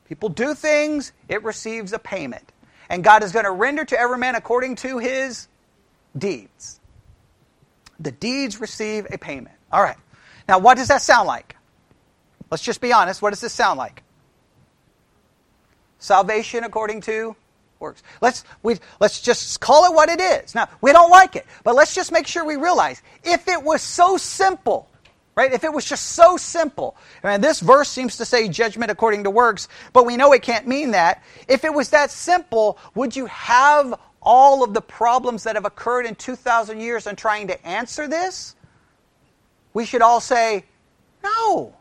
People 0.05 0.29
do 0.29 0.53
things, 0.53 1.11
it 1.27 1.43
receives 1.43 1.93
a 1.93 1.99
payment. 1.99 2.51
And 2.89 3.03
God 3.03 3.23
is 3.23 3.31
going 3.31 3.45
to 3.45 3.51
render 3.51 3.85
to 3.85 3.99
every 3.99 4.17
man 4.17 4.35
according 4.35 4.75
to 4.77 4.97
his 4.97 5.47
deeds. 6.17 6.79
The 7.99 8.11
deeds 8.11 8.59
receive 8.59 9.07
a 9.11 9.17
payment. 9.17 9.55
All 9.71 9.81
right. 9.81 9.97
Now, 10.47 10.59
what 10.59 10.77
does 10.77 10.89
that 10.89 11.01
sound 11.01 11.27
like? 11.27 11.55
Let's 12.51 12.63
just 12.63 12.81
be 12.81 12.91
honest. 12.93 13.21
What 13.21 13.31
does 13.31 13.41
this 13.41 13.53
sound 13.53 13.77
like? 13.77 14.03
Salvation 15.99 16.63
according 16.63 17.01
to 17.01 17.35
works. 17.83 18.01
Let's, 18.21 18.43
we, 18.63 18.77
let's 18.99 19.21
just 19.21 19.59
call 19.59 19.85
it 19.85 19.93
what 19.93 20.09
it 20.09 20.19
is. 20.19 20.55
Now, 20.55 20.67
we 20.81 20.91
don't 20.91 21.11
like 21.11 21.35
it, 21.35 21.45
but 21.63 21.75
let's 21.75 21.93
just 21.93 22.11
make 22.11 22.25
sure 22.25 22.43
we 22.43 22.55
realize 22.55 23.03
if 23.23 23.47
it 23.47 23.61
was 23.61 23.83
so 23.83 24.17
simple, 24.17 24.89
right? 25.35 25.51
If 25.51 25.63
it 25.63 25.71
was 25.71 25.85
just 25.85 26.05
so 26.11 26.37
simple, 26.37 26.95
and 27.21 27.43
this 27.43 27.59
verse 27.59 27.89
seems 27.89 28.17
to 28.17 28.25
say 28.25 28.47
judgment 28.47 28.89
according 28.89 29.25
to 29.25 29.29
works, 29.29 29.67
but 29.91 30.05
we 30.05 30.17
know 30.17 30.31
it 30.31 30.41
can't 30.41 30.65
mean 30.65 30.91
that. 30.91 31.21
If 31.47 31.63
it 31.63 31.73
was 31.73 31.89
that 31.89 32.09
simple, 32.09 32.79
would 32.95 33.15
you 33.15 33.27
have 33.27 33.93
all 34.21 34.63
of 34.63 34.73
the 34.73 34.81
problems 34.81 35.43
that 35.43 35.55
have 35.55 35.65
occurred 35.65 36.05
in 36.05 36.15
2,000 36.15 36.79
years 36.79 37.05
in 37.05 37.15
trying 37.15 37.47
to 37.47 37.67
answer 37.67 38.07
this? 38.07 38.55
We 39.73 39.85
should 39.85 40.01
all 40.01 40.21
say, 40.21 40.65
no. 41.23 41.75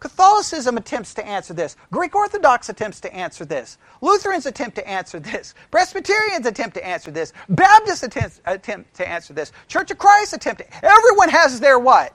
Catholicism 0.00 0.78
attempts 0.78 1.12
to 1.14 1.26
answer 1.26 1.52
this. 1.52 1.76
Greek 1.92 2.14
Orthodox 2.14 2.70
attempts 2.70 3.00
to 3.00 3.14
answer 3.14 3.44
this. 3.44 3.76
Lutherans 4.00 4.46
attempt 4.46 4.76
to 4.76 4.88
answer 4.88 5.20
this. 5.20 5.54
Presbyterians 5.70 6.46
attempt 6.46 6.74
to 6.74 6.86
answer 6.86 7.10
this. 7.10 7.34
Baptists 7.50 8.02
attempt, 8.02 8.40
attempt 8.46 8.94
to 8.94 9.06
answer 9.06 9.34
this. 9.34 9.52
Church 9.68 9.90
of 9.90 9.98
Christ 9.98 10.32
attempt 10.32 10.62
to. 10.62 10.84
Everyone 10.84 11.28
has 11.28 11.60
their 11.60 11.78
what? 11.78 12.14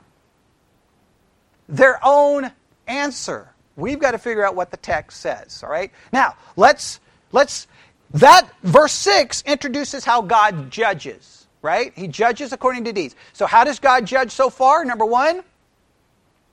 Their 1.70 2.00
own 2.04 2.52
answer. 2.88 3.54
We've 3.76 4.00
got 4.00 4.12
to 4.12 4.18
figure 4.18 4.44
out 4.44 4.56
what 4.56 4.72
the 4.72 4.78
text 4.78 5.20
says, 5.20 5.62
all 5.64 5.70
right? 5.70 5.92
Now, 6.12 6.36
let's 6.56 7.00
let's 7.32 7.68
that 8.12 8.50
verse 8.64 8.94
6 8.94 9.44
introduces 9.46 10.06
how 10.06 10.22
God 10.22 10.72
judges, 10.72 11.48
right? 11.62 11.92
He 11.96 12.08
judges 12.08 12.52
according 12.54 12.86
to 12.86 12.94
deeds. 12.94 13.16
So, 13.34 13.46
how 13.46 13.64
does 13.64 13.80
God 13.80 14.06
judge 14.06 14.32
so 14.32 14.50
far? 14.50 14.86
Number 14.86 15.06
one, 15.06 15.44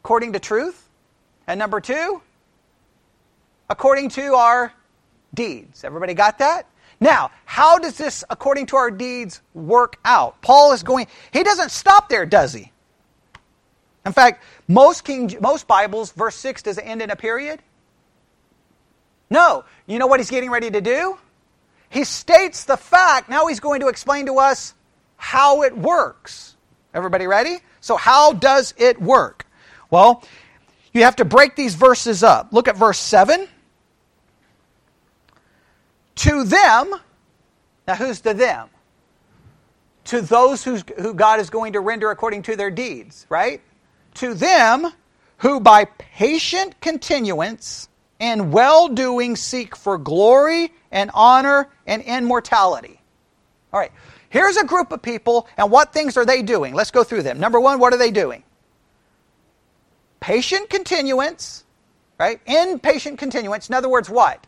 according 0.00 0.32
to 0.34 0.38
truth. 0.38 0.88
And 1.46 1.58
number 1.58 1.80
two, 1.80 2.22
according 3.68 4.10
to 4.10 4.34
our 4.34 4.72
deeds. 5.34 5.84
Everybody 5.84 6.14
got 6.14 6.38
that? 6.38 6.66
Now, 7.00 7.30
how 7.44 7.78
does 7.78 7.98
this, 7.98 8.22
according 8.30 8.66
to 8.66 8.76
our 8.76 8.90
deeds, 8.90 9.40
work 9.54 9.98
out? 10.04 10.40
Paul 10.40 10.72
is 10.72 10.82
going, 10.82 11.08
he 11.32 11.42
doesn't 11.42 11.70
stop 11.70 12.08
there, 12.08 12.24
does 12.26 12.52
he? 12.52 12.70
In 14.04 14.12
fact, 14.12 14.42
most, 14.68 15.04
King, 15.04 15.34
most 15.40 15.66
Bibles, 15.66 16.12
verse 16.12 16.36
6 16.36 16.62
does 16.62 16.78
it 16.78 16.82
end 16.82 17.02
in 17.02 17.10
a 17.10 17.16
period? 17.16 17.60
No. 19.30 19.64
You 19.86 19.98
know 19.98 20.06
what 20.06 20.20
he's 20.20 20.30
getting 20.30 20.50
ready 20.50 20.70
to 20.70 20.80
do? 20.80 21.18
He 21.88 22.04
states 22.04 22.64
the 22.64 22.76
fact, 22.76 23.28
now 23.28 23.46
he's 23.46 23.60
going 23.60 23.80
to 23.80 23.88
explain 23.88 24.26
to 24.26 24.38
us 24.38 24.74
how 25.16 25.62
it 25.62 25.76
works. 25.76 26.56
Everybody 26.94 27.26
ready? 27.26 27.58
So, 27.80 27.96
how 27.96 28.32
does 28.32 28.74
it 28.76 29.00
work? 29.00 29.46
Well, 29.90 30.24
you 30.92 31.04
have 31.04 31.16
to 31.16 31.24
break 31.24 31.56
these 31.56 31.74
verses 31.74 32.22
up. 32.22 32.52
Look 32.52 32.68
at 32.68 32.76
verse 32.76 32.98
7. 32.98 33.48
To 36.14 36.44
them, 36.44 36.94
now 37.88 37.94
who's 37.94 38.20
to 38.20 38.34
them? 38.34 38.68
To 40.04 40.20
those 40.20 40.62
who, 40.62 40.78
who 40.98 41.14
God 41.14 41.40
is 41.40 41.48
going 41.48 41.72
to 41.74 41.80
render 41.80 42.10
according 42.10 42.42
to 42.42 42.56
their 42.56 42.70
deeds, 42.70 43.26
right? 43.28 43.62
To 44.14 44.34
them 44.34 44.92
who 45.38 45.60
by 45.60 45.86
patient 45.86 46.80
continuance 46.80 47.88
and 48.20 48.52
well 48.52 48.88
doing 48.88 49.34
seek 49.34 49.74
for 49.74 49.98
glory 49.98 50.72
and 50.92 51.10
honor 51.14 51.68
and 51.86 52.02
immortality. 52.02 53.00
All 53.72 53.80
right, 53.80 53.90
here's 54.28 54.56
a 54.56 54.64
group 54.64 54.92
of 54.92 55.02
people, 55.02 55.48
and 55.56 55.70
what 55.70 55.92
things 55.92 56.16
are 56.16 56.24
they 56.26 56.42
doing? 56.42 56.74
Let's 56.74 56.90
go 56.90 57.02
through 57.02 57.22
them. 57.22 57.40
Number 57.40 57.58
one, 57.58 57.80
what 57.80 57.92
are 57.92 57.96
they 57.96 58.10
doing? 58.10 58.44
Patient 60.22 60.70
continuance, 60.70 61.64
right? 62.16 62.40
In 62.46 62.78
patient 62.78 63.18
continuance. 63.18 63.68
In 63.68 63.74
other 63.74 63.88
words, 63.88 64.08
what? 64.08 64.46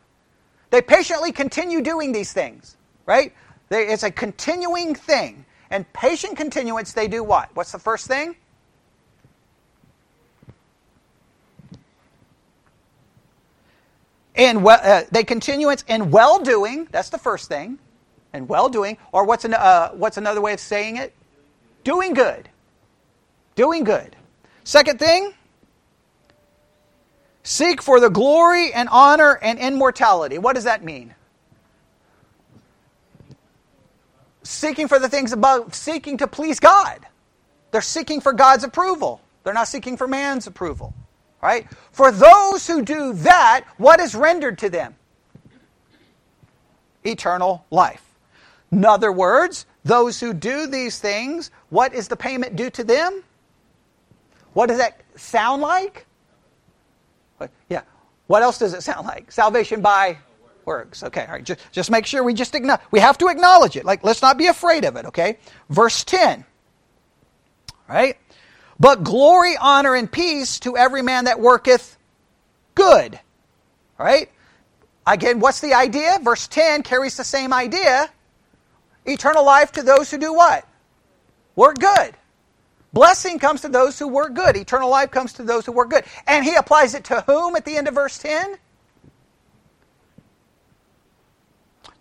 They 0.71 0.81
patiently 0.81 1.33
continue 1.33 1.83
doing 1.83 2.13
these 2.13 2.33
things, 2.33 2.77
right? 3.07 3.33
They, 3.71 3.89
it's 3.89 4.05
a 4.05 4.13
continuing 4.13 4.95
thing. 4.95 5.45
And 5.71 5.93
patient 5.93 6.37
continuance, 6.37 6.93
they 6.93 7.09
do 7.09 7.25
what? 7.25 7.51
What's 7.55 7.73
the 7.73 7.81
first 7.81 8.07
thing? 8.07 8.37
And 14.37 14.63
well, 14.63 14.79
uh, 14.81 15.03
they 15.11 15.25
continuance 15.25 15.83
in 15.89 16.13
well 16.13 16.39
doing. 16.41 16.87
That's 16.93 17.11
the 17.11 17.19
first 17.19 17.49
thing. 17.49 17.81
And 18.33 18.49
well 18.49 18.69
doing. 18.69 18.97
Or 19.11 19.25
what's, 19.25 19.45
an, 19.45 19.55
uh, 19.55 19.89
what's 19.91 20.19
another 20.19 20.41
way 20.41 20.53
of 20.53 20.61
saying 20.61 20.99
it? 20.99 21.13
Doing 21.83 22.15
good. 22.15 22.49
Doing 23.57 23.83
good. 23.83 24.15
Second 24.63 25.01
thing, 25.01 25.35
seek 27.45 27.81
for 27.81 28.01
the 28.01 28.09
glory 28.09 28.73
and 28.73 28.89
honor 28.91 29.39
and 29.41 29.61
immortality. 29.61 30.39
What 30.39 30.55
does 30.55 30.65
that 30.65 30.83
mean? 30.83 31.15
Seeking 34.43 34.89
for 34.89 34.99
the 34.99 35.09
things 35.09 35.33
above, 35.33 35.75
seeking 35.75 36.19
to 36.19 36.27
please 36.27 36.59
God. 36.59 37.07
They're 37.71 37.81
seeking 37.81 38.21
for 38.21 38.33
God's 38.33 38.65
approval. 38.65 39.21
They're 39.45 39.55
not 39.55 39.69
seeking 39.69 39.97
for 39.97 40.09
man's 40.09 40.47
approval. 40.47 40.93
Right? 41.43 41.67
For 41.93 42.11
those 42.11 42.67
who 42.67 42.83
do 42.83 43.13
that, 43.13 43.65
what 43.77 44.01
is 44.01 44.15
rendered 44.15 44.59
to 44.59 44.71
them? 44.71 44.97
Eternal 47.05 47.65
life. 47.71 48.03
In 48.73 48.85
other 48.85 49.13
words, 49.13 49.67
those 49.85 50.19
who 50.19 50.33
do 50.33 50.67
these 50.67 50.99
things, 50.99 51.51
what 51.69 51.93
is 51.93 52.09
the 52.09 52.17
payment 52.17 52.57
due 52.57 52.71
to 52.71 52.85
them? 52.85 53.23
What 54.55 54.69
does 54.69 54.79
that 54.79 55.03
sound 55.17 55.61
like? 55.61 56.07
Yeah. 57.69 57.83
What 58.27 58.43
else 58.43 58.59
does 58.59 58.75
it 58.75 58.83
sound 58.83 59.07
like? 59.07 59.31
Salvation 59.31 59.81
by 59.81 60.19
works. 60.65 61.03
Okay, 61.03 61.27
all 61.27 61.33
right. 61.33 61.45
Just, 61.45 61.61
just 61.73 61.91
make 61.91 62.07
sure 62.07 62.23
we 62.23 62.35
just 62.35 62.55
acknowledge. 62.55 62.83
We 62.91 63.01
have 63.01 63.19
to 63.19 63.29
acknowledge 63.29 63.77
it. 63.77 63.85
Like, 63.85 64.03
let's 64.05 64.23
not 64.23 64.39
be 64.39 64.47
afraid 64.47 64.85
of 64.85 64.97
it, 64.97 65.07
okay? 65.07 65.39
Verse 65.69 66.05
10. 66.05 66.45
Right? 67.89 68.17
But 68.81 69.05
glory, 69.05 69.57
honor, 69.61 69.95
and 69.95 70.11
peace 70.11 70.59
to 70.61 70.77
every 70.77 71.03
man 71.03 71.27
that 71.27 71.39
worketh 71.39 71.99
good. 72.75 73.21
Right? 73.99 74.31
Again, 75.07 75.39
what's 75.39 75.61
the 75.61 75.75
idea? 75.75 76.19
Verse 76.23 76.49
10 76.49 76.83
carries 76.83 77.17
the 77.17 77.25
same 77.25 77.53
idea. 77.53 78.11
Eternal 79.05 79.45
life 79.45 79.73
to 79.73 79.83
those 79.83 80.11
who 80.11 80.19
do 80.19 80.33
what? 80.33 80.67
Work 81.57 81.79
good. 81.79 82.17
Blessing 82.95 83.41
comes 83.41 83.63
to 83.63 83.69
those 83.69 83.99
who 83.99 84.07
work 84.07 84.35
good. 84.35 84.57
Eternal 84.57 84.89
life 84.89 85.11
comes 85.11 85.33
to 85.35 85.43
those 85.43 85.67
who 85.67 85.73
work 85.73 85.91
good. 85.91 86.05
And 86.29 86.45
he 86.45 86.55
applies 86.55 86.95
it 86.95 87.03
to 87.05 87.23
whom 87.23 87.57
at 87.57 87.65
the 87.65 87.77
end 87.77 87.89
of 87.89 87.95
verse 87.95 88.17
10? 88.19 88.57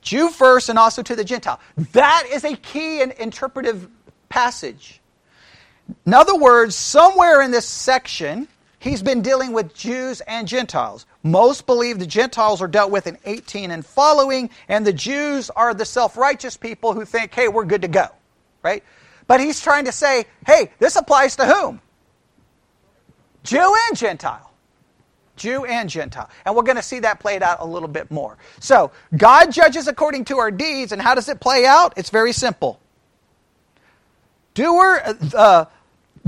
Jew 0.01 0.29
first 0.29 0.69
and 0.69 0.77
also 0.77 1.01
to 1.01 1.15
the 1.15 1.23
Gentile. 1.23 1.59
That 1.93 2.25
is 2.31 2.43
a 2.43 2.55
key 2.55 3.01
and 3.01 3.11
interpretive 3.13 3.89
passage. 4.29 5.01
In 6.05 6.13
other 6.13 6.35
words, 6.35 6.75
somewhere 6.75 7.41
in 7.41 7.49
this 7.49 7.65
section, 7.65 8.47
he's 8.77 9.01
been 9.01 9.23
dealing 9.23 9.51
with 9.51 9.73
Jews 9.73 10.21
and 10.21 10.47
Gentiles. 10.47 11.07
Most 11.23 11.65
believe 11.65 11.97
the 11.97 12.05
Gentiles 12.05 12.61
are 12.61 12.67
dealt 12.67 12.91
with 12.91 13.07
in 13.07 13.17
18 13.25 13.71
and 13.71 13.83
following, 13.83 14.51
and 14.67 14.85
the 14.85 14.93
Jews 14.93 15.49
are 15.49 15.73
the 15.73 15.85
self 15.85 16.17
righteous 16.17 16.55
people 16.55 16.93
who 16.93 17.03
think, 17.03 17.33
hey, 17.33 17.47
we're 17.47 17.65
good 17.65 17.81
to 17.81 17.87
go. 17.87 18.07
Right? 18.61 18.83
But 19.27 19.39
he's 19.39 19.61
trying 19.61 19.85
to 19.85 19.91
say, 19.91 20.25
hey, 20.45 20.71
this 20.79 20.95
applies 20.95 21.35
to 21.37 21.45
whom? 21.45 21.81
Jew 23.43 23.75
and 23.89 23.97
Gentile. 23.97 24.51
Jew 25.35 25.65
and 25.65 25.89
Gentile. 25.89 26.29
And 26.45 26.55
we're 26.55 26.63
going 26.63 26.77
to 26.77 26.83
see 26.83 26.99
that 26.99 27.19
played 27.19 27.41
out 27.41 27.57
a 27.59 27.65
little 27.65 27.87
bit 27.87 28.11
more. 28.11 28.37
So, 28.59 28.91
God 29.17 29.51
judges 29.51 29.87
according 29.87 30.25
to 30.25 30.37
our 30.37 30.51
deeds, 30.51 30.91
and 30.91 31.01
how 31.01 31.15
does 31.15 31.27
it 31.27 31.39
play 31.39 31.65
out? 31.65 31.93
It's 31.97 32.09
very 32.09 32.33
simple. 32.33 32.79
Doer, 34.53 35.01
uh, 35.35 35.65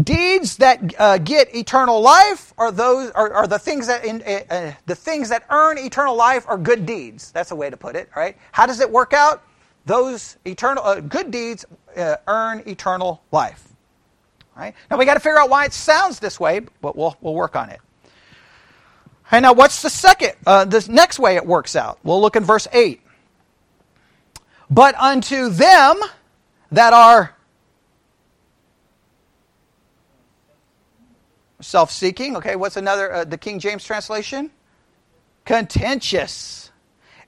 deeds 0.02 0.58
that 0.58 0.94
uh, 1.00 1.18
get 1.20 1.56
eternal 1.56 2.02
life 2.02 2.54
are 2.58 2.72
those 2.72 3.12
are, 3.12 3.32
are 3.32 3.48
the 3.48 3.60
things 3.60 3.88
that 3.88 4.04
in, 4.04 4.24
uh, 4.24 4.54
uh, 4.54 4.72
the 4.88 4.96
things 4.96 5.30
that 5.30 5.46
earn 5.50 5.78
eternal 5.78 6.16
life 6.16 6.46
are 6.48 6.58
good 6.58 6.86
deeds. 6.86 7.32
That's 7.32 7.52
a 7.52 7.56
way 7.56 7.70
to 7.70 7.78
put 7.78 7.96
it, 7.96 8.10
right? 8.16 8.36
How 8.52 8.66
does 8.66 8.80
it 8.80 8.90
work 8.90 9.14
out? 9.14 9.44
Those 9.86 10.38
eternal 10.46 10.84
uh, 10.84 11.00
good 11.02 11.30
deeds 11.30 11.66
uh, 11.98 12.18
earn 12.28 12.64
eternal 12.68 13.22
life. 13.32 13.64
Right? 14.56 14.74
Now 14.90 14.98
we 14.98 15.06
got 15.06 15.16
to 15.16 15.20
figure 15.20 15.40
out 15.40 15.50
why 15.50 15.66
it 15.66 15.74
sounds 15.74 16.20
this 16.20 16.40
way, 16.40 16.62
but 16.82 16.96
we'll 16.96 17.18
we'll 17.22 17.34
work 17.34 17.56
on 17.56 17.70
it. 17.70 17.82
And 19.32 19.44
now 19.44 19.54
what's 19.54 19.82
the 19.82 19.90
second 19.90 20.34
uh, 20.46 20.66
the 20.66 20.86
next 20.90 21.20
way 21.20 21.36
it 21.36 21.46
works 21.46 21.76
out? 21.76 22.00
We'll 22.04 22.22
look 22.22 22.36
in 22.36 22.44
verse 22.44 22.68
8. 22.72 23.02
But 24.70 24.96
unto 24.96 25.50
them 25.50 26.00
that 26.72 26.94
are 26.94 27.36
Self 31.62 31.90
seeking. 31.90 32.36
Okay, 32.38 32.56
what's 32.56 32.78
another, 32.78 33.12
uh, 33.12 33.24
the 33.24 33.38
King 33.38 33.60
James 33.60 33.84
translation? 33.84 34.52
Contentious. 35.46 36.70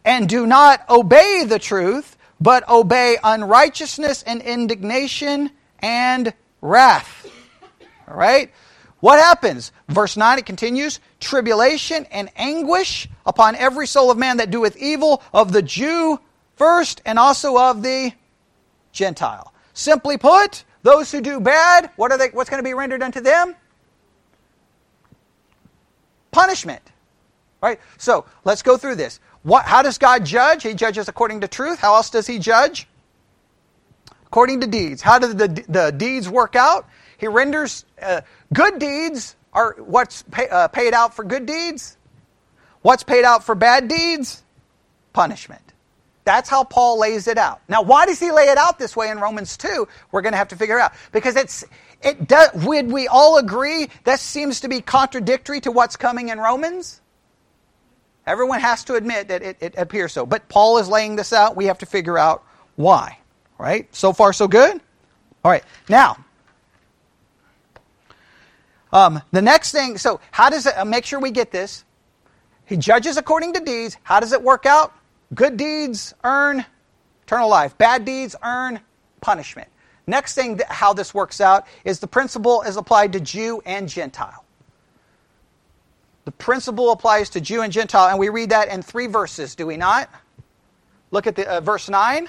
And 0.04 0.28
do 0.28 0.46
not 0.46 0.88
obey 0.90 1.44
the 1.44 1.58
truth, 1.60 2.17
but 2.40 2.68
obey 2.70 3.18
unrighteousness 3.24 4.24
and 4.24 4.42
indignation 4.42 5.52
and 5.80 6.34
wrath. 6.62 7.30
All 8.08 8.16
right? 8.16 8.52
What 9.00 9.20
happens? 9.20 9.72
Verse 9.88 10.18
9, 10.18 10.40
it 10.40 10.46
continues 10.46 11.00
tribulation 11.20 12.06
and 12.12 12.30
anguish 12.36 13.08
upon 13.26 13.56
every 13.56 13.86
soul 13.88 14.10
of 14.10 14.18
man 14.18 14.38
that 14.38 14.50
doeth 14.50 14.76
evil, 14.78 15.22
of 15.34 15.52
the 15.52 15.62
Jew 15.62 16.20
first, 16.56 17.02
and 17.06 17.20
also 17.20 17.58
of 17.58 17.84
the 17.84 18.12
Gentile. 18.92 19.54
Simply 19.74 20.18
put, 20.18 20.64
those 20.82 21.12
who 21.12 21.22
do 21.22 21.40
bad, 21.40 21.92
what 21.96 22.12
are 22.12 22.18
they, 22.18 22.30
what's 22.30 22.50
going 22.50 22.64
to 22.64 22.68
be 22.68 22.74
rendered 22.74 23.04
unto 23.04 23.22
them? 23.22 23.56
punishment. 26.38 26.84
Right? 27.62 27.80
So 27.98 28.26
let's 28.44 28.62
go 28.62 28.78
through 28.78 28.96
this. 28.96 29.20
What, 29.48 29.64
how 29.64 29.82
does 29.82 29.98
God 29.98 30.26
judge? 30.26 30.64
He 30.64 30.74
judges 30.74 31.08
according 31.08 31.40
to 31.40 31.48
truth. 31.48 31.80
How 31.80 31.96
else 31.96 32.10
does 32.10 32.28
He 32.28 32.38
judge? 32.38 32.86
According 34.26 34.60
to 34.60 34.68
deeds. 34.68 35.02
How 35.02 35.20
do 35.20 35.34
the, 35.34 35.48
the 35.70 35.92
deeds 35.92 36.28
work 36.28 36.58
out? 36.58 36.86
He 37.18 37.28
renders 37.28 37.86
uh, 38.02 38.22
good 38.54 38.78
deeds 38.78 39.38
are 39.54 39.78
what's 39.80 40.24
pay, 40.24 40.50
uh, 40.50 40.68
paid 40.68 40.94
out 40.94 41.16
for 41.16 41.24
good 41.24 41.46
deeds. 41.46 41.96
What's 42.82 43.04
paid 43.04 43.24
out 43.24 43.42
for 43.42 43.56
bad 43.56 43.88
deeds? 43.88 44.44
Punishment. 45.14 45.62
That's 46.26 46.50
how 46.50 46.66
Paul 46.66 47.00
lays 47.00 47.30
it 47.30 47.38
out. 47.38 47.62
Now, 47.70 47.84
why 47.84 48.06
does 48.06 48.20
he 48.20 48.32
lay 48.34 48.50
it 48.50 48.58
out 48.58 48.78
this 48.78 48.98
way 48.98 49.10
in 49.12 49.18
Romans 49.18 49.56
2? 49.56 49.88
We're 50.12 50.24
going 50.24 50.34
to 50.34 50.38
have 50.38 50.50
to 50.50 50.58
figure 50.58 50.78
out. 50.78 50.92
Because 51.14 51.38
it's, 51.38 51.64
it 52.04 52.28
does, 52.28 52.50
would 52.66 52.92
we 52.92 53.08
all 53.08 53.38
agree 53.38 53.88
that 54.04 54.20
seems 54.20 54.60
to 54.60 54.68
be 54.68 54.82
contradictory 54.82 55.62
to 55.62 55.72
what's 55.72 55.96
coming 55.96 56.28
in 56.28 56.38
Romans? 56.38 57.00
Everyone 58.28 58.60
has 58.60 58.84
to 58.84 58.96
admit 58.96 59.30
that 59.30 59.42
it, 59.42 59.58
it 59.62 59.74
appears 59.78 60.12
so. 60.12 60.26
But 60.26 60.48
Paul 60.50 60.78
is 60.78 60.90
laying 60.90 61.16
this 61.16 61.34
out. 61.34 61.56
We 61.56 61.66
have 61.66 61.80
to 61.80 61.86
figure 61.86 62.18
out 62.18 62.44
why. 62.76 63.18
Right? 63.58 63.88
So 63.96 64.14
far, 64.14 64.34
so 64.34 64.48
good? 64.48 64.80
All 65.44 65.52
right. 65.52 65.64
Now, 65.90 66.24
um, 68.92 69.22
the 69.32 69.42
next 69.42 69.72
thing, 69.72 69.98
so 69.98 70.20
how 70.32 70.50
does 70.50 70.66
it, 70.66 70.78
uh, 70.78 70.86
make 70.86 71.06
sure 71.06 71.20
we 71.20 71.32
get 71.32 71.52
this? 71.52 71.86
He 72.66 72.78
judges 72.78 73.18
according 73.18 73.54
to 73.54 73.62
deeds. 73.62 73.98
How 74.04 74.20
does 74.20 74.34
it 74.34 74.42
work 74.42 74.66
out? 74.66 74.94
Good 75.34 75.58
deeds 75.58 76.14
earn 76.24 76.66
eternal 77.24 77.50
life, 77.50 77.78
bad 77.78 78.06
deeds 78.06 78.36
earn 78.44 78.80
punishment. 79.22 79.70
Next 80.06 80.36
thing, 80.36 80.60
how 80.70 80.94
this 80.94 81.14
works 81.14 81.42
out 81.42 81.66
is 81.84 82.00
the 82.00 82.08
principle 82.08 82.62
is 82.62 82.78
applied 82.78 83.14
to 83.14 83.20
Jew 83.20 83.62
and 83.66 83.90
Gentile. 83.90 84.46
The 86.28 86.32
principle 86.34 86.92
applies 86.92 87.30
to 87.30 87.40
Jew 87.40 87.62
and 87.62 87.72
Gentile, 87.72 88.10
and 88.10 88.20
we 88.20 88.28
read 88.28 88.50
that 88.50 88.68
in 88.68 88.82
three 88.82 89.08
verses, 89.08 89.56
do 89.56 89.66
we 89.66 89.78
not? 89.78 90.10
Look 91.10 91.26
at 91.26 91.38
the 91.38 91.50
uh, 91.50 91.62
verse 91.62 91.88
9. 91.88 92.28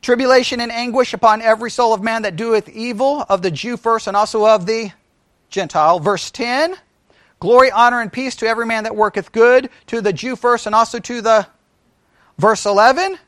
Tribulation 0.00 0.62
and 0.62 0.72
anguish 0.72 1.12
upon 1.12 1.42
every 1.42 1.70
soul 1.70 1.92
of 1.92 2.02
man 2.02 2.22
that 2.22 2.36
doeth 2.36 2.70
evil, 2.70 3.26
of 3.28 3.42
the 3.42 3.50
Jew 3.50 3.76
first, 3.76 4.06
and 4.06 4.16
also 4.16 4.46
of 4.46 4.64
the 4.64 4.92
Gentile. 5.50 6.00
Verse 6.00 6.30
10. 6.30 6.76
Glory, 7.38 7.70
honor, 7.70 8.00
and 8.00 8.10
peace 8.10 8.34
to 8.36 8.46
every 8.46 8.64
man 8.64 8.84
that 8.84 8.96
worketh 8.96 9.30
good, 9.30 9.68
to 9.88 10.00
the 10.00 10.14
Jew 10.14 10.36
first, 10.36 10.64
and 10.64 10.74
also 10.74 10.98
to 11.00 11.20
the. 11.20 11.46
Verse 12.38 12.64
11. 12.64 13.18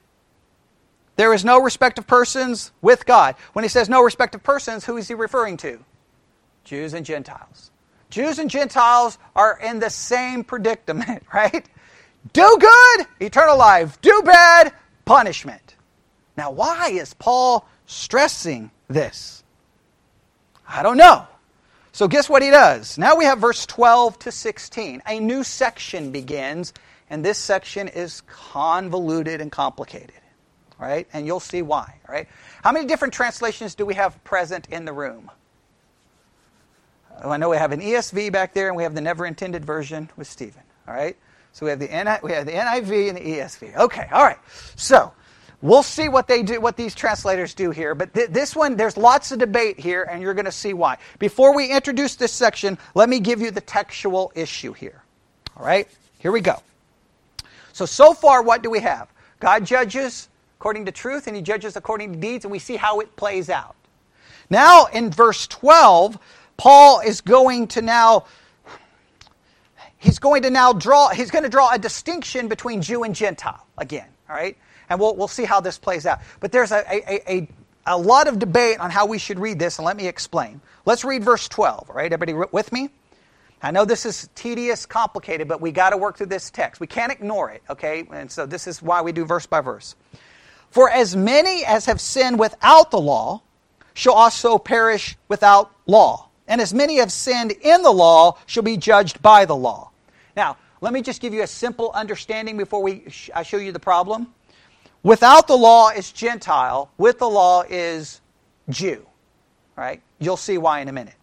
There 1.16 1.34
is 1.34 1.44
no 1.44 1.60
respect 1.60 1.98
of 1.98 2.06
persons 2.06 2.72
with 2.80 3.04
God. 3.04 3.34
When 3.52 3.66
he 3.66 3.68
says 3.68 3.90
no 3.90 4.02
respect 4.02 4.34
of 4.34 4.42
persons, 4.42 4.86
who 4.86 4.96
is 4.96 5.08
he 5.08 5.14
referring 5.14 5.58
to? 5.58 5.84
Jews 6.68 6.92
and 6.92 7.06
Gentiles. 7.06 7.70
Jews 8.10 8.38
and 8.38 8.50
Gentiles 8.50 9.16
are 9.34 9.58
in 9.58 9.78
the 9.78 9.88
same 9.88 10.44
predicament, 10.44 11.22
right? 11.34 11.66
Do 12.34 12.58
good, 12.60 13.06
eternal 13.20 13.56
life. 13.56 13.98
Do 14.02 14.20
bad, 14.22 14.74
punishment. 15.06 15.76
Now, 16.36 16.50
why 16.50 16.90
is 16.90 17.14
Paul 17.14 17.66
stressing 17.86 18.70
this? 18.86 19.42
I 20.68 20.82
don't 20.82 20.98
know. 20.98 21.26
So, 21.92 22.06
guess 22.06 22.28
what 22.28 22.42
he 22.42 22.50
does? 22.50 22.98
Now 22.98 23.16
we 23.16 23.24
have 23.24 23.38
verse 23.38 23.64
12 23.64 24.18
to 24.20 24.30
16. 24.30 25.02
A 25.06 25.18
new 25.20 25.42
section 25.42 26.12
begins, 26.12 26.74
and 27.08 27.24
this 27.24 27.38
section 27.38 27.88
is 27.88 28.20
convoluted 28.26 29.40
and 29.40 29.50
complicated 29.50 30.12
right? 30.80 31.08
And 31.12 31.26
you'll 31.26 31.40
see 31.40 31.60
why, 31.60 31.96
right? 32.08 32.28
How 32.62 32.70
many 32.70 32.86
different 32.86 33.12
translations 33.12 33.74
do 33.74 33.84
we 33.84 33.94
have 33.94 34.22
present 34.22 34.68
in 34.70 34.84
the 34.84 34.92
room? 34.92 35.28
Oh, 37.22 37.30
I 37.30 37.36
know 37.36 37.48
we 37.48 37.56
have 37.56 37.72
an 37.72 37.80
ESV 37.80 38.30
back 38.32 38.54
there, 38.54 38.68
and 38.68 38.76
we 38.76 38.84
have 38.84 38.94
the 38.94 39.00
never 39.00 39.26
intended 39.26 39.64
version 39.64 40.08
with 40.16 40.28
Stephen, 40.28 40.62
all 40.86 40.94
right? 40.94 41.16
So 41.52 41.66
we 41.66 41.70
have 41.70 41.80
the, 41.80 41.88
NI, 41.88 42.18
we 42.22 42.32
have 42.32 42.46
the 42.46 42.52
NIV 42.52 43.08
and 43.08 43.16
the 43.16 43.22
ESV. 43.22 43.76
Okay, 43.76 44.08
all 44.12 44.22
right. 44.22 44.38
So 44.76 45.12
we'll 45.60 45.82
see 45.82 46.08
what 46.08 46.28
they 46.28 46.42
do, 46.42 46.60
what 46.60 46.76
these 46.76 46.94
translators 46.94 47.54
do 47.54 47.70
here. 47.70 47.94
But 47.94 48.14
th- 48.14 48.30
this 48.30 48.54
one, 48.54 48.76
there's 48.76 48.96
lots 48.96 49.32
of 49.32 49.40
debate 49.40 49.80
here, 49.80 50.04
and 50.04 50.22
you're 50.22 50.34
going 50.34 50.44
to 50.44 50.52
see 50.52 50.72
why. 50.72 50.98
Before 51.18 51.54
we 51.54 51.70
introduce 51.72 52.14
this 52.14 52.32
section, 52.32 52.78
let 52.94 53.08
me 53.08 53.18
give 53.18 53.40
you 53.40 53.50
the 53.50 53.60
textual 53.60 54.30
issue 54.36 54.72
here. 54.72 55.02
All 55.56 55.64
right, 55.64 55.88
here 56.18 56.30
we 56.30 56.40
go. 56.40 56.62
So, 57.72 57.86
so 57.86 58.14
far, 58.14 58.42
what 58.42 58.62
do 58.62 58.70
we 58.70 58.80
have? 58.80 59.08
God 59.40 59.64
judges 59.64 60.28
according 60.58 60.86
to 60.86 60.92
truth, 60.92 61.26
and 61.26 61.34
he 61.34 61.42
judges 61.42 61.76
according 61.76 62.12
to 62.12 62.18
deeds, 62.18 62.44
and 62.44 62.52
we 62.52 62.58
see 62.58 62.76
how 62.76 63.00
it 63.00 63.16
plays 63.16 63.50
out. 63.50 63.74
Now, 64.50 64.86
in 64.86 65.10
verse 65.10 65.46
12, 65.46 66.18
Paul 66.58 67.00
is 67.00 67.22
going 67.22 67.68
to 67.68 67.82
now 67.82 68.26
he's 69.96 70.18
going 70.18 70.42
to 70.42 70.50
now 70.50 70.72
draw 70.74 71.08
he's 71.08 71.30
going 71.30 71.44
to 71.44 71.48
draw 71.48 71.72
a 71.72 71.78
distinction 71.78 72.48
between 72.48 72.82
Jew 72.82 73.04
and 73.04 73.14
Gentile 73.14 73.66
again, 73.78 74.08
all 74.28 74.36
right? 74.36 74.58
And 74.90 75.00
we'll, 75.00 75.16
we'll 75.16 75.28
see 75.28 75.44
how 75.44 75.60
this 75.60 75.78
plays 75.78 76.04
out. 76.04 76.18
But 76.40 76.52
there's 76.52 76.72
a, 76.72 76.82
a, 76.90 77.32
a, 77.32 77.48
a 77.86 77.96
lot 77.96 78.26
of 78.26 78.38
debate 78.38 78.80
on 78.80 78.90
how 78.90 79.06
we 79.06 79.18
should 79.18 79.38
read 79.38 79.58
this, 79.58 79.78
and 79.78 79.86
let 79.86 79.96
me 79.96 80.08
explain. 80.08 80.60
Let's 80.84 81.04
read 81.04 81.22
verse 81.22 81.48
12, 81.48 81.90
all 81.90 81.94
right? 81.94 82.10
Everybody 82.10 82.32
with 82.52 82.72
me? 82.72 82.88
I 83.60 83.70
know 83.70 83.84
this 83.84 84.06
is 84.06 84.28
tedious, 84.34 84.86
complicated, 84.86 85.46
but 85.48 85.60
we 85.60 85.72
got 85.72 85.90
to 85.90 85.96
work 85.96 86.16
through 86.16 86.26
this 86.26 86.50
text. 86.50 86.80
We 86.80 86.86
can't 86.86 87.12
ignore 87.12 87.50
it, 87.50 87.62
okay? 87.68 88.06
And 88.10 88.30
so 88.30 88.46
this 88.46 88.66
is 88.66 88.80
why 88.80 89.02
we 89.02 89.12
do 89.12 89.24
verse 89.24 89.46
by 89.46 89.60
verse. 89.60 89.94
For 90.70 90.88
as 90.90 91.16
many 91.16 91.64
as 91.64 91.86
have 91.86 92.00
sinned 92.00 92.38
without 92.38 92.90
the 92.90 93.00
law 93.00 93.42
shall 93.94 94.14
also 94.14 94.58
perish 94.58 95.16
without 95.28 95.72
law. 95.86 96.27
And 96.48 96.60
as 96.60 96.74
many 96.74 96.96
have 96.96 97.12
sinned 97.12 97.52
in 97.52 97.82
the 97.82 97.92
law 97.92 98.38
shall 98.46 98.64
be 98.64 98.76
judged 98.76 99.22
by 99.22 99.44
the 99.44 99.54
law. 99.54 99.90
Now, 100.36 100.56
let 100.80 100.92
me 100.92 101.02
just 101.02 101.20
give 101.20 101.32
you 101.32 101.42
a 101.42 101.46
simple 101.46 101.92
understanding 101.92 102.56
before 102.56 102.82
we 102.82 103.04
sh- 103.08 103.30
I 103.34 103.44
show 103.44 103.58
you 103.58 103.70
the 103.70 103.78
problem. 103.78 104.34
Without 105.04 105.46
the 105.46 105.56
law 105.56 105.90
is 105.90 106.10
Gentile, 106.10 106.90
with 106.98 107.20
the 107.20 107.28
law 107.28 107.62
is 107.68 108.20
Jew. 108.68 109.06
Right? 109.76 110.02
You'll 110.18 110.36
see 110.36 110.58
why 110.58 110.80
in 110.80 110.88
a 110.88 110.92
minute. 110.92 111.14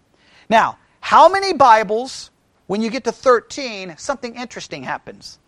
Now, 0.50 0.78
how 1.02 1.28
many 1.28 1.52
Bibles 1.52 2.30
when 2.68 2.82
you 2.82 2.90
get 2.90 3.04
to 3.04 3.12
13, 3.12 3.96
something 3.98 4.36
interesting 4.36 4.84
happens. 4.84 5.40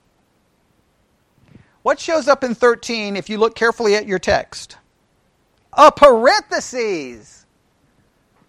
What 1.82 2.00
shows 2.00 2.28
up 2.28 2.44
in 2.44 2.54
13 2.54 3.16
if 3.16 3.30
you 3.30 3.38
look 3.38 3.56
carefully 3.56 3.96
at 3.96 4.08
your 4.08 4.20
text? 4.20 4.78
A 5.74 5.92
parenthesis. 5.92 7.46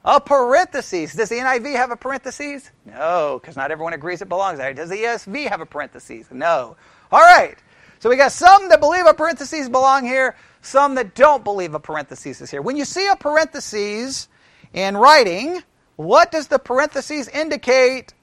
A 0.08 0.18
parenthesis. 0.18 1.14
Does 1.14 1.28
the 1.28 1.34
NIV 1.34 1.76
have 1.76 1.90
a 1.90 1.96
parenthesis? 1.96 2.70
No, 2.86 3.38
because 3.38 3.56
not 3.56 3.70
everyone 3.70 3.92
agrees 3.92 4.22
it 4.22 4.28
belongs 4.30 4.56
there. 4.56 4.72
Does 4.72 4.88
the 4.88 4.96
ESV 4.96 5.48
have 5.50 5.60
a 5.60 5.66
parenthesis? 5.66 6.28
No. 6.30 6.78
All 7.12 7.20
right. 7.20 7.58
So 7.98 8.08
we 8.08 8.16
got 8.16 8.32
some 8.32 8.70
that 8.70 8.80
believe 8.80 9.04
a 9.04 9.12
parenthesis 9.12 9.68
belong 9.68 10.06
here, 10.06 10.34
some 10.62 10.94
that 10.94 11.14
don't 11.14 11.44
believe 11.44 11.74
a 11.74 11.78
parenthesis 11.78 12.40
is 12.40 12.50
here. 12.50 12.62
When 12.62 12.78
you 12.78 12.86
see 12.86 13.06
a 13.06 13.16
parenthesis 13.16 14.28
in 14.72 14.96
writing, 14.96 15.62
what 15.96 16.32
does 16.32 16.46
the 16.46 16.58
parentheses 16.58 17.28
indicate? 17.28 18.14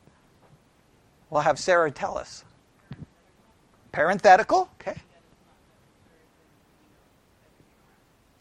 We'll 1.30 1.42
have 1.42 1.60
Sarah 1.60 1.92
tell 1.92 2.18
us. 2.18 2.44
Parenthetical, 3.92 4.70
okay. 4.82 5.00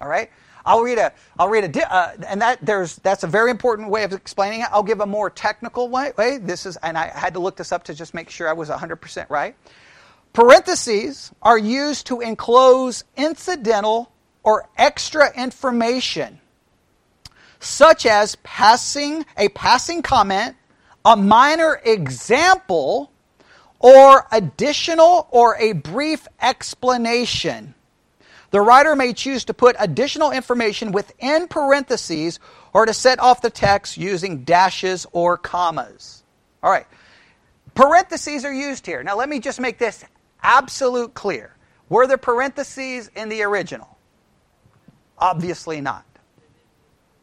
All 0.01 0.09
right. 0.09 0.31
I'll 0.67 0.83
read 0.83 0.99
a, 0.99 1.13
I'll 1.39 1.49
read 1.49 1.77
a, 1.77 1.95
uh, 1.95 2.13
and 2.27 2.41
that 2.41 2.65
there's 2.65 2.97
that's 2.97 3.23
a 3.23 3.27
very 3.27 3.51
important 3.51 3.91
way 3.91 4.05
of 4.05 4.13
explaining 4.13 4.61
it. 4.61 4.69
I'll 4.71 4.83
give 4.83 5.01
a 5.01 5.07
more 5.07 5.29
technical 5.29 5.89
way. 5.89 6.13
way. 6.17 6.39
This 6.39 6.65
is, 6.65 6.77
and 6.79 6.97
I 6.97 7.09
had 7.09 7.35
to 7.35 7.41
look 7.41 7.57
this 7.57 7.73
up 7.73 7.85
to 7.85 7.95
just 7.95 8.15
make 8.15 8.31
sure 8.31 8.49
I 8.49 8.53
was 8.55 8.71
100% 8.71 9.29
right. 9.29 9.57
Parentheses 10.33 11.33
are 11.43 11.59
used 11.59 12.07
to 12.09 12.21
enclose 12.21 13.05
incidental 13.17 14.11
or 14.43 14.69
extra 14.77 15.33
information, 15.37 16.41
such 17.61 18.05
as 18.07 18.37
passing 18.37 19.25
a 19.37 19.49
passing 19.51 20.03
comment, 20.03 20.57
a 21.05 21.17
minor 21.17 21.81
example, 21.85 23.13
or 23.79 24.27
additional 24.33 25.29
or 25.31 25.57
a 25.59 25.73
brief 25.73 26.27
explanation. 26.41 27.75
The 28.55 28.61
writer 28.61 28.95
may 28.95 29.13
choose 29.13 29.47
to 29.47 29.53
put 29.53 29.75
additional 29.81 30.31
information 30.31 30.93
within 30.93 31.49
parentheses 31.49 32.39
or 32.73 32.87
to 32.87 32.95
set 32.95 33.19
off 33.19 33.43
the 33.43 33.51
text 33.51 33.97
using 33.97 34.45
dashes 34.45 35.09
or 35.11 35.37
commas. 35.37 36.23
All 36.63 36.71
right. 36.71 36.87
Parentheses 37.75 38.45
are 38.45 38.55
used 38.55 38.87
here. 38.87 39.03
Now, 39.03 39.17
let 39.17 39.29
me 39.29 39.41
just 39.41 39.59
make 39.59 39.79
this 39.79 40.05
absolute 40.41 41.15
clear. 41.15 41.57
Were 41.89 42.07
there 42.07 42.17
parentheses 42.17 43.11
in 43.17 43.29
the 43.29 43.43
original? 43.43 43.99
Obviously 45.19 45.81
not. 45.81 46.05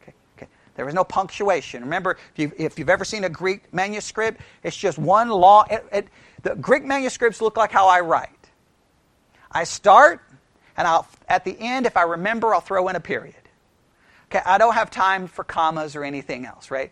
Okay, 0.02 0.12
okay. 0.36 0.48
There 0.74 0.84
was 0.84 0.92
no 0.92 1.02
punctuation. 1.02 1.80
Remember, 1.82 2.10
if 2.10 2.38
you've, 2.38 2.52
if 2.58 2.78
you've 2.78 2.90
ever 2.90 3.06
seen 3.06 3.24
a 3.24 3.30
Greek 3.30 3.72
manuscript, 3.72 4.42
it's 4.62 4.76
just 4.76 4.98
one 4.98 5.30
long. 5.30 5.64
It, 5.70 5.86
it, 5.92 6.08
the 6.42 6.56
Greek 6.56 6.84
manuscripts 6.84 7.40
look 7.40 7.56
like 7.56 7.72
how 7.72 7.88
I 7.88 8.00
write. 8.00 8.28
I 9.50 9.64
start, 9.64 10.20
and 10.76 10.86
I'll, 10.86 11.06
at 11.28 11.44
the 11.44 11.56
end, 11.58 11.86
if 11.86 11.96
I 11.96 12.02
remember, 12.02 12.54
I'll 12.54 12.60
throw 12.60 12.88
in 12.88 12.96
a 12.96 13.00
period. 13.00 13.34
Okay, 14.30 14.42
I 14.46 14.58
don't 14.58 14.74
have 14.74 14.90
time 14.90 15.26
for 15.26 15.44
commas 15.44 15.94
or 15.94 16.04
anything 16.04 16.46
else, 16.46 16.70
right? 16.70 16.90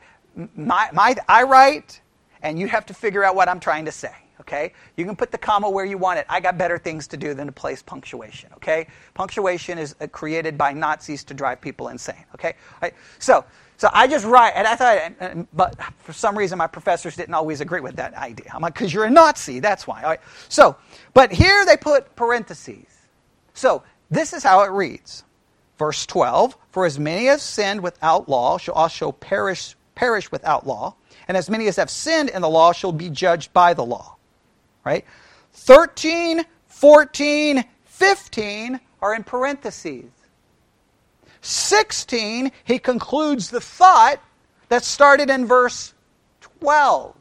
My, 0.54 0.90
my, 0.92 1.16
I 1.28 1.44
write, 1.44 2.00
and 2.42 2.58
you 2.58 2.68
have 2.68 2.86
to 2.86 2.94
figure 2.94 3.24
out 3.24 3.34
what 3.34 3.48
I'm 3.48 3.60
trying 3.60 3.86
to 3.86 3.92
say 3.92 4.14
okay? 4.40 4.72
You 4.96 5.04
can 5.04 5.14
put 5.14 5.30
the 5.30 5.38
comma 5.38 5.70
where 5.70 5.84
you 5.84 5.96
want 5.98 6.18
it. 6.18 6.26
I 6.28 6.40
got 6.40 6.58
better 6.58 6.78
things 6.78 7.06
to 7.08 7.16
do 7.16 7.34
than 7.34 7.46
to 7.46 7.52
place 7.52 7.82
punctuation, 7.82 8.50
okay? 8.54 8.88
Punctuation 9.14 9.78
is 9.78 9.94
uh, 10.00 10.06
created 10.08 10.58
by 10.58 10.72
Nazis 10.72 11.22
to 11.24 11.34
drive 11.34 11.60
people 11.60 11.88
insane, 11.88 12.24
okay? 12.34 12.54
Right? 12.82 12.94
So, 13.18 13.44
so 13.76 13.88
I 13.92 14.08
just 14.08 14.26
write, 14.26 14.52
and 14.56 14.66
I 14.66 14.76
thought, 14.76 15.46
but 15.54 15.76
for 15.98 16.12
some 16.12 16.36
reason 16.36 16.58
my 16.58 16.66
professors 16.66 17.16
didn't 17.16 17.34
always 17.34 17.60
agree 17.60 17.80
with 17.80 17.96
that 17.96 18.14
idea. 18.14 18.50
I'm 18.52 18.60
like, 18.60 18.74
because 18.74 18.92
you're 18.92 19.04
a 19.04 19.10
Nazi, 19.10 19.60
that's 19.60 19.86
why. 19.86 20.02
All 20.02 20.10
right? 20.10 20.20
So, 20.48 20.76
but 21.14 21.32
here 21.32 21.64
they 21.64 21.76
put 21.76 22.16
parentheses. 22.16 22.86
So 23.54 23.82
this 24.10 24.32
is 24.32 24.42
how 24.42 24.62
it 24.62 24.70
reads. 24.70 25.24
Verse 25.78 26.04
12, 26.06 26.56
for 26.70 26.84
as 26.84 26.98
many 26.98 27.28
as 27.28 27.42
sinned 27.42 27.82
without 27.82 28.28
law 28.28 28.58
shall 28.58 28.74
also 28.74 29.12
perish, 29.12 29.74
perish 29.94 30.30
without 30.30 30.66
law, 30.66 30.94
and 31.26 31.36
as 31.36 31.48
many 31.48 31.68
as 31.68 31.76
have 31.76 31.90
sinned 31.90 32.28
in 32.28 32.42
the 32.42 32.50
law 32.50 32.72
shall 32.72 32.92
be 32.92 33.08
judged 33.08 33.52
by 33.52 33.72
the 33.72 33.84
law 33.84 34.16
right? 34.84 35.04
13, 35.52 36.44
14, 36.66 37.64
15 37.84 38.80
are 39.02 39.14
in 39.14 39.24
parentheses. 39.24 40.10
16, 41.42 42.52
he 42.64 42.78
concludes 42.78 43.50
the 43.50 43.60
thought 43.60 44.20
that 44.68 44.84
started 44.84 45.30
in 45.30 45.46
verse 45.46 45.94
12. 46.60 47.16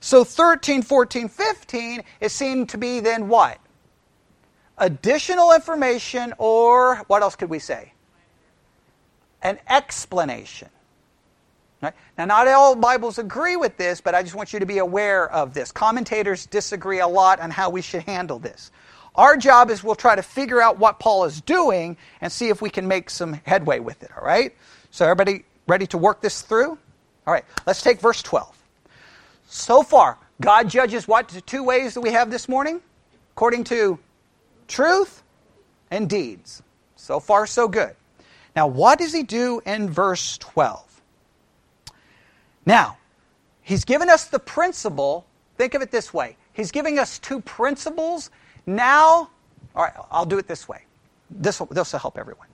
So 0.00 0.24
13, 0.24 0.82
14, 0.82 1.28
15 1.28 2.02
is 2.20 2.32
seen 2.32 2.66
to 2.68 2.78
be 2.78 3.00
then 3.00 3.28
what? 3.28 3.58
Additional 4.78 5.52
information, 5.52 6.34
or 6.38 6.96
what 7.06 7.22
else 7.22 7.36
could 7.36 7.48
we 7.48 7.58
say? 7.58 7.92
An 9.42 9.58
explanation. 9.68 10.68
Right? 11.82 11.94
Now, 12.18 12.24
not 12.24 12.48
all 12.48 12.74
Bibles 12.74 13.18
agree 13.18 13.56
with 13.56 13.76
this, 13.76 14.00
but 14.00 14.14
I 14.14 14.22
just 14.22 14.34
want 14.34 14.52
you 14.52 14.60
to 14.60 14.66
be 14.66 14.78
aware 14.78 15.30
of 15.30 15.54
this. 15.54 15.72
Commentators 15.72 16.46
disagree 16.46 17.00
a 17.00 17.06
lot 17.06 17.40
on 17.40 17.50
how 17.50 17.70
we 17.70 17.82
should 17.82 18.02
handle 18.02 18.38
this. 18.38 18.70
Our 19.14 19.36
job 19.36 19.70
is 19.70 19.82
we'll 19.82 19.94
try 19.94 20.14
to 20.14 20.22
figure 20.22 20.60
out 20.60 20.78
what 20.78 20.98
Paul 20.98 21.24
is 21.24 21.40
doing 21.40 21.96
and 22.20 22.30
see 22.30 22.48
if 22.48 22.60
we 22.60 22.68
can 22.68 22.86
make 22.86 23.08
some 23.08 23.34
headway 23.44 23.78
with 23.78 24.02
it, 24.02 24.10
all 24.16 24.24
right? 24.24 24.54
So, 24.90 25.04
everybody 25.04 25.44
ready 25.66 25.86
to 25.88 25.98
work 25.98 26.20
this 26.20 26.42
through? 26.42 26.78
All 27.26 27.32
right, 27.32 27.44
let's 27.66 27.82
take 27.82 28.00
verse 28.00 28.22
12. 28.22 28.56
So 29.48 29.82
far, 29.82 30.18
God 30.40 30.68
judges 30.68 31.08
what 31.08 31.28
two 31.46 31.62
ways 31.62 31.94
that 31.94 32.00
we 32.00 32.10
have 32.10 32.30
this 32.30 32.48
morning? 32.48 32.80
According 33.32 33.64
to 33.64 33.98
truth 34.68 35.22
and 35.90 36.08
deeds. 36.08 36.62
So 36.96 37.20
far, 37.20 37.46
so 37.46 37.68
good. 37.68 37.94
Now, 38.54 38.66
what 38.66 38.98
does 38.98 39.12
he 39.12 39.22
do 39.22 39.60
in 39.66 39.90
verse 39.90 40.38
12? 40.38 41.02
Now, 42.64 42.96
he's 43.62 43.84
given 43.84 44.08
us 44.10 44.24
the 44.24 44.38
principle. 44.38 45.26
Think 45.56 45.74
of 45.74 45.82
it 45.82 45.90
this 45.90 46.12
way 46.12 46.36
He's 46.56 46.70
giving 46.70 46.98
us 46.98 47.18
two 47.18 47.42
principles. 47.42 48.30
Now, 48.66 49.28
all 49.74 49.84
right, 49.84 49.92
I'll 50.10 50.24
do 50.24 50.38
it 50.38 50.48
this 50.48 50.66
way. 50.66 50.84
This 51.30 51.60
will, 51.60 51.66
this 51.66 51.92
will 51.92 52.00
help 52.00 52.16
everyone. 52.16 52.46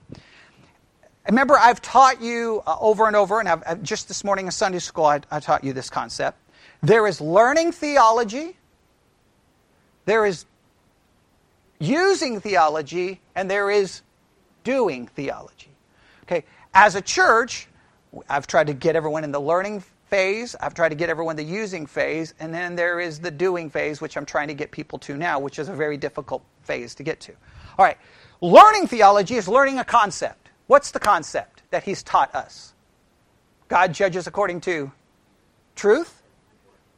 Remember, 1.29 1.57
I've 1.57 1.81
taught 1.81 2.21
you 2.21 2.61
uh, 2.67 2.75
over 2.81 3.07
and 3.07 3.15
over, 3.15 3.39
and 3.39 3.47
I've, 3.47 3.63
I've, 3.65 3.81
just 3.81 4.09
this 4.09 4.25
morning 4.25 4.45
in 4.45 4.51
Sunday 4.51 4.79
school, 4.79 5.05
I, 5.05 5.21
I 5.31 5.39
taught 5.39 5.63
you 5.63 5.71
this 5.71 5.89
concept. 5.89 6.37
There 6.81 7.07
is 7.07 7.21
learning 7.21 7.71
theology, 7.71 8.57
there 10.03 10.25
is 10.25 10.45
using 11.83 12.39
theology, 12.39 13.21
and 13.35 13.49
there 13.49 13.69
is 13.69 14.01
doing 14.63 15.07
theology. 15.07 15.71
Okay, 16.23 16.45
as 16.73 16.95
a 16.95 17.01
church, 17.01 17.67
I've 18.29 18.47
tried 18.47 18.67
to 18.67 18.73
get 18.73 18.95
everyone 18.95 19.23
in 19.23 19.31
the 19.31 19.41
learning 19.41 19.83
phase. 20.13 20.55
I've 20.61 20.75
tried 20.75 20.89
to 20.89 20.95
get 20.95 21.09
everyone 21.09 21.35
the 21.35 21.43
using 21.43 21.87
phase. 21.87 22.35
And 22.39 22.53
then 22.53 22.75
there 22.75 22.99
is 22.99 23.19
the 23.19 23.31
doing 23.31 23.71
phase, 23.71 23.99
which 23.99 24.15
I'm 24.15 24.25
trying 24.25 24.47
to 24.47 24.53
get 24.53 24.69
people 24.69 24.99
to 24.99 25.17
now, 25.17 25.39
which 25.39 25.57
is 25.57 25.69
a 25.69 25.73
very 25.73 25.97
difficult 25.97 26.43
phase 26.61 26.93
to 26.95 27.03
get 27.03 27.19
to. 27.21 27.31
All 27.77 27.85
right. 27.85 27.97
Learning 28.39 28.85
theology 28.85 29.35
is 29.35 29.47
learning 29.47 29.79
a 29.79 29.83
concept. 29.83 30.51
What's 30.67 30.91
the 30.91 30.99
concept 30.99 31.63
that 31.71 31.83
he's 31.83 32.03
taught 32.03 32.35
us? 32.35 32.75
God 33.69 33.91
judges 33.93 34.27
according 34.27 34.61
to 34.61 34.91
truth 35.75 36.21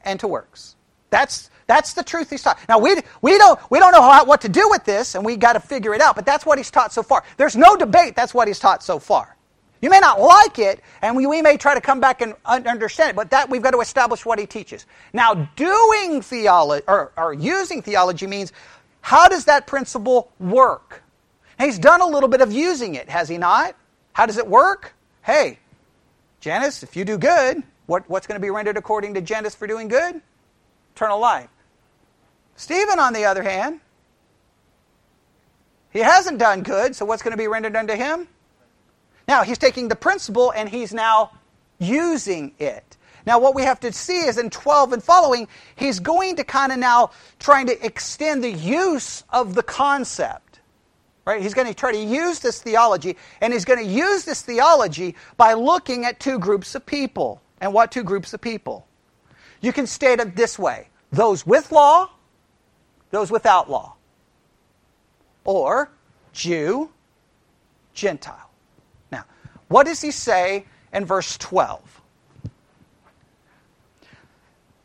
and 0.02 0.20
to 0.20 0.28
works. 0.28 0.75
That's, 1.16 1.50
that's 1.66 1.94
the 1.94 2.04
truth 2.04 2.30
he's 2.30 2.44
taught. 2.44 2.60
Now, 2.68 2.78
we, 2.78 2.94
we, 3.22 3.38
don't, 3.38 3.58
we 3.72 3.80
don't 3.80 3.94
know 3.94 4.02
how, 4.02 4.26
what 4.26 4.42
to 4.42 4.50
do 4.50 4.68
with 4.70 4.84
this, 4.84 5.16
and 5.16 5.24
we 5.24 5.38
got 5.38 5.54
to 5.54 5.62
figure 5.62 5.94
it 5.94 6.02
out, 6.02 6.14
but 6.14 6.26
that's 6.26 6.46
what 6.46 6.58
he's 6.58 6.70
taught 6.70 6.92
so 6.92 7.04
far. 7.04 7.24
There's 7.38 7.56
no 7.56 7.78
debate, 7.78 8.18
that's 8.18 8.34
what 8.34 8.50
he's 8.50 8.60
taught 8.60 8.84
so 8.84 9.00
far. 9.00 9.34
You 9.82 9.90
may 9.90 10.02
not 10.02 10.20
like 10.20 10.60
it, 10.60 10.82
and 11.02 11.16
we, 11.16 11.26
we 11.26 11.42
may 11.42 11.56
try 11.56 11.74
to 11.74 11.80
come 11.80 12.02
back 12.02 12.20
and 12.20 12.34
understand 12.46 13.12
it, 13.12 13.16
but 13.16 13.30
that 13.30 13.50
we've 13.50 13.62
got 13.62 13.72
to 13.72 13.80
establish 13.80 14.26
what 14.26 14.40
he 14.40 14.46
teaches. 14.46 14.86
Now, 15.14 15.36
doing 15.56 16.22
theology 16.22 16.84
or, 16.86 17.14
or 17.16 17.34
using 17.34 17.82
theology 17.82 18.28
means 18.28 18.52
how 19.00 19.30
does 19.30 19.46
that 19.46 19.68
principle 19.68 20.34
work? 20.38 21.02
he's 21.58 21.80
done 21.80 22.02
a 22.02 22.08
little 22.08 22.28
bit 22.28 22.42
of 22.42 22.52
using 22.52 22.96
it, 22.96 23.08
has 23.08 23.30
he 23.30 23.38
not? 23.38 23.74
How 24.12 24.26
does 24.26 24.38
it 24.38 24.48
work? 24.48 24.94
Hey, 25.22 25.60
Janice, 26.42 26.84
if 26.84 26.98
you 26.98 27.06
do 27.06 27.18
good, 27.18 27.64
what, 27.86 28.10
what's 28.10 28.28
going 28.28 28.36
to 28.36 28.46
be 28.46 28.50
rendered 28.50 28.76
according 28.76 29.14
to 29.14 29.22
Janice 29.22 29.56
for 29.56 29.66
doing 29.66 29.88
good? 29.88 30.22
Eternal 30.96 31.20
life. 31.20 31.50
Stephen, 32.56 33.00
on 33.00 33.12
the 33.12 33.26
other 33.26 33.44
hand, 33.44 33.82
he 35.92 36.00
hasn't 36.00 36.40
done 36.40 36.64
good, 36.64 36.96
so 36.96 37.06
what's 37.06 37.22
going 37.22 37.32
to 37.32 37.38
be 37.38 37.48
rendered 37.48 37.76
unto 37.76 37.94
him? 37.94 38.28
Now, 39.28 39.44
he's 39.44 39.58
taking 39.58 39.90
the 39.90 39.96
principle 39.96 40.54
and 40.56 40.70
he's 40.70 40.94
now 40.94 41.32
using 41.80 42.54
it. 42.60 42.98
Now, 43.26 43.40
what 43.40 43.56
we 43.56 43.64
have 43.64 43.80
to 43.82 43.92
see 43.92 44.20
is 44.26 44.38
in 44.38 44.50
12 44.50 44.94
and 44.94 45.04
following, 45.04 45.48
he's 45.76 46.00
going 46.00 46.36
to 46.38 46.44
kind 46.44 46.72
of 46.72 46.78
now 46.78 47.12
trying 47.40 47.68
to 47.68 47.86
extend 47.86 48.44
the 48.44 48.52
use 48.52 49.24
of 49.32 49.56
the 49.56 49.64
concept. 49.64 50.60
Right? 51.26 51.42
He's 51.42 51.56
going 51.56 51.68
to 51.68 51.74
try 51.74 51.92
to 51.92 51.98
use 51.98 52.40
this 52.40 52.62
theology, 52.62 53.18
and 53.42 53.52
he's 53.52 53.66
going 53.66 53.84
to 53.84 53.92
use 53.92 54.26
this 54.26 54.44
theology 54.44 55.16
by 55.38 55.54
looking 55.54 56.06
at 56.06 56.20
two 56.20 56.38
groups 56.38 56.76
of 56.76 56.86
people. 56.86 57.42
And 57.60 57.74
what 57.74 57.92
two 57.92 58.04
groups 58.04 58.34
of 58.34 58.42
people? 58.42 58.86
You 59.66 59.74
can 59.74 59.88
state 59.88 60.20
it 60.20 60.36
this 60.36 60.60
way 60.60 60.88
those 61.12 61.46
with 61.46 61.72
law, 61.72 62.10
those 63.12 63.32
without 63.32 63.70
law. 63.70 63.96
Or 65.44 65.90
Jew, 66.34 66.90
Gentile. 67.94 68.50
Now, 69.12 69.26
what 69.68 69.86
does 69.86 70.02
he 70.02 70.12
say 70.12 70.66
in 70.94 71.06
verse 71.06 71.38
12? 71.38 72.02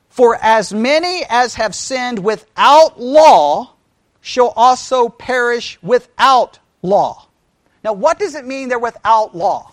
For 0.09 0.39
as 0.41 0.73
many 0.73 1.25
as 1.29 1.55
have 1.55 1.75
sinned 1.75 2.19
without 2.19 3.01
law 3.01 3.75
shall 4.21 4.53
also 4.57 5.09
perish 5.09 5.79
without 5.83 6.59
law. 6.83 7.27
Now, 7.83 7.95
what 7.95 8.19
does 8.19 8.35
it 8.35 8.47
mean 8.47 8.69
they're 8.69 8.79
without 8.79 9.35
law? 9.35 9.73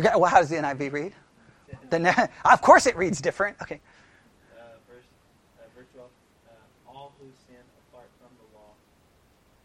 Okay, 0.00 0.10
well, 0.14 0.30
how 0.30 0.38
does 0.38 0.48
the 0.48 0.56
NIV 0.56 0.92
read? 0.92 1.12
The, 1.90 2.30
of 2.44 2.62
course 2.62 2.86
it 2.86 2.96
reads 2.96 3.20
different. 3.20 3.56
Okay. 3.62 3.80
Uh, 4.56 4.62
verse, 4.88 5.04
uh, 5.58 5.62
verse 5.76 5.86
12. 5.94 6.08
Uh, 6.48 6.90
all 6.90 7.12
who 7.18 7.26
sin 7.46 7.56
apart 7.90 8.08
from 8.20 8.30
the 8.38 8.56
law 8.56 8.72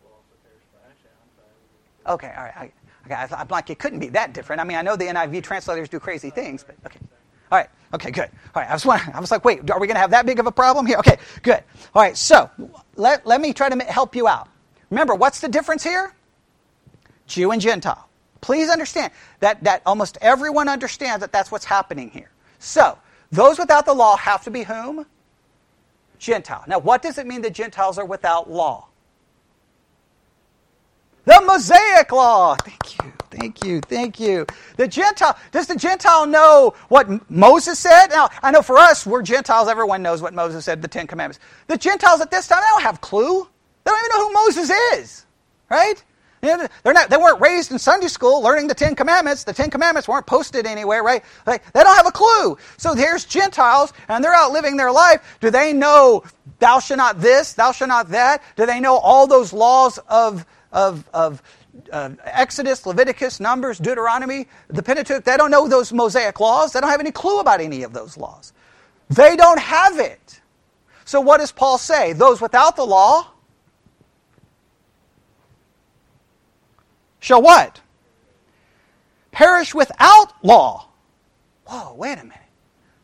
will 0.03 0.11
also 0.11 0.33
perish. 0.43 0.63
But 0.73 0.89
actually, 0.89 1.11
I'm 1.21 1.29
sorry. 1.37 2.15
Okay, 2.15 2.33
all 2.35 2.43
right. 2.43 2.57
I, 2.57 3.25
okay, 3.25 3.35
I'm 3.35 3.47
like, 3.49 3.69
it 3.69 3.79
couldn't 3.79 3.99
be 3.99 4.09
that 4.09 4.33
different. 4.33 4.59
I 4.59 4.63
mean, 4.63 4.77
I 4.77 4.81
know 4.81 4.95
the 4.95 5.05
NIV 5.05 5.43
translators 5.43 5.89
do 5.89 5.99
crazy 5.99 6.29
things, 6.29 6.63
but 6.63 6.75
okay. 6.85 6.99
All 7.51 7.59
right. 7.59 7.69
Okay, 7.93 8.09
good. 8.09 8.29
All 8.55 8.61
right. 8.63 8.69
I 8.69 8.73
was, 8.73 8.85
I 8.87 9.19
was 9.19 9.29
like, 9.29 9.45
wait, 9.45 9.69
are 9.69 9.79
we 9.79 9.85
going 9.85 9.95
to 9.95 10.01
have 10.01 10.11
that 10.11 10.25
big 10.25 10.39
of 10.39 10.47
a 10.47 10.51
problem 10.51 10.87
here? 10.87 10.97
Okay, 10.97 11.17
good. 11.43 11.63
All 11.93 12.01
right. 12.01 12.17
So 12.17 12.49
let, 12.95 13.27
let 13.27 13.39
me 13.39 13.53
try 13.53 13.69
to 13.69 13.83
help 13.83 14.15
you 14.15 14.27
out. 14.27 14.49
Remember, 14.89 15.13
what's 15.13 15.39
the 15.39 15.47
difference 15.49 15.83
here? 15.83 16.15
Jew 17.27 17.51
and 17.51 17.61
Gentile. 17.61 18.09
Please 18.43 18.69
understand 18.69 19.13
that, 19.39 19.63
that 19.63 19.81
almost 19.85 20.17
everyone 20.19 20.67
understands 20.67 21.21
that 21.21 21.31
that's 21.31 21.49
what's 21.49 21.63
happening 21.63 22.09
here. 22.09 22.29
So, 22.59 22.97
those 23.31 23.57
without 23.57 23.85
the 23.85 23.93
law 23.93 24.17
have 24.17 24.43
to 24.43 24.51
be 24.51 24.63
whom? 24.63 25.05
Gentile. 26.19 26.65
Now, 26.67 26.79
what 26.79 27.01
does 27.01 27.17
it 27.17 27.25
mean 27.25 27.41
that 27.43 27.53
Gentiles 27.53 27.97
are 27.97 28.03
without 28.05 28.51
law? 28.51 28.89
The 31.23 31.41
Mosaic 31.45 32.11
law. 32.11 32.55
Thank 32.55 33.01
you, 33.01 33.13
thank 33.31 33.63
you, 33.63 33.79
thank 33.79 34.19
you. 34.19 34.45
The 34.75 34.89
Gentile, 34.89 35.37
does 35.51 35.67
the 35.67 35.77
Gentile 35.77 36.25
know 36.25 36.73
what 36.89 37.31
Moses 37.31 37.79
said? 37.79 38.07
Now, 38.07 38.27
I 38.41 38.51
know 38.51 38.61
for 38.61 38.77
us, 38.77 39.05
we're 39.05 39.21
Gentiles, 39.21 39.69
everyone 39.69 40.03
knows 40.03 40.21
what 40.21 40.33
Moses 40.33 40.65
said, 40.65 40.81
the 40.81 40.89
Ten 40.89 41.07
Commandments. 41.07 41.39
The 41.67 41.77
Gentiles 41.77 42.19
at 42.19 42.29
this 42.29 42.49
time, 42.49 42.59
they 42.59 42.67
don't 42.71 42.81
have 42.81 42.99
clue. 42.99 43.47
They 43.85 43.91
don't 43.91 43.99
even 43.99 44.09
know 44.09 44.27
who 44.27 44.33
Moses 44.33 44.69
is, 44.95 45.25
right? 45.69 46.03
They're 46.43 46.93
not, 46.93 47.09
they 47.09 47.15
weren't 47.15 47.39
raised 47.39 47.71
in 47.71 47.79
Sunday 47.79 48.09
school 48.09 48.41
learning 48.41 48.67
the 48.67 48.73
Ten 48.73 48.95
Commandments. 48.95 49.45
The 49.45 49.53
Ten 49.53 49.69
Commandments 49.69 50.09
weren't 50.09 50.25
posted 50.25 50.65
anywhere, 50.65 51.01
right? 51.01 51.23
Like, 51.47 51.71
they 51.71 51.81
don't 51.81 51.95
have 51.95 52.05
a 52.05 52.11
clue. 52.11 52.57
So 52.75 52.93
here's 52.93 53.23
Gentiles, 53.23 53.93
and 54.09 54.21
they're 54.21 54.33
out 54.33 54.51
living 54.51 54.75
their 54.75 54.91
life. 54.91 55.37
Do 55.39 55.49
they 55.49 55.71
know 55.71 56.25
thou 56.59 56.79
shalt 56.79 56.97
not 56.97 57.21
this, 57.21 57.53
thou 57.53 57.71
shalt 57.71 57.87
not 57.87 58.09
that? 58.09 58.43
Do 58.57 58.65
they 58.65 58.81
know 58.81 58.97
all 58.97 59.25
those 59.25 59.53
laws 59.53 59.99
of, 60.09 60.45
of, 60.73 61.07
of 61.13 61.41
uh, 61.93 62.09
Exodus, 62.25 62.85
Leviticus, 62.85 63.39
Numbers, 63.39 63.77
Deuteronomy, 63.77 64.47
the 64.67 64.83
Pentateuch? 64.83 65.23
They 65.23 65.37
don't 65.37 65.49
know 65.49 65.69
those 65.69 65.93
Mosaic 65.93 66.41
laws. 66.41 66.73
They 66.73 66.81
don't 66.81 66.89
have 66.89 66.99
any 66.99 67.11
clue 67.11 67.39
about 67.39 67.61
any 67.61 67.83
of 67.83 67.93
those 67.93 68.17
laws. 68.17 68.51
They 69.09 69.37
don't 69.37 69.59
have 69.59 69.97
it. 69.97 70.41
So 71.05 71.21
what 71.21 71.37
does 71.37 71.53
Paul 71.53 71.77
say? 71.77 72.11
Those 72.11 72.41
without 72.41 72.75
the 72.75 72.85
law 72.85 73.32
shall 77.23 77.41
what? 77.41 77.79
Perish 79.31 79.73
without 79.73 80.33
law. 80.43 80.89
Whoa, 81.65 81.93
wait 81.95 82.19
a 82.19 82.23
minute. 82.23 82.37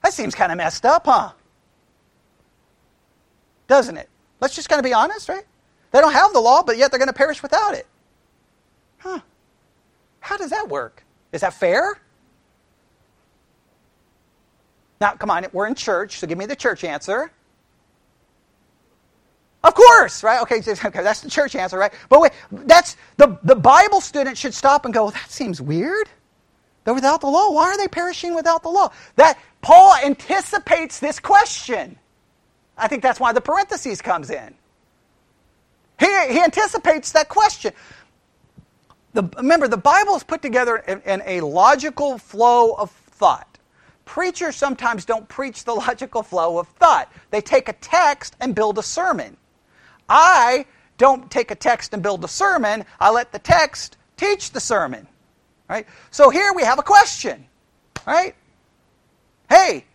That 0.03 0.13
seems 0.13 0.36
kind 0.36 0.51
of 0.51 0.57
messed 0.57 0.86
up, 0.86 1.05
huh? 1.05 1.32
Doesn't 3.67 3.95
it? 3.95 4.09
Let's 4.41 4.55
just 4.55 4.67
kind 4.67 4.78
of 4.78 4.84
be 4.84 4.93
honest, 4.93 5.30
right? 5.30 5.45
They 5.91 6.01
don't 6.01 6.11
have 6.11 6.34
the 6.34 6.39
law, 6.39 6.61
but 6.63 6.78
yet 6.78 6.91
they're 6.91 6.99
going 6.99 7.07
to 7.07 7.13
perish 7.13 7.41
without 7.41 7.74
it. 7.74 7.88
Huh. 8.97 9.20
How 10.20 10.36
does 10.36 10.49
that 10.49 10.67
work? 10.67 11.05
Is 11.32 11.41
that 11.41 11.53
fair? 11.53 11.99
Now, 14.99 15.13
come 15.13 15.32
on, 15.32 15.45
we're 15.53 15.67
in 15.67 15.76
church, 15.76 16.20
so 16.20 16.28
give 16.28 16.38
me 16.38 16.45
the 16.45 16.57
church 16.57 16.84
answer. 16.84 17.32
Of 19.64 19.76
course, 19.76 20.24
right? 20.24 20.41
Okay, 20.41 20.60
okay, 20.60 21.03
that's 21.03 21.22
the 21.22 21.30
church 21.30 21.55
answer, 21.55 21.78
right? 21.78 21.91
But 22.07 22.22
wait, 22.22 22.32
that's 22.51 22.95
the, 23.18 23.38
the 23.43 23.55
Bible 23.55 23.99
student 23.99 24.38
should 24.38 24.53
stop 24.53 24.86
and 24.86 24.93
go, 24.93 25.03
well, 25.03 25.12
that 25.12 25.30
seems 25.30 25.62
weird. 25.62 26.07
They're 26.86 26.93
without 26.93 27.22
the 27.22 27.28
law. 27.28 27.51
Why 27.51 27.66
are 27.66 27.78
they 27.78 27.89
perishing 27.89 28.34
without 28.34 28.64
the 28.64 28.70
law? 28.70 28.91
That 29.18 29.38
Paul 29.62 29.95
anticipates 30.03 30.99
this 30.99 31.20
question. 31.20 31.99
I 32.78 32.88
think 32.88 33.03
that's 33.03 33.20
why 33.20 33.34
the 33.34 33.41
parentheses 33.41 34.01
comes 34.01 34.30
in. 34.30 34.55
He, 35.99 36.05
he 36.05 36.39
anticipates 36.39 37.12
that 37.12 37.28
question. 37.28 37.74
The, 39.14 39.24
remember, 39.36 39.68
the 39.68 39.78
Bible 39.78 40.16
is 40.16 40.24
put 40.24 40.41
together 40.41 40.78
in, 40.78 41.01
in 41.01 41.22
a 41.26 41.41
logical 41.41 42.18
flow 42.18 42.74
of 42.74 42.91
thought. 42.91 43.57
Preachers 44.05 44.55
sometimes 44.55 45.03
don't 45.03 45.28
preach 45.28 45.66
the 45.66 45.74
logical 45.76 46.24
flow 46.24 46.57
of 46.57 46.70
thought. 46.70 47.12
They 47.32 47.41
take 47.41 47.68
a 47.68 47.74
text 47.74 48.38
and 48.39 48.55
build 48.55 48.78
a 48.78 48.84
sermon. 48.84 49.36
I 50.10 50.66
don't 50.97 51.30
take 51.30 51.51
a 51.51 51.55
text 51.55 51.93
and 51.93 52.03
build 52.03 52.24
a 52.24 52.28
sermon. 52.28 52.84
I 52.99 53.12
let 53.12 53.32
the 53.32 53.39
text 53.39 53.97
teach 54.18 54.51
the 54.51 54.60
sermon. 54.60 55.07
Right? 55.70 55.86
So 56.12 56.30
here 56.30 56.51
we 56.53 56.64
have 56.64 56.80
a 56.80 56.84
question. 56.84 57.45
Right? 58.05 58.36
Hey, 59.49 59.86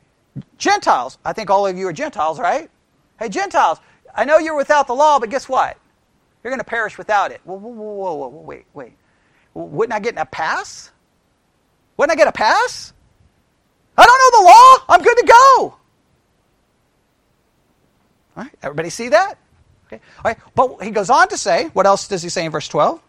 Gentiles. 0.59 1.19
I 1.25 1.33
think 1.33 1.51
all 1.51 1.67
of 1.67 1.77
you 1.77 1.89
are 1.89 1.93
Gentiles, 1.93 2.41
right? 2.41 2.71
Hey, 3.19 3.29
Gentiles. 3.29 3.79
I 4.15 4.25
know 4.25 4.39
you're 4.39 4.57
without 4.57 4.87
the 4.87 4.95
law, 4.95 5.19
but 5.19 5.31
guess 5.31 5.49
what? 5.49 5.77
You're 6.43 6.51
going 6.51 6.61
to 6.61 6.65
perish 6.65 6.99
without 6.99 7.31
it. 7.31 7.41
Whoa, 7.45 7.57
whoa, 7.57 7.71
whoa, 7.71 8.15
whoa, 8.15 8.29
whoa, 8.29 8.41
wait, 8.41 8.67
wait. 8.75 8.93
Wouldn't 9.55 9.95
I 9.95 10.01
get 10.01 10.17
a 10.19 10.27
pass? 10.27 10.91
Wouldn't 11.97 12.13
I 12.13 12.17
get 12.17 12.29
a 12.29 12.33
pass? 12.33 12.93
I 13.97 14.05
don't 14.05 14.19
know 14.19 14.41
the 14.41 14.47
law. 14.47 14.77
I'm 14.89 15.03
good 15.03 15.17
to 15.19 15.27
go. 15.27 15.75
All 18.37 18.43
right, 18.43 18.55
everybody 18.63 18.91
see 18.91 19.11
that? 19.11 19.39
Okay. 19.87 20.01
All 20.19 20.23
right. 20.25 20.39
But 20.55 20.83
he 20.83 20.91
goes 20.91 21.11
on 21.11 21.29
to 21.29 21.37
say, 21.37 21.67
what 21.73 21.87
else 21.87 22.09
does 22.09 22.23
he 22.23 22.29
say 22.29 22.45
in 22.45 22.51
verse 22.51 22.69
12? 22.69 23.01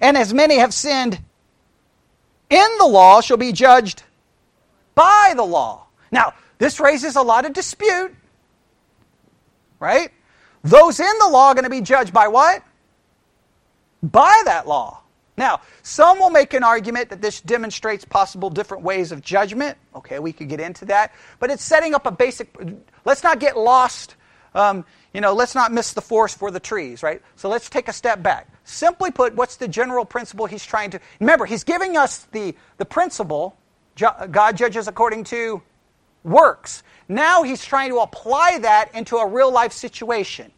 And 0.00 0.16
as 0.16 0.32
many 0.32 0.58
have 0.58 0.72
sinned 0.72 1.20
in 2.48 2.68
the 2.78 2.86
law 2.86 3.20
shall 3.20 3.36
be 3.36 3.52
judged 3.52 4.02
by 4.94 5.32
the 5.34 5.42
law. 5.42 5.86
Now, 6.10 6.34
this 6.58 6.78
raises 6.78 7.16
a 7.16 7.22
lot 7.22 7.44
of 7.44 7.52
dispute, 7.52 8.14
right? 9.80 10.10
Those 10.62 11.00
in 11.00 11.12
the 11.18 11.28
law 11.28 11.48
are 11.48 11.54
going 11.54 11.64
to 11.64 11.70
be 11.70 11.80
judged 11.80 12.12
by 12.12 12.28
what? 12.28 12.62
By 14.02 14.42
that 14.44 14.68
law. 14.68 15.00
Now, 15.36 15.62
some 15.82 16.18
will 16.18 16.30
make 16.30 16.52
an 16.52 16.62
argument 16.62 17.08
that 17.08 17.22
this 17.22 17.40
demonstrates 17.40 18.04
possible 18.04 18.50
different 18.50 18.84
ways 18.84 19.12
of 19.12 19.22
judgment. 19.22 19.78
Okay, 19.94 20.18
we 20.18 20.32
could 20.32 20.48
get 20.48 20.60
into 20.60 20.84
that. 20.84 21.12
But 21.40 21.50
it's 21.50 21.64
setting 21.64 21.94
up 21.94 22.06
a 22.06 22.12
basic. 22.12 22.54
Let's 23.04 23.22
not 23.22 23.40
get 23.40 23.56
lost 23.56 24.14
um, 24.54 24.84
you 25.12 25.20
know, 25.20 25.34
let's 25.34 25.54
not 25.54 25.72
miss 25.72 25.92
the 25.92 26.00
forest 26.00 26.38
for 26.38 26.50
the 26.50 26.60
trees, 26.60 27.02
right? 27.02 27.20
So 27.36 27.48
let's 27.48 27.68
take 27.68 27.88
a 27.88 27.92
step 27.92 28.22
back. 28.22 28.48
Simply 28.64 29.10
put, 29.10 29.34
what's 29.34 29.56
the 29.56 29.68
general 29.68 30.04
principle 30.04 30.46
he's 30.46 30.64
trying 30.64 30.90
to. 30.90 31.00
Remember, 31.20 31.44
he's 31.44 31.64
giving 31.64 31.96
us 31.96 32.26
the, 32.32 32.54
the 32.78 32.84
principle 32.84 33.56
God 33.96 34.56
judges 34.56 34.88
according 34.88 35.24
to 35.24 35.62
works. 36.24 36.82
Now 37.08 37.42
he's 37.42 37.64
trying 37.64 37.90
to 37.90 37.98
apply 37.98 38.58
that 38.60 38.94
into 38.94 39.16
a 39.16 39.26
real 39.26 39.52
life 39.52 39.72
situation. 39.72 40.50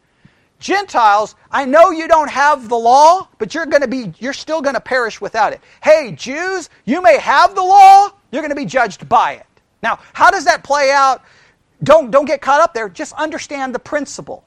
Gentiles, 0.57 1.35
I 1.51 1.65
know 1.65 1.91
you 1.91 2.07
don't 2.07 2.29
have 2.29 2.69
the 2.69 2.77
law, 2.77 3.27
but 3.37 3.53
you're 3.53 3.65
going 3.65 3.81
to 3.81 3.89
be 3.89 4.13
you're 4.19 4.33
still 4.33 4.61
going 4.61 4.75
to 4.75 4.81
perish 4.81 5.19
without 5.19 5.51
it. 5.51 5.59
Hey, 5.83 6.13
Jews, 6.13 6.69
you 6.85 7.01
may 7.01 7.17
have 7.19 7.55
the 7.55 7.61
law, 7.61 8.09
you're 8.31 8.41
going 8.41 8.51
to 8.51 8.55
be 8.55 8.65
judged 8.65 9.09
by 9.09 9.33
it. 9.33 9.45
Now, 9.83 9.99
how 10.13 10.31
does 10.31 10.45
that 10.45 10.63
play 10.63 10.91
out 10.91 11.23
don't, 11.83 12.11
don't 12.11 12.25
get 12.25 12.41
caught 12.41 12.61
up 12.61 12.73
there. 12.73 12.89
Just 12.89 13.13
understand 13.13 13.75
the 13.75 13.79
principle. 13.79 14.43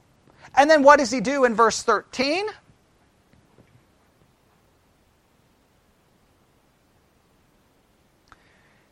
And 0.57 0.69
then 0.69 0.83
what 0.83 0.99
does 0.99 1.11
he 1.11 1.21
do 1.21 1.45
in 1.45 1.55
verse 1.55 1.83
13? 1.83 2.47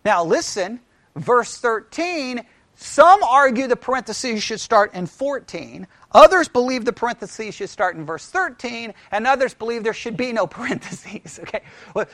Now, 0.05 0.23
listen, 0.23 0.79
verse 1.17 1.57
13, 1.59 2.45
some 2.77 3.23
argue 3.25 3.67
the 3.67 3.75
parentheses 3.75 4.43
should 4.43 4.61
start 4.61 4.95
in 4.95 5.07
14. 5.07 5.89
Others 6.13 6.49
believe 6.49 6.85
the 6.85 6.93
parentheses 6.93 7.57
should 7.57 7.71
start 7.71 7.97
in 7.97 8.07
verse 8.07 8.29
13, 8.29 8.95
and 9.11 9.27
others 9.27 9.53
believe 9.53 9.83
there 9.83 9.93
should 9.93 10.17
be 10.17 10.33
no 10.33 10.47
parentheses. 10.47 11.41
Okay? 11.41 11.63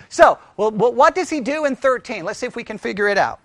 So, 0.08 0.38
well, 0.56 0.70
what 0.70 1.14
does 1.14 1.28
he 1.28 1.40
do 1.40 1.66
in 1.66 1.76
13? 1.76 2.24
Let's 2.24 2.38
see 2.38 2.46
if 2.46 2.56
we 2.56 2.64
can 2.64 2.78
figure 2.78 3.08
it 3.08 3.18
out. 3.18 3.40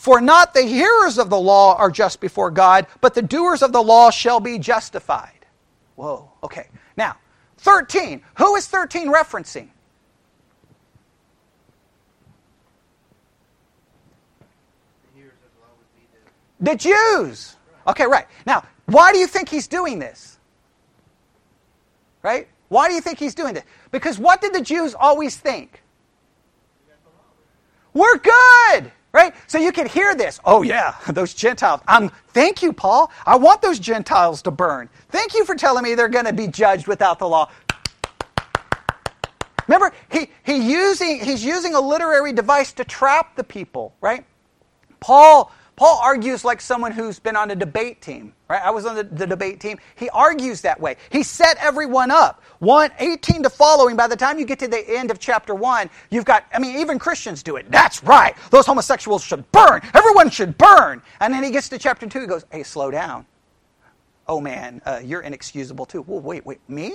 For 0.00 0.18
not 0.18 0.54
the 0.54 0.62
hearers 0.62 1.18
of 1.18 1.28
the 1.28 1.38
law 1.38 1.76
are 1.76 1.90
just 1.90 2.22
before 2.22 2.50
God, 2.50 2.86
but 3.02 3.12
the 3.12 3.20
doers 3.20 3.60
of 3.62 3.70
the 3.70 3.82
law 3.82 4.10
shall 4.10 4.40
be 4.40 4.58
justified. 4.58 5.44
Whoa, 5.94 6.32
okay. 6.42 6.68
Now, 6.96 7.16
13. 7.58 8.22
Who 8.38 8.56
is 8.56 8.66
13 8.66 9.12
referencing? 9.12 9.68
The 16.60 16.76
Jews. 16.76 17.56
Okay, 17.86 18.06
right. 18.06 18.26
Now, 18.46 18.64
why 18.86 19.12
do 19.12 19.18
you 19.18 19.26
think 19.26 19.50
he's 19.50 19.68
doing 19.68 19.98
this? 19.98 20.38
Right? 22.22 22.48
Why 22.68 22.88
do 22.88 22.94
you 22.94 23.02
think 23.02 23.18
he's 23.18 23.34
doing 23.34 23.52
this? 23.52 23.64
Because 23.90 24.18
what 24.18 24.40
did 24.40 24.54
the 24.54 24.62
Jews 24.62 24.94
always 24.94 25.36
think? 25.36 25.82
We're 27.92 28.16
good. 28.16 28.92
Right? 29.12 29.34
So 29.48 29.58
you 29.58 29.72
can 29.72 29.86
hear 29.86 30.14
this. 30.14 30.38
Oh 30.44 30.62
yeah, 30.62 30.94
those 31.08 31.34
Gentiles. 31.34 31.80
I'm 31.88 32.10
thank 32.28 32.62
you, 32.62 32.72
Paul. 32.72 33.10
I 33.26 33.36
want 33.36 33.60
those 33.62 33.78
Gentiles 33.78 34.42
to 34.42 34.50
burn. 34.50 34.88
Thank 35.08 35.34
you 35.34 35.44
for 35.44 35.54
telling 35.54 35.82
me 35.82 35.94
they're 35.94 36.08
going 36.08 36.26
to 36.26 36.32
be 36.32 36.46
judged 36.46 36.86
without 36.86 37.18
the 37.18 37.28
law. 37.28 37.50
Remember, 39.70 39.92
he, 40.10 40.28
he 40.42 40.56
using, 40.56 41.20
he's 41.20 41.44
using 41.44 41.74
a 41.74 41.80
literary 41.80 42.32
device 42.32 42.72
to 42.72 42.84
trap 42.84 43.36
the 43.36 43.44
people, 43.44 43.94
right? 44.00 44.24
Paul, 44.98 45.52
Paul 45.76 46.00
argues 46.02 46.44
like 46.44 46.60
someone 46.60 46.90
who's 46.90 47.20
been 47.20 47.36
on 47.36 47.52
a 47.52 47.54
debate 47.54 48.02
team, 48.02 48.32
right? 48.50 48.62
I 48.62 48.70
was 48.70 48.84
on 48.84 48.96
the, 48.96 49.04
the, 49.04 49.26
debate 49.26 49.60
team. 49.60 49.78
He 49.94 50.10
argues 50.10 50.60
that 50.62 50.80
way. 50.80 50.96
He 51.10 51.22
set 51.22 51.56
everyone 51.58 52.10
up. 52.10 52.42
One, 52.58 52.90
18 52.98 53.44
to 53.44 53.50
following, 53.50 53.96
by 53.96 54.08
the 54.08 54.16
time 54.16 54.38
you 54.38 54.44
get 54.44 54.58
to 54.58 54.68
the 54.68 54.84
end 54.98 55.12
of 55.12 55.20
chapter 55.20 55.54
1, 55.54 55.88
you've 56.10 56.24
got, 56.24 56.44
I 56.52 56.58
mean, 56.58 56.78
even 56.80 56.98
Christians 56.98 57.44
do 57.44 57.56
it. 57.56 57.70
That's 57.70 58.02
right. 58.02 58.34
Those 58.50 58.66
homosexuals 58.66 59.22
should 59.22 59.50
burn. 59.52 59.80
Everyone 59.94 60.28
should 60.30 60.58
burn. 60.58 61.00
And 61.20 61.32
then 61.32 61.44
he 61.44 61.50
gets 61.50 61.68
to 61.68 61.78
chapter 61.78 62.08
2, 62.08 62.20
he 62.20 62.26
goes, 62.26 62.44
hey, 62.50 62.64
slow 62.64 62.90
down. 62.90 63.24
Oh 64.26 64.40
man, 64.40 64.82
uh, 64.84 65.00
you're 65.02 65.22
inexcusable 65.22 65.86
too. 65.86 66.02
Well, 66.02 66.20
wait, 66.20 66.44
wait, 66.44 66.60
me? 66.68 66.94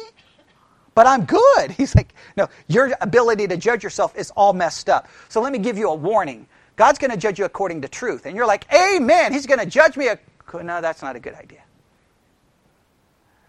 but 0.94 1.06
I'm 1.06 1.26
good. 1.26 1.72
He's 1.78 1.94
like, 1.94 2.14
no, 2.36 2.48
your 2.68 2.96
ability 3.02 3.48
to 3.48 3.58
judge 3.58 3.84
yourself 3.84 4.16
is 4.18 4.32
all 4.32 4.54
messed 4.54 4.90
up. 4.90 5.08
So 5.30 5.42
let 5.42 5.52
me 5.52 5.60
give 5.60 5.78
you 5.78 5.90
a 5.90 5.96
warning. 5.96 6.48
God's 6.78 7.00
going 7.00 7.12
to 7.12 7.18
judge 7.18 7.40
you 7.40 7.46
according 7.46 7.82
to 7.82 7.88
truth. 7.88 8.26
And 8.26 8.36
you're 8.36 8.46
like, 8.46 8.66
Amen. 8.74 9.32
He's 9.32 9.46
going 9.46 9.60
to 9.60 9.66
judge 9.66 9.96
me. 9.96 10.10
No, 10.54 10.82
that's 10.82 11.02
not 11.02 11.16
a 11.16 11.20
good 11.20 11.34
idea. 11.34 11.64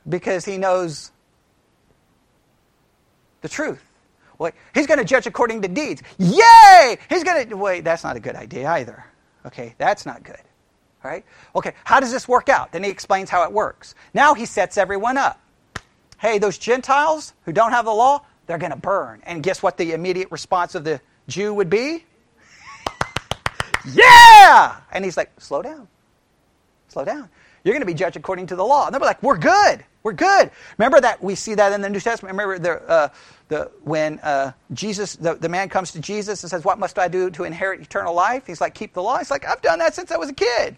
Because 0.08 0.44
he 0.44 0.58
knows 0.58 1.10
the 3.40 3.48
truth. 3.48 3.82
Wait, 4.38 4.54
he's 4.74 4.86
going 4.86 4.98
to 4.98 5.04
judge 5.04 5.26
according 5.26 5.62
to 5.62 5.68
deeds. 5.68 6.02
Yay! 6.18 6.98
He's 7.08 7.24
going 7.24 7.48
to. 7.48 7.56
Wait, 7.56 7.84
that's 7.84 8.04
not 8.04 8.16
a 8.16 8.20
good 8.20 8.36
idea 8.36 8.68
either. 8.68 9.04
Okay, 9.46 9.74
that's 9.78 10.04
not 10.04 10.22
good. 10.22 10.40
All 11.04 11.10
right? 11.10 11.24
Okay, 11.54 11.72
how 11.84 12.00
does 12.00 12.12
this 12.12 12.28
work 12.28 12.48
out? 12.48 12.72
Then 12.72 12.84
he 12.84 12.90
explains 12.90 13.30
how 13.30 13.44
it 13.44 13.52
works. 13.52 13.94
Now 14.12 14.34
he 14.34 14.44
sets 14.44 14.76
everyone 14.76 15.16
up 15.16 15.40
hey, 16.18 16.38
those 16.38 16.58
Gentiles 16.58 17.34
who 17.44 17.52
don't 17.52 17.72
have 17.72 17.84
the 17.84 17.94
law, 17.94 18.22
they're 18.46 18.58
going 18.58 18.72
to 18.72 18.78
burn. 18.78 19.22
And 19.24 19.42
guess 19.42 19.62
what 19.62 19.76
the 19.76 19.92
immediate 19.92 20.30
response 20.30 20.74
of 20.74 20.84
the 20.84 21.00
Jew 21.28 21.52
would 21.54 21.70
be? 21.70 22.04
yeah! 23.92 24.80
And 24.92 25.04
he's 25.04 25.16
like, 25.16 25.32
slow 25.40 25.62
down. 25.62 25.88
Slow 26.88 27.04
down. 27.04 27.28
You're 27.64 27.72
going 27.74 27.82
to 27.82 27.86
be 27.86 27.94
judged 27.94 28.16
according 28.16 28.46
to 28.48 28.56
the 28.56 28.64
law. 28.64 28.86
And 28.86 28.94
they're 28.94 29.00
like, 29.00 29.22
we're 29.22 29.38
good. 29.38 29.84
We're 30.04 30.12
good. 30.12 30.52
Remember 30.78 31.00
that 31.00 31.20
we 31.20 31.34
see 31.34 31.54
that 31.54 31.72
in 31.72 31.80
the 31.80 31.90
New 31.90 31.98
Testament. 31.98 32.32
Remember 32.38 32.58
the, 32.60 32.88
uh, 32.88 33.08
the, 33.48 33.72
when 33.82 34.20
uh, 34.20 34.52
Jesus, 34.72 35.16
the, 35.16 35.34
the 35.34 35.48
man 35.48 35.68
comes 35.68 35.90
to 35.92 36.00
Jesus 36.00 36.44
and 36.44 36.50
says, 36.50 36.64
What 36.64 36.78
must 36.78 36.96
I 36.96 37.08
do 37.08 37.28
to 37.30 37.42
inherit 37.42 37.80
eternal 37.80 38.14
life? 38.14 38.46
He's 38.46 38.60
like, 38.60 38.72
Keep 38.74 38.94
the 38.94 39.02
law. 39.02 39.18
He's 39.18 39.32
like, 39.32 39.44
I've 39.44 39.62
done 39.62 39.80
that 39.80 39.96
since 39.96 40.12
I 40.12 40.16
was 40.16 40.28
a 40.28 40.32
kid. 40.32 40.76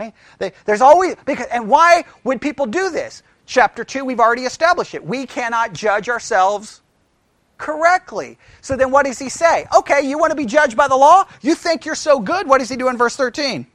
Right? 0.00 0.14
They, 0.38 0.52
there's 0.64 0.80
always, 0.80 1.16
because, 1.26 1.46
and 1.48 1.68
why 1.68 2.04
would 2.24 2.40
people 2.40 2.64
do 2.64 2.88
this? 2.88 3.22
Chapter 3.44 3.84
2, 3.84 4.02
we've 4.04 4.20
already 4.20 4.44
established 4.44 4.94
it. 4.94 5.04
We 5.04 5.26
cannot 5.26 5.74
judge 5.74 6.08
ourselves 6.08 6.80
correctly. 7.58 8.38
So 8.62 8.76
then 8.76 8.90
what 8.90 9.04
does 9.04 9.18
he 9.18 9.28
say? 9.28 9.66
Okay, 9.76 10.08
you 10.08 10.18
want 10.18 10.30
to 10.30 10.36
be 10.36 10.46
judged 10.46 10.76
by 10.76 10.88
the 10.88 10.96
law? 10.96 11.24
You 11.42 11.54
think 11.54 11.84
you're 11.84 11.94
so 11.94 12.18
good? 12.18 12.46
What 12.46 12.58
does 12.58 12.70
he 12.70 12.76
do 12.76 12.88
in 12.88 12.96
verse 12.96 13.16
13? 13.16 13.66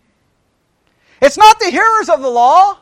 It's 1.24 1.38
not 1.38 1.58
the 1.60 1.70
hearers 1.70 2.10
of 2.10 2.22
the 2.22 2.30
law. 2.30 2.78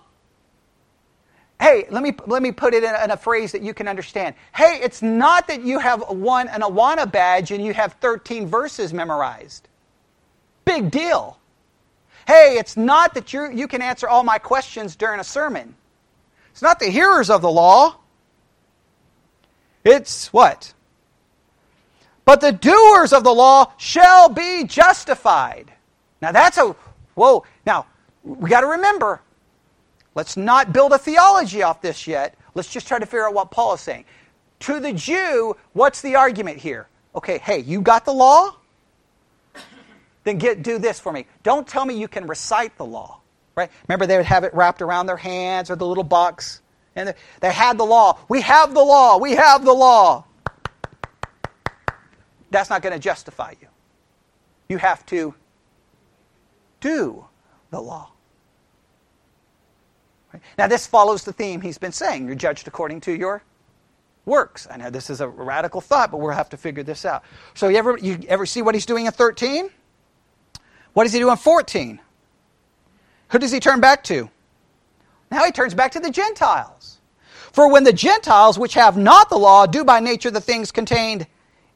Hey, 1.60 1.86
let 1.92 2.02
me, 2.02 2.16
let 2.26 2.42
me 2.42 2.52
put 2.52 2.74
it 2.74 2.84
in, 2.84 2.96
in 3.04 3.12
a 3.12 3.18
phrase 3.18 3.52
that 3.52 3.62
you 3.62 3.72
can 3.72 3.88
understand. 3.88 4.34
Hey, 4.56 4.80
it's 4.82 5.04
not 5.04 5.48
that 5.48 5.62
you 5.62 5.78
have 5.78 6.04
won 6.10 6.48
an 6.48 6.62
Awana 6.62 7.10
badge 7.10 7.52
and 7.52 7.64
you 7.64 7.72
have 7.72 7.94
13 8.02 8.48
verses 8.48 8.96
memorized. 8.96 9.68
Big 10.66 10.90
deal. 10.90 11.38
Hey, 12.28 12.58
it's 12.58 12.76
not 12.76 13.14
that 13.14 13.32
you 13.32 13.52
you 13.52 13.68
can 13.68 13.82
answer 13.82 14.10
all 14.10 14.24
my 14.24 14.40
questions 14.40 14.96
during 14.96 15.20
a 15.20 15.24
sermon. 15.24 15.76
It's 16.52 16.64
not 16.64 16.80
the 16.80 16.90
hearers 16.90 17.30
of 17.30 17.44
the 17.44 17.52
law. 17.52 17.98
It's 19.84 20.34
what? 20.34 20.74
But 22.26 22.42
the 22.42 22.52
doers 22.52 23.14
of 23.14 23.24
the 23.24 23.34
law 23.34 23.72
shall 23.78 24.30
be 24.30 24.64
justified. 24.64 25.72
Now 26.22 26.32
that's 26.32 26.58
a, 26.58 26.76
whoa. 27.14 27.44
Now, 27.66 27.86
we 28.24 28.50
got 28.50 28.62
to 28.62 28.68
remember, 28.68 29.22
let's 30.16 30.38
not 30.38 30.74
build 30.74 30.92
a 30.92 30.98
theology 30.98 31.64
off 31.64 31.82
this 31.82 32.08
yet. 32.08 32.36
Let's 32.54 32.72
just 32.72 32.88
try 32.88 33.00
to 33.00 33.06
figure 33.06 33.28
out 33.28 33.34
what 33.34 33.52
Paul 33.52 33.74
is 33.74 33.82
saying. 33.82 34.06
To 34.62 34.80
the 34.80 34.94
Jew, 34.94 35.56
what's 35.74 36.02
the 36.02 36.16
argument 36.16 36.58
here? 36.58 36.88
Okay, 37.16 37.40
hey, 37.40 37.60
you 37.60 37.82
got 37.82 38.06
the 38.06 38.14
law? 38.14 38.56
Then 40.24 40.38
get, 40.38 40.62
do 40.62 40.78
this 40.78 41.00
for 41.00 41.12
me. 41.12 41.26
Don't 41.44 41.68
tell 41.68 41.84
me 41.86 41.96
you 41.96 42.08
can 42.08 42.28
recite 42.28 42.78
the 42.78 42.86
law. 42.86 43.20
Right? 43.56 43.72
Remember, 43.88 44.06
they 44.06 44.18
would 44.18 44.26
have 44.26 44.44
it 44.44 44.54
wrapped 44.54 44.82
around 44.82 45.08
their 45.08 45.18
hands 45.18 45.72
or 45.72 45.76
the 45.76 45.86
little 45.86 46.04
box. 46.04 46.62
And 46.96 47.10
they, 47.10 47.14
they 47.40 47.52
had 47.52 47.78
the 47.78 47.84
law. 47.84 48.20
We 48.30 48.42
have 48.42 48.74
the 48.74 48.84
law. 48.84 49.18
We 49.18 49.32
have 49.32 49.66
the 49.66 49.74
law. 49.74 50.26
That's 52.52 52.70
not 52.70 52.82
going 52.82 52.94
to 52.94 53.00
justify 53.00 53.56
you. 53.62 53.68
You 54.70 54.78
have 54.78 55.06
to 55.08 55.34
do 56.80 57.26
the 57.72 57.82
law. 57.82 58.11
Right? 60.34 60.42
Now, 60.58 60.68
this 60.68 60.88
follows 60.88 61.24
the 61.24 61.34
theme 61.34 61.62
he's 61.62 61.78
been 61.78 61.92
saying. 61.92 62.26
You're 62.26 62.36
judged 62.36 62.68
according 62.68 63.02
to 63.02 63.12
your 63.12 63.44
works. 64.26 64.68
I 64.70 64.78
know 64.78 64.90
this 64.90 65.10
is 65.10 65.22
a 65.22 65.28
radical 65.28 65.82
thought, 65.82 66.12
but 66.12 66.20
we'll 66.20 66.32
have 66.32 66.50
to 66.50 66.58
figure 66.58 66.84
this 66.84 67.06
out. 67.06 67.24
So, 67.54 67.68
you 67.68 67.78
ever, 67.78 67.98
you 67.98 68.20
ever 68.28 68.46
see 68.46 68.62
what 68.62 68.76
he's 68.76 68.86
doing 68.86 69.06
in 69.06 69.12
13? 69.12 69.70
What 70.94 71.04
does 71.04 71.14
he 71.14 71.20
do 71.20 71.32
in 71.32 71.38
14? 71.38 72.00
Who 73.30 73.40
does 73.40 73.52
he 73.52 73.60
turn 73.60 73.80
back 73.80 74.04
to? 74.06 74.30
Now 75.32 75.46
he 75.46 75.52
turns 75.52 75.74
back 75.74 75.94
to 75.94 76.00
the 76.00 76.12
Gentiles. 76.12 77.00
For 77.54 77.72
when 77.72 77.84
the 77.84 77.94
Gentiles, 77.94 78.60
which 78.60 78.74
have 78.74 78.98
not 78.98 79.30
the 79.30 79.38
law, 79.38 79.66
do 79.66 79.84
by 79.84 80.00
nature 80.00 80.32
the 80.32 80.42
things 80.42 80.72
contained 80.72 81.26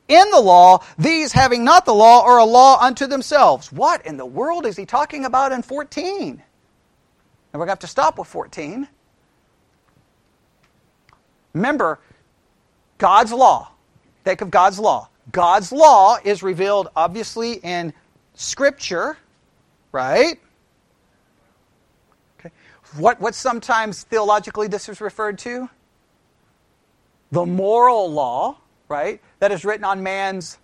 in 0.08 0.30
the 0.30 0.40
law, 0.40 0.84
these 0.98 1.32
having 1.32 1.64
not 1.64 1.86
the 1.86 1.94
law 1.94 2.24
are 2.24 2.38
a 2.38 2.46
law 2.46 2.80
unto 2.80 3.08
themselves. 3.08 3.72
What 3.72 4.06
in 4.06 4.18
the 4.18 4.26
world 4.26 4.66
is 4.66 4.76
he 4.76 4.86
talking 4.86 5.26
about 5.26 5.52
in 5.52 5.62
14? 5.62 6.42
And 7.56 7.60
we're 7.62 7.68
going 7.68 7.78
to 7.78 7.84
have 7.84 7.88
to 7.88 7.88
stop 7.88 8.20
with 8.20 8.28
14. 8.28 8.86
Remember, 11.54 12.02
God's 12.98 13.32
law. 13.32 13.72
Think 14.26 14.42
of 14.42 14.52
God's 14.52 14.78
law. 14.78 15.08
God's 15.32 15.72
law 15.72 16.18
is 16.22 16.44
revealed 16.44 16.90
obviously 16.98 17.54
in 17.64 17.94
Scripture, 18.34 19.18
right? 19.94 20.38
Okay. 22.42 22.52
What, 22.98 23.22
what 23.22 23.34
sometimes 23.34 24.04
theologically 24.04 24.68
this 24.68 24.90
is 24.90 25.00
referred 25.00 25.38
to? 25.38 25.70
The 27.32 27.46
moral 27.46 28.12
law, 28.12 28.58
right, 28.90 29.22
that 29.40 29.54
is 29.54 29.64
written 29.64 29.86
on 29.86 30.04
man's 30.04 30.58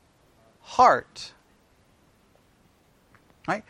heart. 0.60 1.32
Right? 3.48 3.64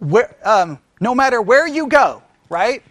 Where, 0.00 0.36
um, 0.44 0.78
no 1.00 1.14
matter 1.14 1.40
where 1.40 1.66
you 1.66 1.86
go, 1.86 2.24
right? 2.48 2.82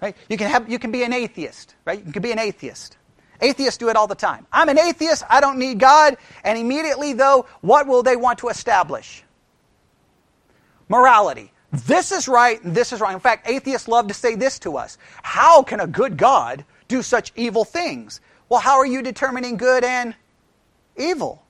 Right? 0.00 0.16
You 0.28 0.36
can 0.36 0.48
have 0.48 0.68
you 0.68 0.78
can 0.78 0.92
be 0.92 1.02
an 1.02 1.12
atheist, 1.12 1.74
right? 1.84 2.04
You 2.04 2.12
can 2.12 2.22
be 2.22 2.32
an 2.32 2.38
atheist. 2.38 2.96
Atheists 3.40 3.78
do 3.78 3.88
it 3.88 3.96
all 3.96 4.06
the 4.06 4.14
time. 4.14 4.46
I'm 4.52 4.68
an 4.68 4.78
atheist, 4.78 5.22
I 5.28 5.40
don't 5.40 5.58
need 5.58 5.78
God, 5.78 6.16
and 6.42 6.58
immediately 6.58 7.12
though, 7.12 7.46
what 7.60 7.86
will 7.86 8.02
they 8.02 8.16
want 8.16 8.38
to 8.40 8.48
establish? 8.48 9.22
Morality. 10.88 11.52
This 11.70 12.12
is 12.12 12.28
right 12.28 12.62
and 12.62 12.74
this 12.74 12.92
is 12.92 13.00
wrong. 13.00 13.12
In 13.12 13.20
fact, 13.20 13.48
atheists 13.48 13.88
love 13.88 14.08
to 14.08 14.14
say 14.14 14.34
this 14.34 14.58
to 14.60 14.76
us 14.76 14.98
How 15.22 15.62
can 15.62 15.80
a 15.80 15.86
good 15.86 16.16
God 16.16 16.64
do 16.88 17.02
such 17.02 17.32
evil 17.36 17.64
things? 17.64 18.20
Well, 18.48 18.60
how 18.60 18.78
are 18.78 18.86
you 18.86 19.02
determining 19.02 19.56
good 19.56 19.84
and 19.84 20.14
evil? 20.96 21.42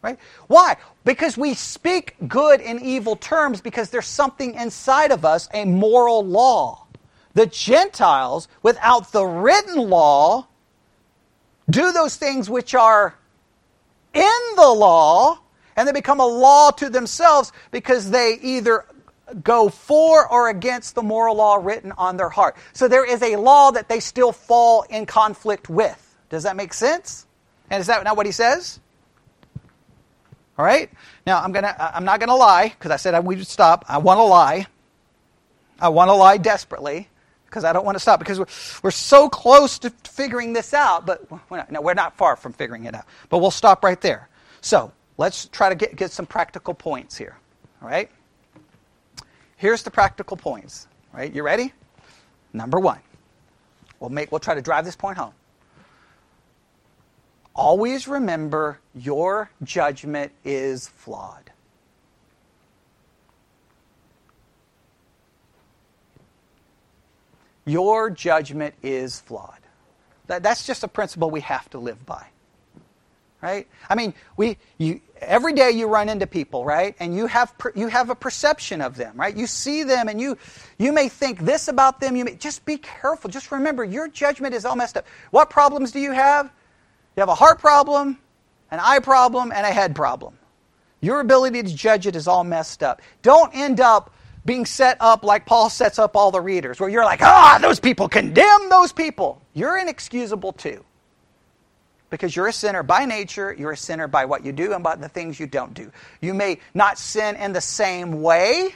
Right? 0.00 0.18
Why? 0.46 0.76
Because 1.04 1.36
we 1.36 1.54
speak 1.54 2.14
good 2.28 2.60
and 2.60 2.80
evil 2.80 3.16
terms 3.16 3.60
because 3.60 3.90
there's 3.90 4.06
something 4.06 4.54
inside 4.54 5.10
of 5.10 5.24
us, 5.24 5.48
a 5.52 5.64
moral 5.64 6.24
law. 6.24 6.86
The 7.34 7.46
Gentiles, 7.46 8.48
without 8.62 9.12
the 9.12 9.24
written 9.24 9.76
law, 9.76 10.46
do 11.68 11.92
those 11.92 12.16
things 12.16 12.48
which 12.48 12.74
are 12.74 13.14
in 14.14 14.40
the 14.56 14.68
law, 14.68 15.40
and 15.76 15.86
they 15.86 15.92
become 15.92 16.20
a 16.20 16.26
law 16.26 16.70
to 16.72 16.88
themselves 16.88 17.52
because 17.70 18.10
they 18.10 18.38
either 18.40 18.84
go 19.42 19.68
for 19.68 20.26
or 20.28 20.48
against 20.48 20.94
the 20.94 21.02
moral 21.02 21.36
law 21.36 21.56
written 21.56 21.92
on 21.98 22.16
their 22.16 22.30
heart. 22.30 22.56
So 22.72 22.88
there 22.88 23.04
is 23.04 23.22
a 23.22 23.36
law 23.36 23.70
that 23.72 23.88
they 23.88 24.00
still 24.00 24.32
fall 24.32 24.82
in 24.82 25.06
conflict 25.06 25.68
with. 25.68 26.16
Does 26.30 26.44
that 26.44 26.56
make 26.56 26.72
sense? 26.72 27.26
And 27.70 27.80
is 27.80 27.88
that 27.88 28.02
not 28.04 28.16
what 28.16 28.26
he 28.26 28.32
says? 28.32 28.80
All 30.58 30.64
right. 30.64 30.90
Now 31.26 31.40
I'm 31.40 31.52
gonna. 31.52 31.74
I'm 31.78 32.04
not 32.04 32.18
gonna 32.20 32.34
lie 32.34 32.68
because 32.68 32.90
I 32.90 32.96
said 32.96 33.14
I 33.14 33.20
would 33.20 33.46
stop. 33.46 33.84
I 33.88 33.98
want 33.98 34.18
to 34.18 34.24
lie. 34.24 34.66
I 35.80 35.88
want 35.88 36.08
to 36.08 36.14
lie 36.14 36.38
desperately 36.38 37.08
because 37.44 37.64
I 37.64 37.72
don't 37.72 37.84
want 37.84 37.94
to 37.96 38.00
stop 38.00 38.18
because 38.18 38.38
we're, 38.38 38.46
we're 38.82 38.90
so 38.90 39.28
close 39.28 39.78
to 39.80 39.90
figuring 40.04 40.52
this 40.52 40.74
out, 40.74 41.06
but 41.06 41.24
we're 41.50 41.58
not, 41.58 41.70
no, 41.70 41.80
we're 41.80 41.94
not 41.94 42.16
far 42.16 42.36
from 42.36 42.52
figuring 42.52 42.84
it 42.84 42.94
out. 42.94 43.06
But 43.28 43.38
we'll 43.38 43.50
stop 43.50 43.84
right 43.84 44.00
there. 44.00 44.28
So 44.60 44.92
let's 45.16 45.46
try 45.46 45.68
to 45.68 45.74
get, 45.74 45.96
get 45.96 46.10
some 46.10 46.26
practical 46.26 46.74
points 46.74 47.16
here. 47.16 47.36
All 47.80 47.88
right? 47.88 48.10
Here's 49.56 49.82
the 49.82 49.90
practical 49.90 50.36
points. 50.36 50.88
Right? 51.12 51.32
You 51.32 51.42
ready? 51.42 51.72
Number 52.52 52.78
one. 52.78 53.00
We'll, 53.98 54.10
make, 54.10 54.30
we'll 54.30 54.40
try 54.40 54.54
to 54.54 54.62
drive 54.62 54.84
this 54.84 54.96
point 54.96 55.16
home. 55.16 55.32
Always 57.58 58.06
remember 58.06 58.78
your 58.94 59.50
judgment 59.64 60.30
is 60.44 60.86
flawed. 60.86 61.50
Your 67.64 68.10
judgment 68.10 68.76
is 68.80 69.18
flawed. 69.18 69.58
That, 70.28 70.44
that's 70.44 70.68
just 70.68 70.84
a 70.84 70.88
principle 70.88 71.30
we 71.32 71.40
have 71.40 71.68
to 71.70 71.78
live 71.78 72.06
by. 72.06 72.28
Right? 73.42 73.66
I 73.90 73.96
mean, 73.96 74.14
we, 74.36 74.56
you, 74.78 75.00
every 75.20 75.52
day 75.52 75.72
you 75.72 75.88
run 75.88 76.08
into 76.08 76.28
people, 76.28 76.64
right? 76.64 76.94
And 77.00 77.16
you 77.16 77.26
have, 77.26 77.52
you 77.74 77.88
have 77.88 78.08
a 78.10 78.14
perception 78.14 78.80
of 78.80 78.94
them, 78.94 79.16
right? 79.16 79.36
You 79.36 79.48
see 79.48 79.82
them 79.82 80.06
and 80.06 80.20
you, 80.20 80.38
you 80.78 80.92
may 80.92 81.08
think 81.08 81.40
this 81.40 81.66
about 81.66 81.98
them. 81.98 82.14
You 82.14 82.24
may, 82.24 82.36
just 82.36 82.64
be 82.64 82.76
careful. 82.76 83.28
Just 83.30 83.50
remember, 83.50 83.82
your 83.82 84.06
judgment 84.06 84.54
is 84.54 84.64
all 84.64 84.76
messed 84.76 84.96
up. 84.96 85.06
What 85.32 85.50
problems 85.50 85.90
do 85.90 85.98
you 85.98 86.12
have? 86.12 86.52
You 87.16 87.20
have 87.20 87.28
a 87.28 87.34
heart 87.34 87.58
problem, 87.58 88.18
an 88.70 88.80
eye 88.80 89.00
problem, 89.00 89.52
and 89.52 89.66
a 89.66 89.70
head 89.70 89.94
problem. 89.94 90.38
Your 91.00 91.20
ability 91.20 91.62
to 91.62 91.74
judge 91.74 92.06
it 92.06 92.16
is 92.16 92.28
all 92.28 92.44
messed 92.44 92.82
up. 92.82 93.02
Don't 93.22 93.54
end 93.54 93.80
up 93.80 94.12
being 94.44 94.64
set 94.64 94.96
up 95.00 95.24
like 95.24 95.46
Paul 95.46 95.68
sets 95.68 95.98
up 95.98 96.16
all 96.16 96.30
the 96.30 96.40
readers, 96.40 96.80
where 96.80 96.88
you're 96.88 97.04
like, 97.04 97.22
ah, 97.22 97.58
those 97.60 97.80
people, 97.80 98.08
condemn 98.08 98.70
those 98.70 98.92
people. 98.92 99.42
You're 99.52 99.76
inexcusable 99.78 100.52
too. 100.52 100.84
Because 102.10 102.34
you're 102.34 102.46
a 102.46 102.52
sinner 102.52 102.82
by 102.82 103.04
nature, 103.04 103.54
you're 103.56 103.72
a 103.72 103.76
sinner 103.76 104.08
by 104.08 104.24
what 104.24 104.44
you 104.44 104.52
do 104.52 104.72
and 104.72 104.82
by 104.82 104.96
the 104.96 105.10
things 105.10 105.38
you 105.38 105.46
don't 105.46 105.74
do. 105.74 105.92
You 106.22 106.32
may 106.32 106.60
not 106.72 106.98
sin 106.98 107.36
in 107.36 107.52
the 107.52 107.60
same 107.60 108.22
way, 108.22 108.74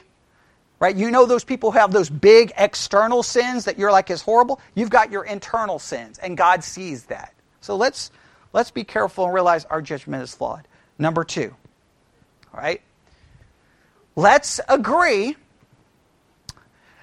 right? 0.78 0.94
You 0.94 1.10
know 1.10 1.24
those 1.24 1.44
people 1.44 1.70
who 1.70 1.78
have 1.78 1.92
those 1.92 2.10
big 2.10 2.52
external 2.58 3.22
sins 3.22 3.64
that 3.64 3.78
you're 3.78 3.90
like 3.92 4.10
is 4.10 4.20
horrible. 4.20 4.60
You've 4.74 4.90
got 4.90 5.10
your 5.10 5.24
internal 5.24 5.78
sins, 5.78 6.18
and 6.18 6.36
God 6.36 6.62
sees 6.62 7.04
that. 7.04 7.32
So 7.62 7.76
let's 7.76 8.10
let's 8.52 8.70
be 8.70 8.84
careful 8.84 9.24
and 9.24 9.34
realize 9.34 9.64
our 9.66 9.82
judgment 9.82 10.22
is 10.22 10.34
flawed. 10.34 10.66
Number 10.98 11.24
two, 11.24 11.54
all 12.52 12.60
right? 12.60 12.82
Let's 14.14 14.60
agree 14.68 15.36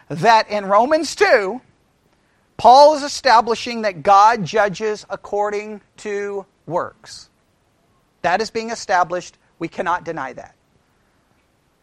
that 0.10 0.50
in 0.50 0.66
Romans 0.66 1.16
2, 1.16 1.62
Paul 2.58 2.95
is 2.95 3.04
establishing 3.04 3.84
that 3.84 4.04
God 4.04 4.43
judges 4.43 5.06
according 5.10 5.82
to 5.97 6.45
works. 6.66 7.30
That 8.22 8.41
is 8.41 8.52
being 8.52 8.70
established. 8.70 9.38
We 9.60 9.68
cannot 9.68 10.04
deny 10.04 10.34
that. 10.34 10.56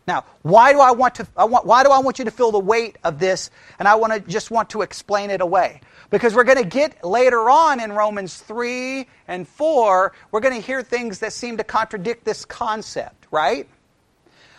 Now, 0.07 0.25
why 0.43 0.73
do 0.73 0.81
I 0.81 0.93
want 0.93 1.17
to 1.17 1.27
I 1.37 1.45
want, 1.45 1.67
why 1.67 1.83
do 1.83 1.91
I 1.91 1.99
want 1.99 2.19
you 2.19 2.27
to 2.27 2.31
feel 2.31 2.53
the 2.53 2.61
weight 2.61 2.97
of 3.03 3.19
this 3.19 3.51
and 3.79 3.89
I 3.89 3.97
want 3.97 4.13
to 4.13 4.21
just 4.21 4.51
want 4.51 4.71
to 4.71 4.83
explain 4.83 5.31
it 5.31 5.41
away? 5.41 5.81
Because 6.11 6.35
we're 6.35 6.45
going 6.45 6.63
to 6.63 6.69
get 6.69 7.05
later 7.05 7.51
on 7.51 7.81
in 7.81 7.93
Romans 7.93 8.37
3 8.37 9.07
and 9.27 9.47
4, 9.47 10.13
we're 10.31 10.41
going 10.41 10.55
to 10.55 10.61
hear 10.61 10.83
things 10.83 11.19
that 11.19 11.33
seem 11.33 11.57
to 11.57 11.65
contradict 11.65 12.25
this 12.25 12.45
concept, 12.45 13.27
right? 13.31 13.69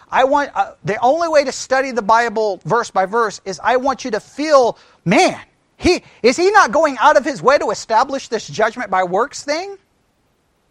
I 0.10 0.24
want 0.24 0.52
uh, 0.56 0.74
the 0.84 0.98
only 0.98 1.28
way 1.28 1.44
to 1.44 1.52
study 1.52 1.92
the 1.92 2.02
Bible 2.02 2.62
verse 2.64 2.92
by 2.92 3.06
verse 3.06 3.42
is 3.46 3.60
I 3.62 3.78
want 3.78 4.06
you 4.06 4.12
to 4.12 4.20
feel, 4.20 4.78
man, 5.04 5.40
he 5.76 6.04
is 6.24 6.38
he 6.38 6.50
not 6.52 6.72
going 6.72 6.98
out 7.00 7.18
of 7.18 7.26
his 7.26 7.42
way 7.42 7.58
to 7.58 7.70
establish 7.72 8.30
this 8.30 8.48
judgment 8.48 8.90
by 8.90 9.04
works 9.04 9.44
thing? 9.44 9.78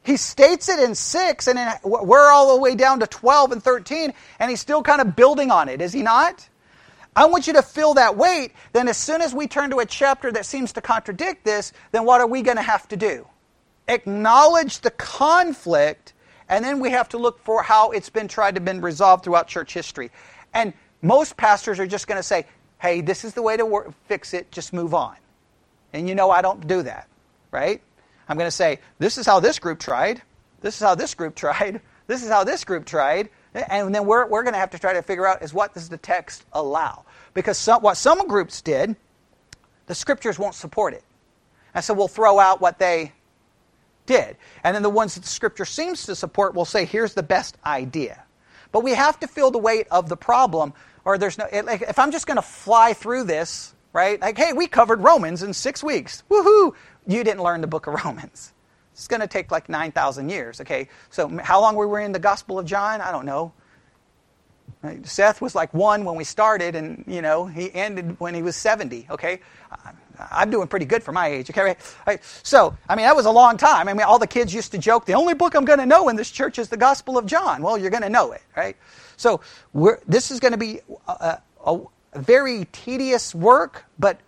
He 0.04 0.16
states 0.16 0.68
it 0.68 0.78
in 0.78 0.94
6 0.94 1.46
and 1.48 1.58
in, 1.58 1.68
we're 1.84 2.30
all 2.30 2.54
the 2.54 2.62
way 2.62 2.76
down 2.76 3.00
to 3.00 3.06
12 3.06 3.52
and 3.52 3.62
13 3.62 4.12
and 4.38 4.50
he's 4.50 4.60
still 4.60 4.82
kind 4.82 5.00
of 5.00 5.16
building 5.16 5.50
on 5.50 5.68
it, 5.68 5.80
is 5.80 5.92
he 5.92 6.02
not? 6.02 6.48
I 7.16 7.24
want 7.24 7.48
you 7.48 7.54
to 7.54 7.62
feel 7.62 7.94
that 7.94 8.16
weight. 8.16 8.52
Then, 8.72 8.86
as 8.86 8.96
soon 8.96 9.22
as 9.22 9.34
we 9.34 9.48
turn 9.48 9.70
to 9.70 9.78
a 9.78 9.86
chapter 9.86 10.30
that 10.32 10.46
seems 10.46 10.72
to 10.74 10.80
contradict 10.80 11.44
this, 11.44 11.72
then 11.90 12.04
what 12.04 12.20
are 12.20 12.26
we 12.28 12.42
going 12.42 12.58
to 12.58 12.62
have 12.62 12.86
to 12.88 12.96
do? 12.96 13.26
Acknowledge 13.88 14.80
the 14.80 14.90
conflict 14.92 16.12
and 16.48 16.64
then 16.64 16.80
we 16.80 16.90
have 16.90 17.08
to 17.10 17.18
look 17.18 17.40
for 17.40 17.62
how 17.62 17.90
it's 17.90 18.10
been 18.10 18.28
tried 18.28 18.54
to 18.54 18.60
been 18.60 18.80
resolved 18.80 19.24
throughout 19.24 19.48
church 19.48 19.74
history. 19.74 20.10
And 20.54 20.72
most 21.02 21.36
pastors 21.36 21.80
are 21.80 21.86
just 21.86 22.06
going 22.06 22.18
to 22.18 22.22
say, 22.22 22.46
"Hey, 22.78 23.00
this 23.00 23.24
is 23.24 23.34
the 23.34 23.42
way 23.42 23.56
to 23.56 23.66
work, 23.66 23.92
fix 24.06 24.32
it. 24.32 24.50
Just 24.52 24.72
move 24.72 24.94
on." 24.94 25.16
And 25.92 26.08
you 26.08 26.14
know 26.14 26.30
I 26.30 26.42
don't 26.42 26.66
do 26.66 26.82
that, 26.82 27.08
right? 27.50 27.80
I'm 28.28 28.36
going 28.36 28.46
to 28.46 28.56
say, 28.56 28.80
"This 28.98 29.18
is 29.18 29.26
how 29.26 29.40
this 29.40 29.58
group 29.58 29.78
tried. 29.78 30.22
This 30.60 30.76
is 30.76 30.82
how 30.82 30.94
this 30.94 31.14
group 31.14 31.34
tried. 31.34 31.80
This 32.08 32.22
is 32.22 32.28
how 32.30 32.44
this 32.44 32.64
group 32.64 32.84
tried." 32.84 33.30
And 33.56 33.94
then 33.94 34.06
we're, 34.06 34.26
we're 34.26 34.42
going 34.42 34.52
to 34.52 34.58
have 34.58 34.70
to 34.70 34.78
try 34.78 34.92
to 34.92 35.02
figure 35.02 35.26
out 35.26 35.42
is 35.42 35.54
what 35.54 35.74
does 35.74 35.88
the 35.88 35.96
text 35.96 36.44
allow? 36.52 37.04
Because 37.34 37.58
some, 37.58 37.82
what 37.82 37.96
some 37.96 38.26
groups 38.28 38.60
did, 38.60 38.96
the 39.86 39.94
scriptures 39.94 40.38
won't 40.38 40.54
support 40.54 40.94
it. 40.94 41.04
And 41.74 41.84
so 41.84 41.94
we'll 41.94 42.08
throw 42.08 42.38
out 42.38 42.60
what 42.60 42.78
they 42.78 43.12
did. 44.06 44.36
And 44.64 44.74
then 44.74 44.82
the 44.82 44.90
ones 44.90 45.14
that 45.14 45.22
the 45.22 45.28
scripture 45.28 45.64
seems 45.64 46.04
to 46.06 46.14
support 46.14 46.54
will 46.54 46.64
say, 46.64 46.84
here's 46.84 47.14
the 47.14 47.22
best 47.22 47.56
idea. 47.64 48.22
But 48.72 48.82
we 48.82 48.92
have 48.92 49.18
to 49.20 49.28
feel 49.28 49.50
the 49.50 49.58
weight 49.58 49.86
of 49.90 50.08
the 50.08 50.16
problem, 50.16 50.72
or 51.04 51.18
there's 51.18 51.38
no, 51.38 51.46
like, 51.64 51.82
if 51.82 51.98
I'm 51.98 52.12
just 52.12 52.26
going 52.26 52.36
to 52.36 52.42
fly 52.42 52.92
through 52.92 53.24
this, 53.24 53.74
right? 53.92 54.20
Like, 54.20 54.36
hey, 54.36 54.52
we 54.52 54.66
covered 54.66 55.02
Romans 55.02 55.42
in 55.42 55.52
six 55.52 55.82
weeks. 55.82 56.22
Woohoo! 56.30 56.74
You 57.06 57.24
didn't 57.24 57.42
learn 57.42 57.60
the 57.60 57.66
book 57.66 57.86
of 57.86 57.94
Romans. 58.04 58.52
It's 58.96 59.08
going 59.08 59.20
to 59.20 59.26
take 59.26 59.50
like 59.50 59.68
9,000 59.68 60.30
years, 60.30 60.58
okay? 60.62 60.88
So 61.10 61.28
how 61.42 61.60
long 61.60 61.76
were 61.76 61.86
we 61.86 62.02
in 62.02 62.12
the 62.12 62.18
Gospel 62.18 62.58
of 62.58 62.64
John? 62.64 63.02
I 63.02 63.12
don't 63.12 63.26
know. 63.26 63.52
Uh, 64.82 64.94
Seth 65.02 65.42
was 65.42 65.54
like 65.54 65.72
one 65.74 66.06
when 66.06 66.16
we 66.16 66.24
started, 66.24 66.74
and, 66.74 67.04
you 67.06 67.20
know, 67.20 67.44
he 67.44 67.72
ended 67.74 68.18
when 68.18 68.34
he 68.34 68.40
was 68.40 68.56
70, 68.56 69.06
okay? 69.10 69.40
I'm 70.30 70.48
doing 70.48 70.66
pretty 70.66 70.86
good 70.86 71.02
for 71.02 71.12
my 71.12 71.26
age. 71.28 71.50
Okay, 71.50 71.76
right? 72.06 72.24
So, 72.42 72.74
I 72.88 72.96
mean, 72.96 73.04
that 73.04 73.14
was 73.14 73.26
a 73.26 73.30
long 73.30 73.58
time. 73.58 73.86
I 73.86 73.92
mean, 73.92 74.02
all 74.02 74.18
the 74.18 74.26
kids 74.26 74.54
used 74.54 74.72
to 74.72 74.78
joke, 74.78 75.04
the 75.04 75.14
only 75.14 75.34
book 75.34 75.54
I'm 75.54 75.66
going 75.66 75.78
to 75.78 75.86
know 75.86 76.08
in 76.08 76.16
this 76.16 76.30
church 76.30 76.58
is 76.58 76.70
the 76.70 76.78
Gospel 76.78 77.18
of 77.18 77.26
John. 77.26 77.62
Well, 77.62 77.76
you're 77.76 77.90
going 77.90 78.02
to 78.02 78.08
know 78.08 78.32
it, 78.32 78.40
right? 78.56 78.78
So, 79.18 79.42
this 80.06 80.30
is 80.30 80.40
going 80.40 80.52
to 80.52 80.58
be 80.58 80.80
uh, 81.06 81.16
uh, 81.20 81.36
a, 81.66 81.72
a, 81.72 81.76
a, 81.76 81.86
very 82.16 82.66
tedious 82.72 83.34
work, 83.34 83.84
but 83.98 84.20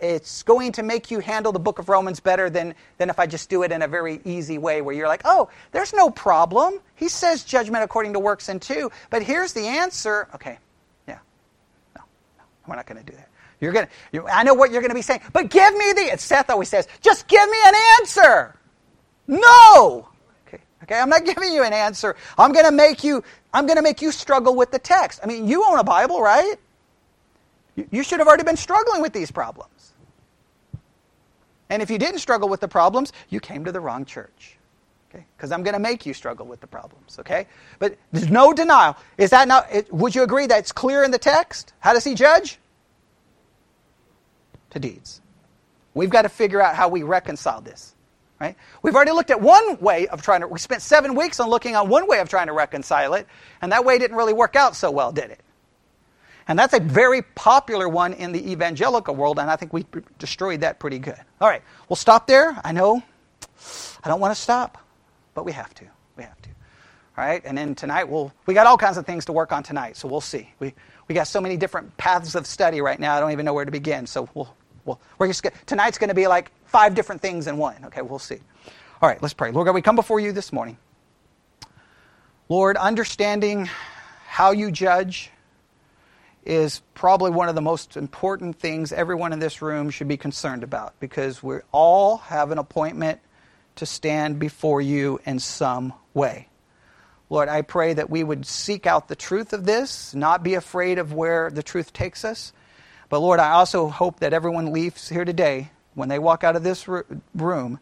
it's 0.00 0.42
going 0.42 0.72
to 0.72 0.82
make 0.82 1.10
you 1.10 1.20
handle 1.20 1.52
the 1.52 1.58
book 1.58 1.78
of 1.78 1.88
Romans 1.88 2.20
better 2.20 2.48
than, 2.48 2.74
than 2.98 3.10
if 3.10 3.18
I 3.18 3.26
just 3.26 3.50
do 3.50 3.62
it 3.62 3.72
in 3.72 3.82
a 3.82 3.88
very 3.88 4.20
easy 4.24 4.58
way 4.58 4.82
where 4.82 4.94
you're 4.94 5.08
like, 5.08 5.22
oh, 5.24 5.48
there's 5.72 5.92
no 5.92 6.10
problem. 6.10 6.80
He 6.94 7.08
says 7.08 7.44
judgment 7.44 7.84
according 7.84 8.12
to 8.14 8.18
works 8.18 8.48
in 8.48 8.60
2, 8.60 8.90
but 9.10 9.22
here's 9.22 9.52
the 9.52 9.66
answer. 9.66 10.28
Okay, 10.34 10.58
yeah. 11.08 11.18
No, 11.96 12.02
no 12.38 12.44
we're 12.66 12.76
not 12.76 12.86
going 12.86 13.04
to 13.04 13.10
do 13.10 13.16
that. 13.16 13.28
You're 13.60 13.72
gonna, 13.72 13.88
you, 14.10 14.26
I 14.26 14.42
know 14.42 14.54
what 14.54 14.72
you're 14.72 14.80
going 14.80 14.90
to 14.90 14.94
be 14.96 15.02
saying, 15.02 15.20
but 15.32 15.48
give 15.48 15.72
me 15.76 15.92
the, 15.92 16.16
Seth 16.18 16.50
always 16.50 16.68
says, 16.68 16.88
just 17.00 17.28
give 17.28 17.48
me 17.48 17.58
an 17.66 17.74
answer. 18.00 18.56
No. 19.28 20.08
Okay, 20.48 20.62
okay, 20.82 20.98
I'm 20.98 21.08
not 21.08 21.24
giving 21.24 21.52
you 21.52 21.62
an 21.62 21.72
answer. 21.72 22.16
I'm 22.36 22.52
going 22.52 22.64
to 22.64 22.72
make 22.72 23.04
you, 23.04 23.22
I'm 23.54 23.66
going 23.66 23.76
to 23.76 23.82
make 23.82 24.02
you 24.02 24.10
struggle 24.10 24.56
with 24.56 24.72
the 24.72 24.80
text. 24.80 25.20
I 25.22 25.26
mean, 25.26 25.46
you 25.46 25.64
own 25.64 25.78
a 25.78 25.84
Bible, 25.84 26.20
right? 26.20 26.56
You, 27.74 28.02
should 28.02 28.18
have 28.18 28.28
already 28.28 28.44
been 28.44 28.56
struggling 28.56 29.00
with 29.00 29.12
these 29.12 29.30
problems. 29.30 29.92
And 31.70 31.80
if 31.80 31.90
you 31.90 31.98
didn't 31.98 32.20
struggle 32.20 32.48
with 32.48 32.60
the 32.60 32.68
problems, 32.68 33.12
you 33.30 33.40
came 33.40 33.64
to 33.64 33.72
the 33.72 33.80
wrong 33.80 34.04
church. 34.04 34.58
Okay? 35.10 35.24
Because 35.36 35.52
I'm 35.52 35.62
going 35.62 35.74
to 35.74 35.80
make 35.80 36.04
you 36.04 36.12
struggle 36.12 36.46
with 36.46 36.60
the 36.60 36.66
problems. 36.66 37.18
Okay? 37.18 37.46
But 37.78 37.96
there's 38.12 38.30
no 38.30 38.52
denial. 38.52 38.96
Is 39.16 39.30
that 39.30 39.48
not, 39.48 39.68
would 39.90 40.14
you 40.14 40.22
agree 40.22 40.46
that 40.46 40.58
it's 40.58 40.72
clear 40.72 41.02
in 41.02 41.10
the 41.10 41.18
text? 41.18 41.72
How 41.80 41.94
does 41.94 42.04
he 42.04 42.14
judge? 42.14 42.58
to 44.72 44.78
deeds. 44.78 45.20
We've 45.94 46.10
got 46.10 46.22
to 46.22 46.28
figure 46.28 46.60
out 46.60 46.74
how 46.74 46.88
we 46.88 47.02
reconcile 47.02 47.60
this. 47.60 47.94
Right? 48.40 48.56
We've 48.82 48.94
already 48.94 49.12
looked 49.12 49.30
at 49.30 49.40
one 49.40 49.78
way 49.78 50.08
of 50.08 50.22
trying 50.22 50.40
to, 50.40 50.48
we 50.48 50.58
spent 50.58 50.82
seven 50.82 51.14
weeks 51.14 51.38
on 51.38 51.48
looking 51.48 51.76
on 51.76 51.88
one 51.88 52.08
way 52.08 52.18
of 52.18 52.28
trying 52.28 52.48
to 52.48 52.52
reconcile 52.52 53.14
it, 53.14 53.28
and 53.60 53.70
that 53.70 53.84
way 53.84 53.98
didn't 53.98 54.16
really 54.16 54.32
work 54.32 54.56
out 54.56 54.74
so 54.74 54.90
well, 54.90 55.12
did 55.12 55.30
it? 55.30 55.40
And 56.48 56.58
that's 56.58 56.74
a 56.74 56.80
very 56.80 57.22
popular 57.22 57.88
one 57.88 58.12
in 58.12 58.32
the 58.32 58.50
evangelical 58.50 59.14
world, 59.14 59.38
and 59.38 59.50
I 59.50 59.56
think 59.56 59.72
we 59.72 59.86
destroyed 60.18 60.60
that 60.62 60.78
pretty 60.78 60.98
good. 60.98 61.18
All 61.40 61.48
right, 61.48 61.62
we'll 61.88 61.96
stop 61.96 62.26
there. 62.26 62.60
I 62.64 62.72
know 62.72 63.02
I 64.04 64.08
don't 64.08 64.20
want 64.20 64.34
to 64.34 64.40
stop, 64.40 64.78
but 65.34 65.44
we 65.44 65.52
have 65.52 65.72
to. 65.74 65.84
We 66.16 66.24
have 66.24 66.40
to. 66.42 66.48
All 67.16 67.24
right, 67.24 67.42
and 67.44 67.56
then 67.56 67.74
tonight 67.74 68.04
we'll, 68.04 68.32
we 68.46 68.54
got 68.54 68.66
all 68.66 68.78
kinds 68.78 68.96
of 68.96 69.06
things 69.06 69.26
to 69.26 69.32
work 69.32 69.52
on 69.52 69.62
tonight, 69.62 69.96
so 69.96 70.08
we'll 70.08 70.20
see. 70.20 70.48
We, 70.58 70.74
we 71.08 71.14
got 71.14 71.26
so 71.28 71.40
many 71.40 71.56
different 71.56 71.96
paths 71.96 72.34
of 72.34 72.46
study 72.46 72.80
right 72.80 72.98
now, 72.98 73.16
I 73.16 73.20
don't 73.20 73.32
even 73.32 73.44
know 73.44 73.54
where 73.54 73.64
to 73.64 73.70
begin, 73.70 74.06
so 74.06 74.28
we'll, 74.34 74.54
well, 74.84 75.00
we're 75.18 75.28
just 75.28 75.46
tonight's 75.66 75.98
going 75.98 76.08
to 76.08 76.14
be 76.14 76.26
like 76.26 76.50
five 76.64 76.94
different 76.94 77.20
things 77.20 77.46
in 77.46 77.56
one. 77.56 77.76
Okay, 77.84 78.02
we'll 78.02 78.18
see. 78.18 78.38
All 79.00 79.08
right, 79.08 79.20
let's 79.22 79.34
pray. 79.34 79.50
Lord 79.52 79.66
God, 79.66 79.74
we 79.74 79.82
come 79.82 79.96
before 79.96 80.20
you 80.20 80.32
this 80.32 80.52
morning. 80.52 80.78
Lord, 82.48 82.76
understanding 82.76 83.68
how 84.26 84.52
you 84.52 84.70
judge 84.70 85.30
is 86.44 86.82
probably 86.94 87.30
one 87.30 87.48
of 87.48 87.54
the 87.54 87.60
most 87.60 87.96
important 87.96 88.58
things 88.58 88.92
everyone 88.92 89.32
in 89.32 89.38
this 89.38 89.62
room 89.62 89.90
should 89.90 90.08
be 90.08 90.16
concerned 90.16 90.62
about 90.62 90.98
because 91.00 91.42
we 91.42 91.58
all 91.70 92.18
have 92.18 92.50
an 92.50 92.58
appointment 92.58 93.20
to 93.76 93.86
stand 93.86 94.38
before 94.38 94.80
you 94.80 95.20
in 95.24 95.38
some 95.38 95.92
way. 96.14 96.48
Lord, 97.30 97.48
I 97.48 97.62
pray 97.62 97.94
that 97.94 98.10
we 98.10 98.22
would 98.22 98.44
seek 98.44 98.86
out 98.86 99.08
the 99.08 99.16
truth 99.16 99.52
of 99.52 99.64
this, 99.64 100.14
not 100.14 100.42
be 100.42 100.54
afraid 100.54 100.98
of 100.98 101.14
where 101.14 101.50
the 101.50 101.62
truth 101.62 101.92
takes 101.92 102.24
us. 102.24 102.52
But 103.08 103.20
Lord, 103.20 103.40
I 103.40 103.52
also 103.52 103.88
hope 103.88 104.20
that 104.20 104.32
everyone 104.32 104.72
leaves 104.72 105.08
here 105.08 105.24
today, 105.24 105.70
when 105.94 106.08
they 106.08 106.18
walk 106.18 106.44
out 106.44 106.56
of 106.56 106.62
this 106.62 106.88
room, 106.88 107.78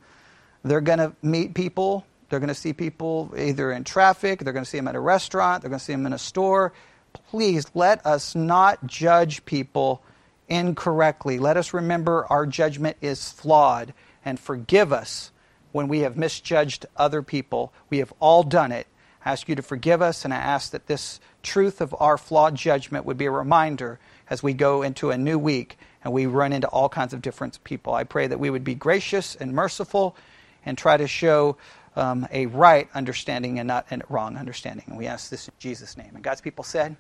they're 0.65 0.81
going 0.81 0.99
to 0.99 1.13
meet 1.23 1.55
people. 1.55 2.05
They're 2.29 2.39
going 2.39 2.49
to 2.49 2.55
see 2.55 2.73
people 2.73 3.35
either 3.37 3.73
in 3.73 3.83
traffic, 3.83 4.39
they're 4.39 4.53
going 4.53 4.65
to 4.65 4.71
see 4.71 4.79
them 4.79 4.87
at 4.87 4.95
a 4.95 5.01
restaurant, 5.01 5.63
they're 5.63 5.69
going 5.69 5.81
to 5.81 5.85
see 5.85 5.93
them 5.93 6.07
in 6.07 6.13
a 6.13 6.19
store. 6.19 6.73
Please 7.13 7.67
let 7.75 8.05
us 8.07 8.35
not 8.35 8.87
judge 8.87 9.45
people 9.45 10.03
incorrectly. 10.49 11.39
Let 11.39 11.57
us 11.57 11.73
remember 11.73 12.27
our 12.29 12.47
judgment 12.47 12.97
is 13.01 13.31
flawed 13.31 13.95
and 14.25 14.39
forgive 14.39 14.93
us 14.93 15.31
when 15.73 15.89
we 15.89 16.01
have 16.01 16.17
misjudged 16.17 16.87
other 16.97 17.23
people. 17.23 17.73
We 17.89 17.99
have 17.99 18.13
all 18.21 18.43
done 18.43 18.73
it. 18.73 18.87
I 19.25 19.33
ask 19.33 19.49
you 19.49 19.55
to 19.55 19.63
forgive 19.63 20.03
us, 20.03 20.25
and 20.25 20.33
I 20.33 20.39
ask 20.39 20.73
that 20.73 20.87
this 20.87 21.21
truth 21.43 21.81
of 21.81 21.95
our 22.01 22.19
flawed 22.19 22.55
judgment 22.55 23.05
would 23.05 23.19
be 23.19 23.27
a 23.27 23.31
reminder 23.31 23.99
as 24.29 24.43
we 24.43 24.53
go 24.53 24.83
into 24.83 25.11
a 25.11 25.19
new 25.19 25.39
week 25.39 25.79
and 26.03 26.13
we 26.13 26.27
run 26.27 26.53
into 26.53 26.69
all 26.69 26.89
kinds 26.89 27.13
of 27.13 27.23
different 27.23 27.63
people. 27.65 27.93
I 27.95 28.05
pray 28.05 28.27
that 28.27 28.41
we 28.41 28.51
would 28.51 28.65
be 28.65 28.75
gracious 28.75 29.37
and 29.37 29.53
merciful 29.53 30.17
and 30.65 30.77
try 30.77 30.97
to 30.97 31.07
show 31.07 31.57
um, 31.97 32.27
a 32.31 32.47
right 32.47 32.89
understanding 32.95 33.59
and 33.59 33.67
not 33.67 33.87
a 33.91 34.01
wrong 34.09 34.37
understanding. 34.37 34.85
And 34.87 34.97
we 34.97 35.07
ask 35.07 35.31
this 35.31 35.49
in 35.49 35.55
Jesus' 35.59 35.97
name. 35.97 36.13
And 36.15 36.23
God's 36.23 36.41
people 36.41 36.65
said, 36.65 36.97